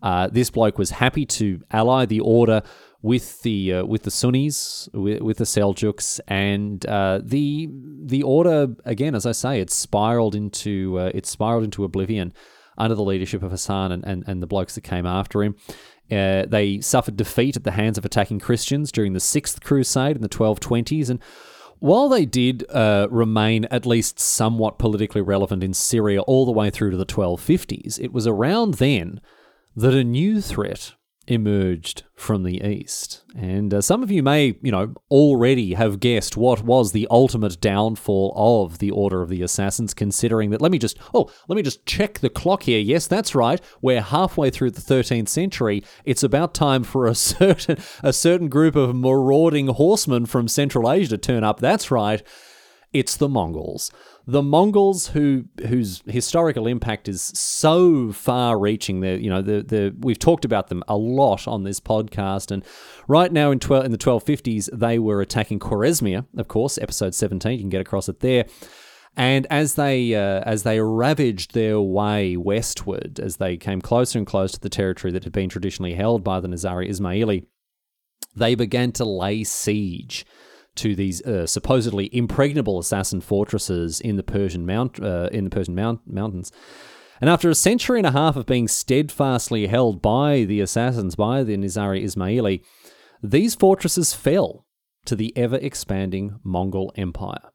uh, 0.00 0.28
this 0.28 0.50
bloke 0.50 0.78
was 0.78 0.90
happy 0.90 1.26
to 1.26 1.60
ally 1.72 2.06
the 2.06 2.20
order 2.20 2.62
with 3.02 3.42
the 3.42 3.74
uh, 3.74 3.84
with 3.84 4.04
the 4.04 4.12
Sunnis, 4.12 4.88
with, 4.92 5.22
with 5.22 5.38
the 5.38 5.44
Seljuks, 5.44 6.20
and 6.28 6.86
uh, 6.86 7.20
the 7.20 7.68
the 8.04 8.22
order 8.22 8.68
again, 8.84 9.16
as 9.16 9.26
I 9.26 9.32
say, 9.32 9.60
it 9.60 9.70
spiraled 9.70 10.36
into 10.36 11.00
uh, 11.00 11.10
it 11.12 11.26
spiraled 11.26 11.64
into 11.64 11.82
oblivion 11.82 12.32
under 12.80 12.94
the 12.94 13.04
leadership 13.04 13.42
of 13.42 13.50
Hassan 13.50 13.92
and, 13.92 14.04
and, 14.04 14.24
and 14.26 14.42
the 14.42 14.46
blokes 14.46 14.74
that 14.74 14.80
came 14.82 15.06
after 15.06 15.42
him. 15.42 15.54
Uh, 16.10 16.44
they 16.46 16.80
suffered 16.80 17.16
defeat 17.16 17.56
at 17.56 17.62
the 17.62 17.70
hands 17.70 17.96
of 17.96 18.04
attacking 18.04 18.40
Christians 18.40 18.90
during 18.90 19.12
the 19.12 19.20
Sixth 19.20 19.60
Crusade 19.62 20.16
in 20.16 20.22
the 20.22 20.28
1220s, 20.28 21.08
and 21.08 21.20
while 21.78 22.08
they 22.08 22.26
did 22.26 22.68
uh, 22.70 23.08
remain 23.10 23.64
at 23.66 23.86
least 23.86 24.18
somewhat 24.18 24.78
politically 24.78 25.22
relevant 25.22 25.62
in 25.62 25.72
Syria 25.72 26.20
all 26.22 26.44
the 26.44 26.52
way 26.52 26.68
through 26.68 26.90
to 26.90 26.96
the 26.96 27.06
1250s, 27.06 27.98
it 27.98 28.12
was 28.12 28.26
around 28.26 28.74
then 28.74 29.20
that 29.76 29.94
a 29.94 30.04
new 30.04 30.40
threat 30.40 30.94
emerged 31.26 32.02
from 32.14 32.42
the 32.42 32.62
east. 32.62 33.22
And 33.36 33.72
uh, 33.72 33.80
some 33.80 34.02
of 34.02 34.10
you 34.10 34.22
may, 34.22 34.58
you 34.62 34.72
know, 34.72 34.94
already 35.10 35.74
have 35.74 36.00
guessed 36.00 36.36
what 36.36 36.62
was 36.62 36.92
the 36.92 37.06
ultimate 37.10 37.60
downfall 37.60 38.32
of 38.36 38.78
the 38.78 38.90
Order 38.90 39.22
of 39.22 39.28
the 39.28 39.42
Assassins, 39.42 39.94
considering 39.94 40.50
that, 40.50 40.60
let 40.60 40.72
me 40.72 40.78
just, 40.78 40.98
oh, 41.14 41.30
let 41.48 41.56
me 41.56 41.62
just 41.62 41.86
check 41.86 42.18
the 42.18 42.30
clock 42.30 42.64
here. 42.64 42.80
Yes, 42.80 43.06
that's 43.06 43.34
right. 43.34 43.60
We're 43.80 44.02
halfway 44.02 44.50
through 44.50 44.72
the 44.72 44.80
13th 44.80 45.28
century. 45.28 45.84
It's 46.04 46.22
about 46.22 46.54
time 46.54 46.82
for 46.82 47.06
a 47.06 47.14
certain, 47.14 47.78
a 48.02 48.12
certain 48.12 48.48
group 48.48 48.74
of 48.74 48.94
marauding 48.96 49.68
horsemen 49.68 50.26
from 50.26 50.48
Central 50.48 50.90
Asia 50.90 51.10
to 51.10 51.18
turn 51.18 51.44
up. 51.44 51.60
That's 51.60 51.90
right. 51.90 52.22
It's 52.92 53.16
the 53.16 53.28
Mongols 53.28 53.92
the 54.30 54.42
Mongols, 54.42 55.08
who 55.08 55.44
whose 55.66 56.02
historical 56.06 56.68
impact 56.68 57.08
is 57.08 57.20
so 57.20 58.12
far-reaching, 58.12 59.00
they 59.00 59.16
you 59.16 59.28
know 59.28 59.42
the 59.42 59.62
the 59.62 59.94
we've 59.98 60.18
talked 60.18 60.44
about 60.44 60.68
them 60.68 60.84
a 60.86 60.96
lot 60.96 61.48
on 61.48 61.64
this 61.64 61.80
podcast, 61.80 62.50
and 62.50 62.64
right 63.08 63.32
now 63.32 63.50
in 63.50 63.58
twelve 63.58 63.84
in 63.84 63.90
the 63.90 63.98
twelve 63.98 64.22
fifties 64.22 64.70
they 64.72 64.98
were 64.98 65.20
attacking 65.20 65.58
Khwarezmia, 65.58 66.26
of 66.36 66.46
course, 66.46 66.78
episode 66.78 67.14
seventeen. 67.14 67.54
You 67.54 67.58
can 67.60 67.70
get 67.70 67.80
across 67.80 68.08
it 68.08 68.20
there. 68.20 68.44
And 69.16 69.48
as 69.50 69.74
they 69.74 70.14
uh, 70.14 70.42
as 70.46 70.62
they 70.62 70.80
ravaged 70.80 71.52
their 71.52 71.80
way 71.80 72.36
westward, 72.36 73.18
as 73.18 73.38
they 73.38 73.56
came 73.56 73.80
closer 73.80 74.18
and 74.18 74.26
closer 74.26 74.54
to 74.54 74.60
the 74.60 74.68
territory 74.68 75.12
that 75.12 75.24
had 75.24 75.32
been 75.32 75.48
traditionally 75.48 75.94
held 75.94 76.22
by 76.22 76.38
the 76.38 76.46
Nizari 76.46 76.88
Ismaili, 76.88 77.46
they 78.36 78.54
began 78.54 78.92
to 78.92 79.04
lay 79.04 79.42
siege 79.42 80.24
to 80.80 80.94
these 80.94 81.22
uh, 81.22 81.46
supposedly 81.46 82.08
impregnable 82.14 82.78
assassin 82.78 83.20
fortresses 83.20 84.00
in 84.00 84.16
the 84.16 84.22
Persian 84.22 84.64
mount 84.64 85.00
uh, 85.00 85.28
in 85.30 85.44
the 85.44 85.50
Persian 85.50 85.74
mount- 85.74 86.00
mountains. 86.06 86.50
And 87.20 87.28
after 87.28 87.50
a 87.50 87.54
century 87.54 87.98
and 87.98 88.06
a 88.06 88.12
half 88.12 88.36
of 88.36 88.46
being 88.46 88.66
steadfastly 88.66 89.66
held 89.66 90.00
by 90.00 90.44
the 90.44 90.60
assassins, 90.60 91.16
by 91.16 91.42
the 91.42 91.56
Nizari 91.56 92.02
Ismaili, 92.02 92.62
these 93.22 93.54
fortresses 93.54 94.14
fell 94.14 94.66
to 95.04 95.14
the 95.14 95.36
ever 95.36 95.56
expanding 95.56 96.40
Mongol 96.42 96.92
Empire. 96.96 97.50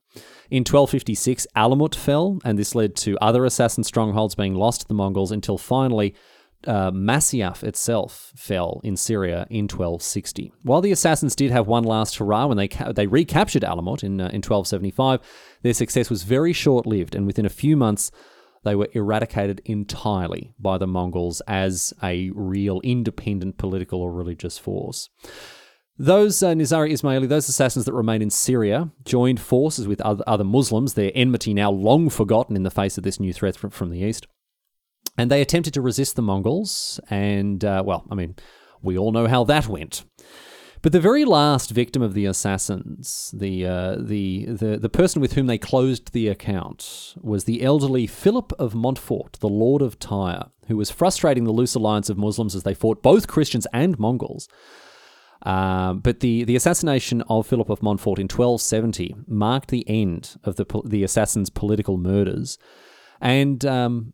In 0.51 0.61
1256, 0.61 1.47
Alamut 1.55 1.95
fell, 1.95 2.39
and 2.45 2.59
this 2.59 2.75
led 2.75 2.95
to 2.97 3.17
other 3.19 3.43
assassin 3.43 3.83
strongholds 3.83 4.35
being 4.35 4.53
lost 4.53 4.81
to 4.81 4.87
the 4.87 4.93
Mongols 4.93 5.31
until 5.31 5.57
finally 5.57 6.15
uh, 6.67 6.91
Masyaf 6.91 7.63
itself 7.63 8.31
fell 8.35 8.81
in 8.83 8.97
Syria 8.97 9.47
in 9.49 9.65
1260. 9.65 10.53
While 10.63 10.81
the 10.81 10.91
assassins 10.91 11.35
did 11.35 11.51
have 11.51 11.67
one 11.67 11.83
last 11.83 12.17
hurrah 12.17 12.47
when 12.47 12.57
they 12.57 12.67
ca- 12.67 12.91
they 12.91 13.07
recaptured 13.07 13.63
Alamut 13.63 14.03
in 14.03 14.19
uh, 14.19 14.25
in 14.25 14.41
1275, 14.41 15.19
their 15.61 15.73
success 15.73 16.09
was 16.09 16.23
very 16.23 16.53
short 16.53 16.85
lived, 16.85 17.15
and 17.15 17.25
within 17.25 17.45
a 17.45 17.49
few 17.49 17.75
months. 17.77 18.11
They 18.63 18.73
were 18.73 18.89
eradicated 18.93 19.61
entirely 19.65 20.55
by 20.57 20.79
the 20.79 20.87
Mongols 20.87 21.39
as 21.47 21.93
a 22.01 22.31
real 22.33 22.81
independent 22.81 23.59
political 23.59 24.01
or 24.01 24.11
religious 24.11 24.57
force. 24.57 25.07
Those 25.97 26.43
uh, 26.43 26.53
Nizari 26.53 26.91
Ismaili, 26.91 27.29
those 27.29 27.47
assassins 27.47 27.85
that 27.85 27.93
remained 27.93 28.23
in 28.23 28.29
Syria, 28.29 28.89
joined 29.05 29.39
forces 29.39 29.87
with 29.87 30.01
other, 30.01 30.23
other 30.27 30.43
Muslims, 30.43 30.95
their 30.95 31.11
enmity 31.15 31.53
now 31.53 31.71
long 31.71 32.09
forgotten 32.09 32.57
in 32.57 32.63
the 32.63 32.71
face 32.71 32.97
of 32.97 33.05
this 33.05 33.19
new 33.19 33.31
threat 33.31 33.55
from, 33.55 33.69
from 33.69 33.91
the 33.91 33.99
east. 33.99 34.27
And 35.17 35.31
they 35.31 35.41
attempted 35.41 35.73
to 35.75 35.81
resist 35.81 36.15
the 36.15 36.21
Mongols, 36.21 36.99
and, 37.09 37.63
uh, 37.63 37.83
well, 37.85 38.05
I 38.11 38.15
mean, 38.15 38.35
we 38.81 38.97
all 38.97 39.11
know 39.11 39.27
how 39.27 39.43
that 39.45 39.67
went. 39.67 40.03
But 40.81 40.91
the 40.91 40.99
very 40.99 41.25
last 41.25 41.71
victim 41.71 42.03
of 42.03 42.13
the 42.13 42.25
assassins, 42.25 43.33
the, 43.35 43.65
uh, 43.65 43.95
the, 43.97 44.45
the, 44.45 44.77
the 44.77 44.89
person 44.89 45.19
with 45.19 45.33
whom 45.33 45.47
they 45.47 45.57
closed 45.57 46.13
the 46.13 46.27
account, 46.27 47.15
was 47.19 47.45
the 47.45 47.63
elderly 47.63 48.05
Philip 48.05 48.53
of 48.59 48.75
Montfort, 48.75 49.37
the 49.39 49.49
Lord 49.49 49.81
of 49.81 49.97
Tyre, 49.97 50.51
who 50.67 50.77
was 50.77 50.91
frustrating 50.91 51.45
the 51.45 51.51
loose 51.51 51.73
alliance 51.73 52.09
of 52.09 52.19
Muslims 52.19 52.53
as 52.53 52.63
they 52.63 52.75
fought 52.75 53.01
both 53.01 53.27
Christians 53.27 53.65
and 53.73 53.97
Mongols. 53.97 54.47
Um, 55.41 55.99
but 55.99 56.19
the, 56.19 56.43
the 56.43 56.55
assassination 56.55 57.23
of 57.29 57.47
Philip 57.47 57.69
of 57.69 57.81
Montfort 57.81 58.19
in 58.19 58.25
1270 58.25 59.15
marked 59.27 59.69
the 59.69 59.87
end 59.89 60.37
of 60.43 60.55
the, 60.55 60.65
the 60.85 61.03
assassin's 61.03 61.49
political 61.49 61.97
murders. 61.97 62.57
And 63.21 63.65
um, 63.65 64.13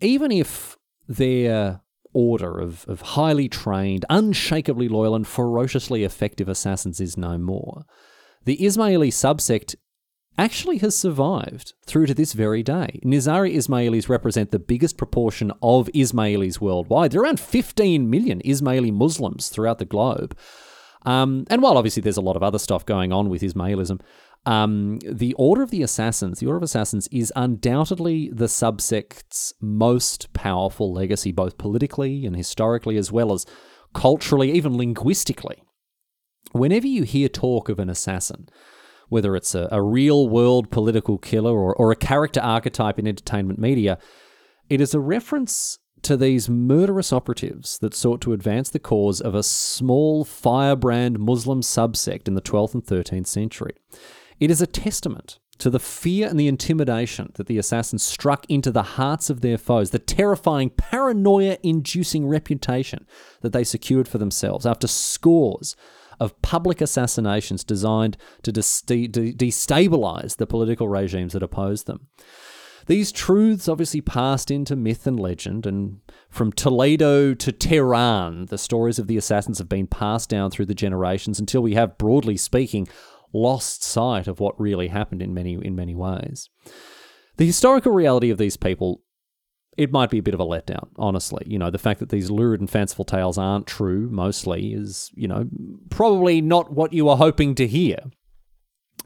even 0.00 0.32
if 0.32 0.76
their 1.08 1.80
order 2.12 2.58
of, 2.58 2.84
of 2.88 3.00
highly 3.00 3.48
trained, 3.48 4.04
unshakably 4.08 4.88
loyal, 4.88 5.14
and 5.14 5.26
ferociously 5.26 6.04
effective 6.04 6.48
assassins 6.48 7.00
is 7.00 7.16
no 7.16 7.36
more, 7.38 7.84
the 8.44 8.56
Ismaili 8.58 9.08
subsect 9.08 9.74
actually 10.36 10.78
has 10.78 10.96
survived 10.96 11.74
through 11.86 12.06
to 12.06 12.14
this 12.14 12.32
very 12.32 12.62
day. 12.62 13.00
Nizari 13.04 13.54
Ismailis 13.54 14.08
represent 14.08 14.50
the 14.50 14.58
biggest 14.58 14.96
proportion 14.96 15.52
of 15.62 15.88
Ismailis 15.94 16.60
worldwide. 16.60 17.12
There 17.12 17.20
are 17.20 17.24
around 17.24 17.40
15 17.40 18.10
million 18.10 18.40
Ismaili 18.44 18.92
Muslims 18.92 19.48
throughout 19.48 19.78
the 19.78 19.84
globe. 19.84 20.36
Um, 21.06 21.44
and 21.50 21.62
while 21.62 21.76
obviously 21.76 22.00
there's 22.00 22.16
a 22.16 22.22
lot 22.22 22.36
of 22.36 22.42
other 22.42 22.58
stuff 22.58 22.86
going 22.86 23.12
on 23.12 23.28
with 23.28 23.42
Ismailism, 23.42 24.00
um, 24.46 24.98
the 25.00 25.34
Order 25.34 25.62
of 25.62 25.70
the 25.70 25.82
Assassins, 25.82 26.40
the 26.40 26.46
Order 26.46 26.58
of 26.58 26.62
Assassins, 26.62 27.08
is 27.08 27.32
undoubtedly 27.34 28.30
the 28.32 28.48
subsect's 28.48 29.54
most 29.60 30.32
powerful 30.32 30.92
legacy, 30.92 31.32
both 31.32 31.56
politically 31.56 32.26
and 32.26 32.36
historically, 32.36 32.96
as 32.96 33.10
well 33.10 33.32
as 33.32 33.46
culturally, 33.94 34.52
even 34.52 34.76
linguistically. 34.76 35.62
Whenever 36.52 36.86
you 36.86 37.04
hear 37.04 37.28
talk 37.28 37.68
of 37.68 37.78
an 37.78 37.88
assassin, 37.88 38.48
whether 39.08 39.34
it's 39.34 39.54
a, 39.54 39.68
a 39.72 39.82
real 39.82 40.28
world 40.28 40.70
political 40.70 41.18
killer 41.18 41.52
or, 41.52 41.74
or 41.76 41.90
a 41.90 41.96
character 41.96 42.40
archetype 42.40 42.98
in 42.98 43.06
entertainment 43.06 43.58
media, 43.58 43.98
it 44.68 44.80
is 44.80 44.94
a 44.94 45.00
reference 45.00 45.78
to 46.02 46.16
these 46.18 46.50
murderous 46.50 47.12
operatives 47.12 47.78
that 47.78 47.94
sought 47.94 48.20
to 48.20 48.34
advance 48.34 48.68
the 48.68 48.78
cause 48.78 49.22
of 49.22 49.34
a 49.34 49.42
small 49.42 50.22
firebrand 50.24 51.18
Muslim 51.18 51.62
subsect 51.62 52.28
in 52.28 52.34
the 52.34 52.42
12th 52.42 52.74
and 52.74 52.84
13th 52.84 53.26
century. 53.26 53.74
It 54.40 54.50
is 54.50 54.60
a 54.60 54.66
testament 54.66 55.38
to 55.58 55.70
the 55.70 55.78
fear 55.78 56.28
and 56.28 56.38
the 56.38 56.48
intimidation 56.48 57.30
that 57.34 57.46
the 57.46 57.58
assassins 57.58 58.02
struck 58.02 58.44
into 58.48 58.70
the 58.72 58.82
hearts 58.82 59.30
of 59.30 59.40
their 59.40 59.56
foes, 59.56 59.90
the 59.90 59.98
terrifying 59.98 60.70
paranoia 60.70 61.58
inducing 61.62 62.26
reputation 62.26 63.06
that 63.42 63.52
they 63.52 63.62
secured 63.64 64.08
for 64.08 64.18
themselves 64.18 64.66
after 64.66 64.88
scores 64.88 65.76
of 66.18 66.40
public 66.42 66.80
assassinations 66.80 67.64
designed 67.64 68.16
to 68.42 68.52
destabilize 68.52 70.36
the 70.36 70.46
political 70.46 70.88
regimes 70.88 71.32
that 71.32 71.42
opposed 71.42 71.86
them. 71.86 72.08
These 72.86 73.12
truths 73.12 73.66
obviously 73.66 74.02
passed 74.02 74.50
into 74.50 74.76
myth 74.76 75.06
and 75.06 75.18
legend, 75.18 75.66
and 75.66 76.00
from 76.28 76.52
Toledo 76.52 77.32
to 77.32 77.52
Tehran, 77.52 78.46
the 78.46 78.58
stories 78.58 78.98
of 78.98 79.06
the 79.06 79.16
assassins 79.16 79.56
have 79.58 79.70
been 79.70 79.86
passed 79.86 80.28
down 80.28 80.50
through 80.50 80.66
the 80.66 80.74
generations 80.74 81.40
until 81.40 81.62
we 81.62 81.74
have, 81.74 81.96
broadly 81.96 82.36
speaking, 82.36 82.86
lost 83.34 83.82
sight 83.82 84.26
of 84.26 84.40
what 84.40 84.58
really 84.58 84.88
happened 84.88 85.20
in 85.20 85.34
many 85.34 85.54
in 85.54 85.74
many 85.76 85.94
ways. 85.94 86.48
The 87.36 87.46
historical 87.46 87.92
reality 87.92 88.30
of 88.30 88.38
these 88.38 88.56
people 88.56 89.02
it 89.76 89.92
might 89.92 90.10
be 90.10 90.18
a 90.18 90.22
bit 90.22 90.34
of 90.34 90.40
a 90.40 90.46
letdown, 90.46 90.88
honestly. 90.96 91.44
You 91.46 91.58
know, 91.58 91.70
the 91.70 91.78
fact 91.78 92.00
that 92.00 92.08
these 92.08 92.30
lurid 92.30 92.60
and 92.60 92.70
fanciful 92.70 93.04
tales 93.04 93.38
aren't 93.38 93.66
true 93.66 94.08
mostly 94.10 94.72
is, 94.72 95.10
you 95.14 95.26
know, 95.26 95.48
probably 95.90 96.40
not 96.40 96.72
what 96.72 96.92
you 96.92 97.08
are 97.08 97.16
hoping 97.16 97.54
to 97.56 97.66
hear. 97.66 97.98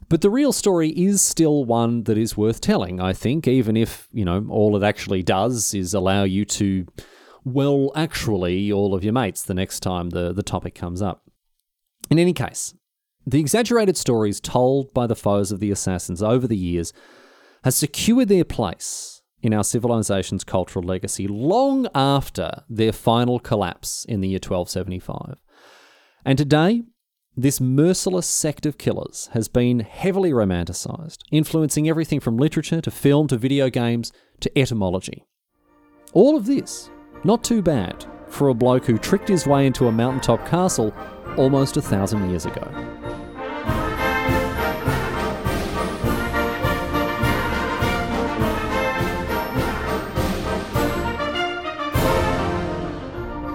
But 0.07 0.21
the 0.21 0.29
real 0.29 0.51
story 0.51 0.89
is 0.89 1.21
still 1.21 1.65
one 1.65 2.03
that 2.03 2.17
is 2.17 2.37
worth 2.37 2.61
telling, 2.61 2.99
I 2.99 3.13
think, 3.13 3.47
even 3.47 3.75
if, 3.75 4.07
you 4.11 4.25
know, 4.25 4.45
all 4.49 4.75
it 4.75 4.83
actually 4.83 5.23
does 5.23 5.73
is 5.73 5.93
allow 5.93 6.23
you 6.23 6.45
to, 6.45 6.85
well, 7.43 7.91
actually, 7.95 8.71
all 8.71 8.93
of 8.93 9.03
your 9.03 9.13
mates 9.13 9.43
the 9.43 9.53
next 9.53 9.81
time 9.81 10.09
the, 10.09 10.33
the 10.33 10.43
topic 10.43 10.73
comes 10.75 11.01
up. 11.01 11.23
In 12.09 12.17
any 12.17 12.33
case, 12.33 12.73
the 13.31 13.39
exaggerated 13.39 13.97
stories 13.97 14.39
told 14.39 14.93
by 14.93 15.07
the 15.07 15.15
foes 15.15 15.51
of 15.51 15.59
the 15.59 15.71
assassins 15.71 16.21
over 16.21 16.47
the 16.47 16.57
years 16.57 16.93
has 17.63 17.75
secured 17.75 18.29
their 18.29 18.45
place 18.45 19.21
in 19.41 19.53
our 19.53 19.63
civilization's 19.63 20.43
cultural 20.43 20.85
legacy 20.85 21.27
long 21.27 21.87
after 21.95 22.63
their 22.69 22.91
final 22.91 23.39
collapse 23.39 24.05
in 24.05 24.21
the 24.21 24.29
year 24.29 24.39
1275. 24.41 25.41
And 26.25 26.37
today, 26.37 26.83
this 27.37 27.61
merciless 27.61 28.27
sect 28.27 28.65
of 28.65 28.77
killers 28.77 29.29
has 29.33 29.47
been 29.47 29.79
heavily 29.79 30.31
romanticized, 30.31 31.19
influencing 31.31 31.87
everything 31.87 32.19
from 32.19 32.37
literature 32.37 32.81
to 32.81 32.91
film 32.91 33.27
to 33.27 33.37
video 33.37 33.69
games 33.69 34.11
to 34.41 34.59
etymology. 34.59 35.23
All 36.11 36.35
of 36.35 36.45
this, 36.45 36.89
not 37.23 37.43
too 37.43 37.61
bad 37.61 38.05
for 38.27 38.49
a 38.49 38.53
bloke 38.53 38.85
who 38.85 38.97
tricked 38.97 39.29
his 39.29 39.47
way 39.47 39.65
into 39.65 39.87
a 39.87 39.91
mountaintop 39.91 40.45
castle 40.47 40.93
almost 41.37 41.77
a 41.77 41.81
thousand 41.81 42.29
years 42.29 42.45
ago. 42.45 43.18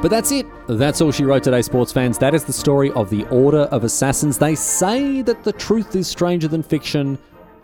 But 0.04 0.10
that's 0.10 0.32
it. 0.32 0.44
That's 0.68 1.00
all 1.00 1.12
she 1.12 1.24
wrote 1.24 1.44
today, 1.44 1.62
sports 1.62 1.90
fans. 1.90 2.18
That 2.18 2.34
is 2.34 2.44
the 2.44 2.52
story 2.52 2.90
of 2.90 3.08
the 3.08 3.24
Order 3.28 3.62
of 3.72 3.84
Assassins. 3.84 4.36
They 4.36 4.54
say 4.54 5.22
that 5.22 5.42
the 5.44 5.52
truth 5.54 5.96
is 5.96 6.06
stranger 6.06 6.46
than 6.46 6.62
fiction. 6.62 7.16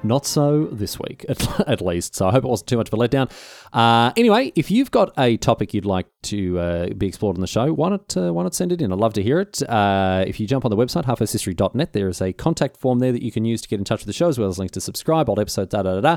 Not 0.03 0.25
so 0.25 0.65
this 0.73 0.99
week, 0.99 1.27
at, 1.29 1.69
at, 1.69 1.83
least. 1.83 2.15
So 2.15 2.27
I 2.27 2.31
hope 2.31 2.45
it 2.45 2.49
wasn't 2.49 2.71
too 2.71 2.79
much 2.79 2.89
of 2.89 2.95
a 2.95 2.97
letdown. 2.97 3.31
Uh, 3.75 4.15
anyway, 4.17 4.55
if 4.57 4.71
you've 4.71 4.91
got 4.91 5.13
a 5.19 5.37
topic 5.37 5.75
you'd 5.75 5.85
like 5.85 6.07
to 6.23 6.59
uh, 6.59 6.87
be 6.95 7.09
explored 7.09 7.37
on 7.37 7.43
the 7.43 7.47
show, 7.47 7.75
why 7.75 7.91
not, 7.91 8.17
uh, 8.17 8.33
why 8.33 8.43
not 8.43 8.55
send 8.55 8.73
it 8.73 8.81
in? 8.81 8.91
I'd 8.91 8.99
love 8.99 9.13
to 9.13 9.23
hear 9.23 9.41
it. 9.41 9.63
Uh, 9.69 10.25
if 10.27 10.41
you 10.41 10.47
jump 10.47 10.65
on 10.65 10.71
the 10.71 10.79
website, 10.79 11.05
halfarsedhistory.net, 11.05 11.93
there 11.93 12.09
is 12.09 12.23
a 12.23 12.33
contact 12.33 12.79
form 12.79 13.01
there 13.01 13.13
that 13.13 13.23
you 13.23 13.33
can 13.33 13.45
use 13.45 13.61
to 13.61 13.69
get 13.69 13.79
in 13.79 13.85
touch 13.85 14.01
with 14.01 14.07
the 14.07 14.15
show, 14.15 14.29
as 14.29 14.39
well 14.39 14.49
as 14.49 14.59
links 14.59 14.73
to 14.73 14.81
subscribe, 14.81 15.29
old 15.29 15.39
episodes, 15.39 15.73
da 15.73 15.83
da 15.83 16.01
da 16.01 16.17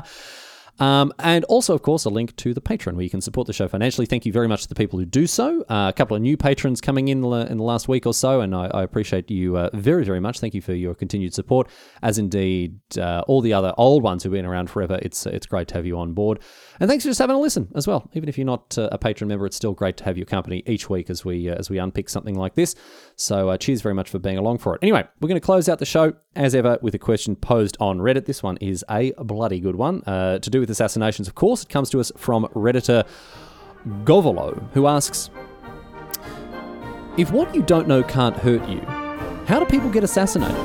Um, 0.78 1.12
and 1.18 1.44
also, 1.44 1.74
of 1.74 1.82
course, 1.82 2.04
a 2.04 2.10
link 2.10 2.34
to 2.36 2.52
the 2.52 2.60
Patreon 2.60 2.94
where 2.94 3.02
you 3.02 3.10
can 3.10 3.20
support 3.20 3.46
the 3.46 3.52
show 3.52 3.68
financially. 3.68 4.06
Thank 4.06 4.26
you 4.26 4.32
very 4.32 4.48
much 4.48 4.62
to 4.62 4.68
the 4.68 4.74
people 4.74 4.98
who 4.98 5.04
do 5.04 5.26
so. 5.26 5.62
Uh, 5.68 5.88
a 5.88 5.92
couple 5.92 6.16
of 6.16 6.22
new 6.22 6.36
patrons 6.36 6.80
coming 6.80 7.08
in 7.08 7.18
in 7.24 7.56
the 7.58 7.64
last 7.64 7.88
week 7.88 8.06
or 8.06 8.14
so, 8.14 8.40
and 8.40 8.54
I, 8.54 8.66
I 8.66 8.82
appreciate 8.82 9.30
you 9.30 9.56
uh, 9.56 9.70
very, 9.72 10.04
very 10.04 10.20
much. 10.20 10.40
Thank 10.40 10.54
you 10.54 10.62
for 10.62 10.74
your 10.74 10.94
continued 10.94 11.34
support, 11.34 11.68
as 12.02 12.18
indeed 12.18 12.78
uh, 12.98 13.22
all 13.28 13.40
the 13.40 13.52
other 13.52 13.72
old 13.78 14.02
ones 14.02 14.22
who've 14.22 14.32
been 14.32 14.46
around 14.46 14.70
forever. 14.70 14.98
It's 15.02 15.26
it's 15.26 15.46
great 15.46 15.68
to 15.68 15.74
have 15.74 15.86
you 15.86 15.98
on 15.98 16.12
board, 16.12 16.40
and 16.80 16.90
thanks 16.90 17.04
for 17.04 17.10
just 17.10 17.20
having 17.20 17.36
a 17.36 17.38
listen 17.38 17.68
as 17.74 17.86
well. 17.86 18.10
Even 18.12 18.28
if 18.28 18.36
you're 18.36 18.44
not 18.44 18.76
uh, 18.76 18.88
a 18.92 18.98
patron 18.98 19.28
member, 19.28 19.46
it's 19.46 19.56
still 19.56 19.72
great 19.72 19.96
to 19.98 20.04
have 20.04 20.18
your 20.18 20.26
company 20.26 20.62
each 20.66 20.90
week 20.90 21.08
as 21.08 21.24
we 21.24 21.48
uh, 21.48 21.54
as 21.54 21.70
we 21.70 21.78
unpick 21.78 22.08
something 22.08 22.36
like 22.36 22.54
this. 22.54 22.74
So 23.16 23.48
uh, 23.48 23.56
cheers 23.56 23.80
very 23.80 23.94
much 23.94 24.10
for 24.10 24.18
being 24.18 24.38
along 24.38 24.58
for 24.58 24.74
it. 24.74 24.80
Anyway, 24.82 25.04
we're 25.20 25.28
going 25.28 25.40
to 25.40 25.44
close 25.44 25.68
out 25.68 25.78
the 25.78 25.86
show 25.86 26.14
as 26.36 26.54
ever 26.54 26.78
with 26.82 26.94
a 26.94 26.98
question 26.98 27.36
posed 27.36 27.76
on 27.80 28.00
Reddit. 28.00 28.26
This 28.26 28.42
one 28.42 28.56
is 28.58 28.84
a 28.90 29.12
bloody 29.18 29.60
good 29.60 29.76
one 29.76 30.02
to 30.02 30.50
do 30.50 30.60
with 30.60 30.68
assassinations, 30.68 31.28
of 31.28 31.34
course 31.34 31.44
course, 31.44 31.62
it 31.62 31.68
comes 31.68 31.90
to 31.90 32.00
us 32.00 32.10
from 32.16 32.46
Redditor 32.54 33.06
Govolo, 34.04 34.66
who 34.72 34.86
asks 34.86 35.28
If 37.18 37.30
what 37.30 37.54
you 37.54 37.62
don't 37.62 37.86
know 37.86 38.02
can't 38.02 38.34
hurt 38.34 38.66
you, 38.66 38.80
how 39.46 39.60
do 39.60 39.66
people 39.66 39.90
get 39.90 40.02
assassinated? 40.02 40.56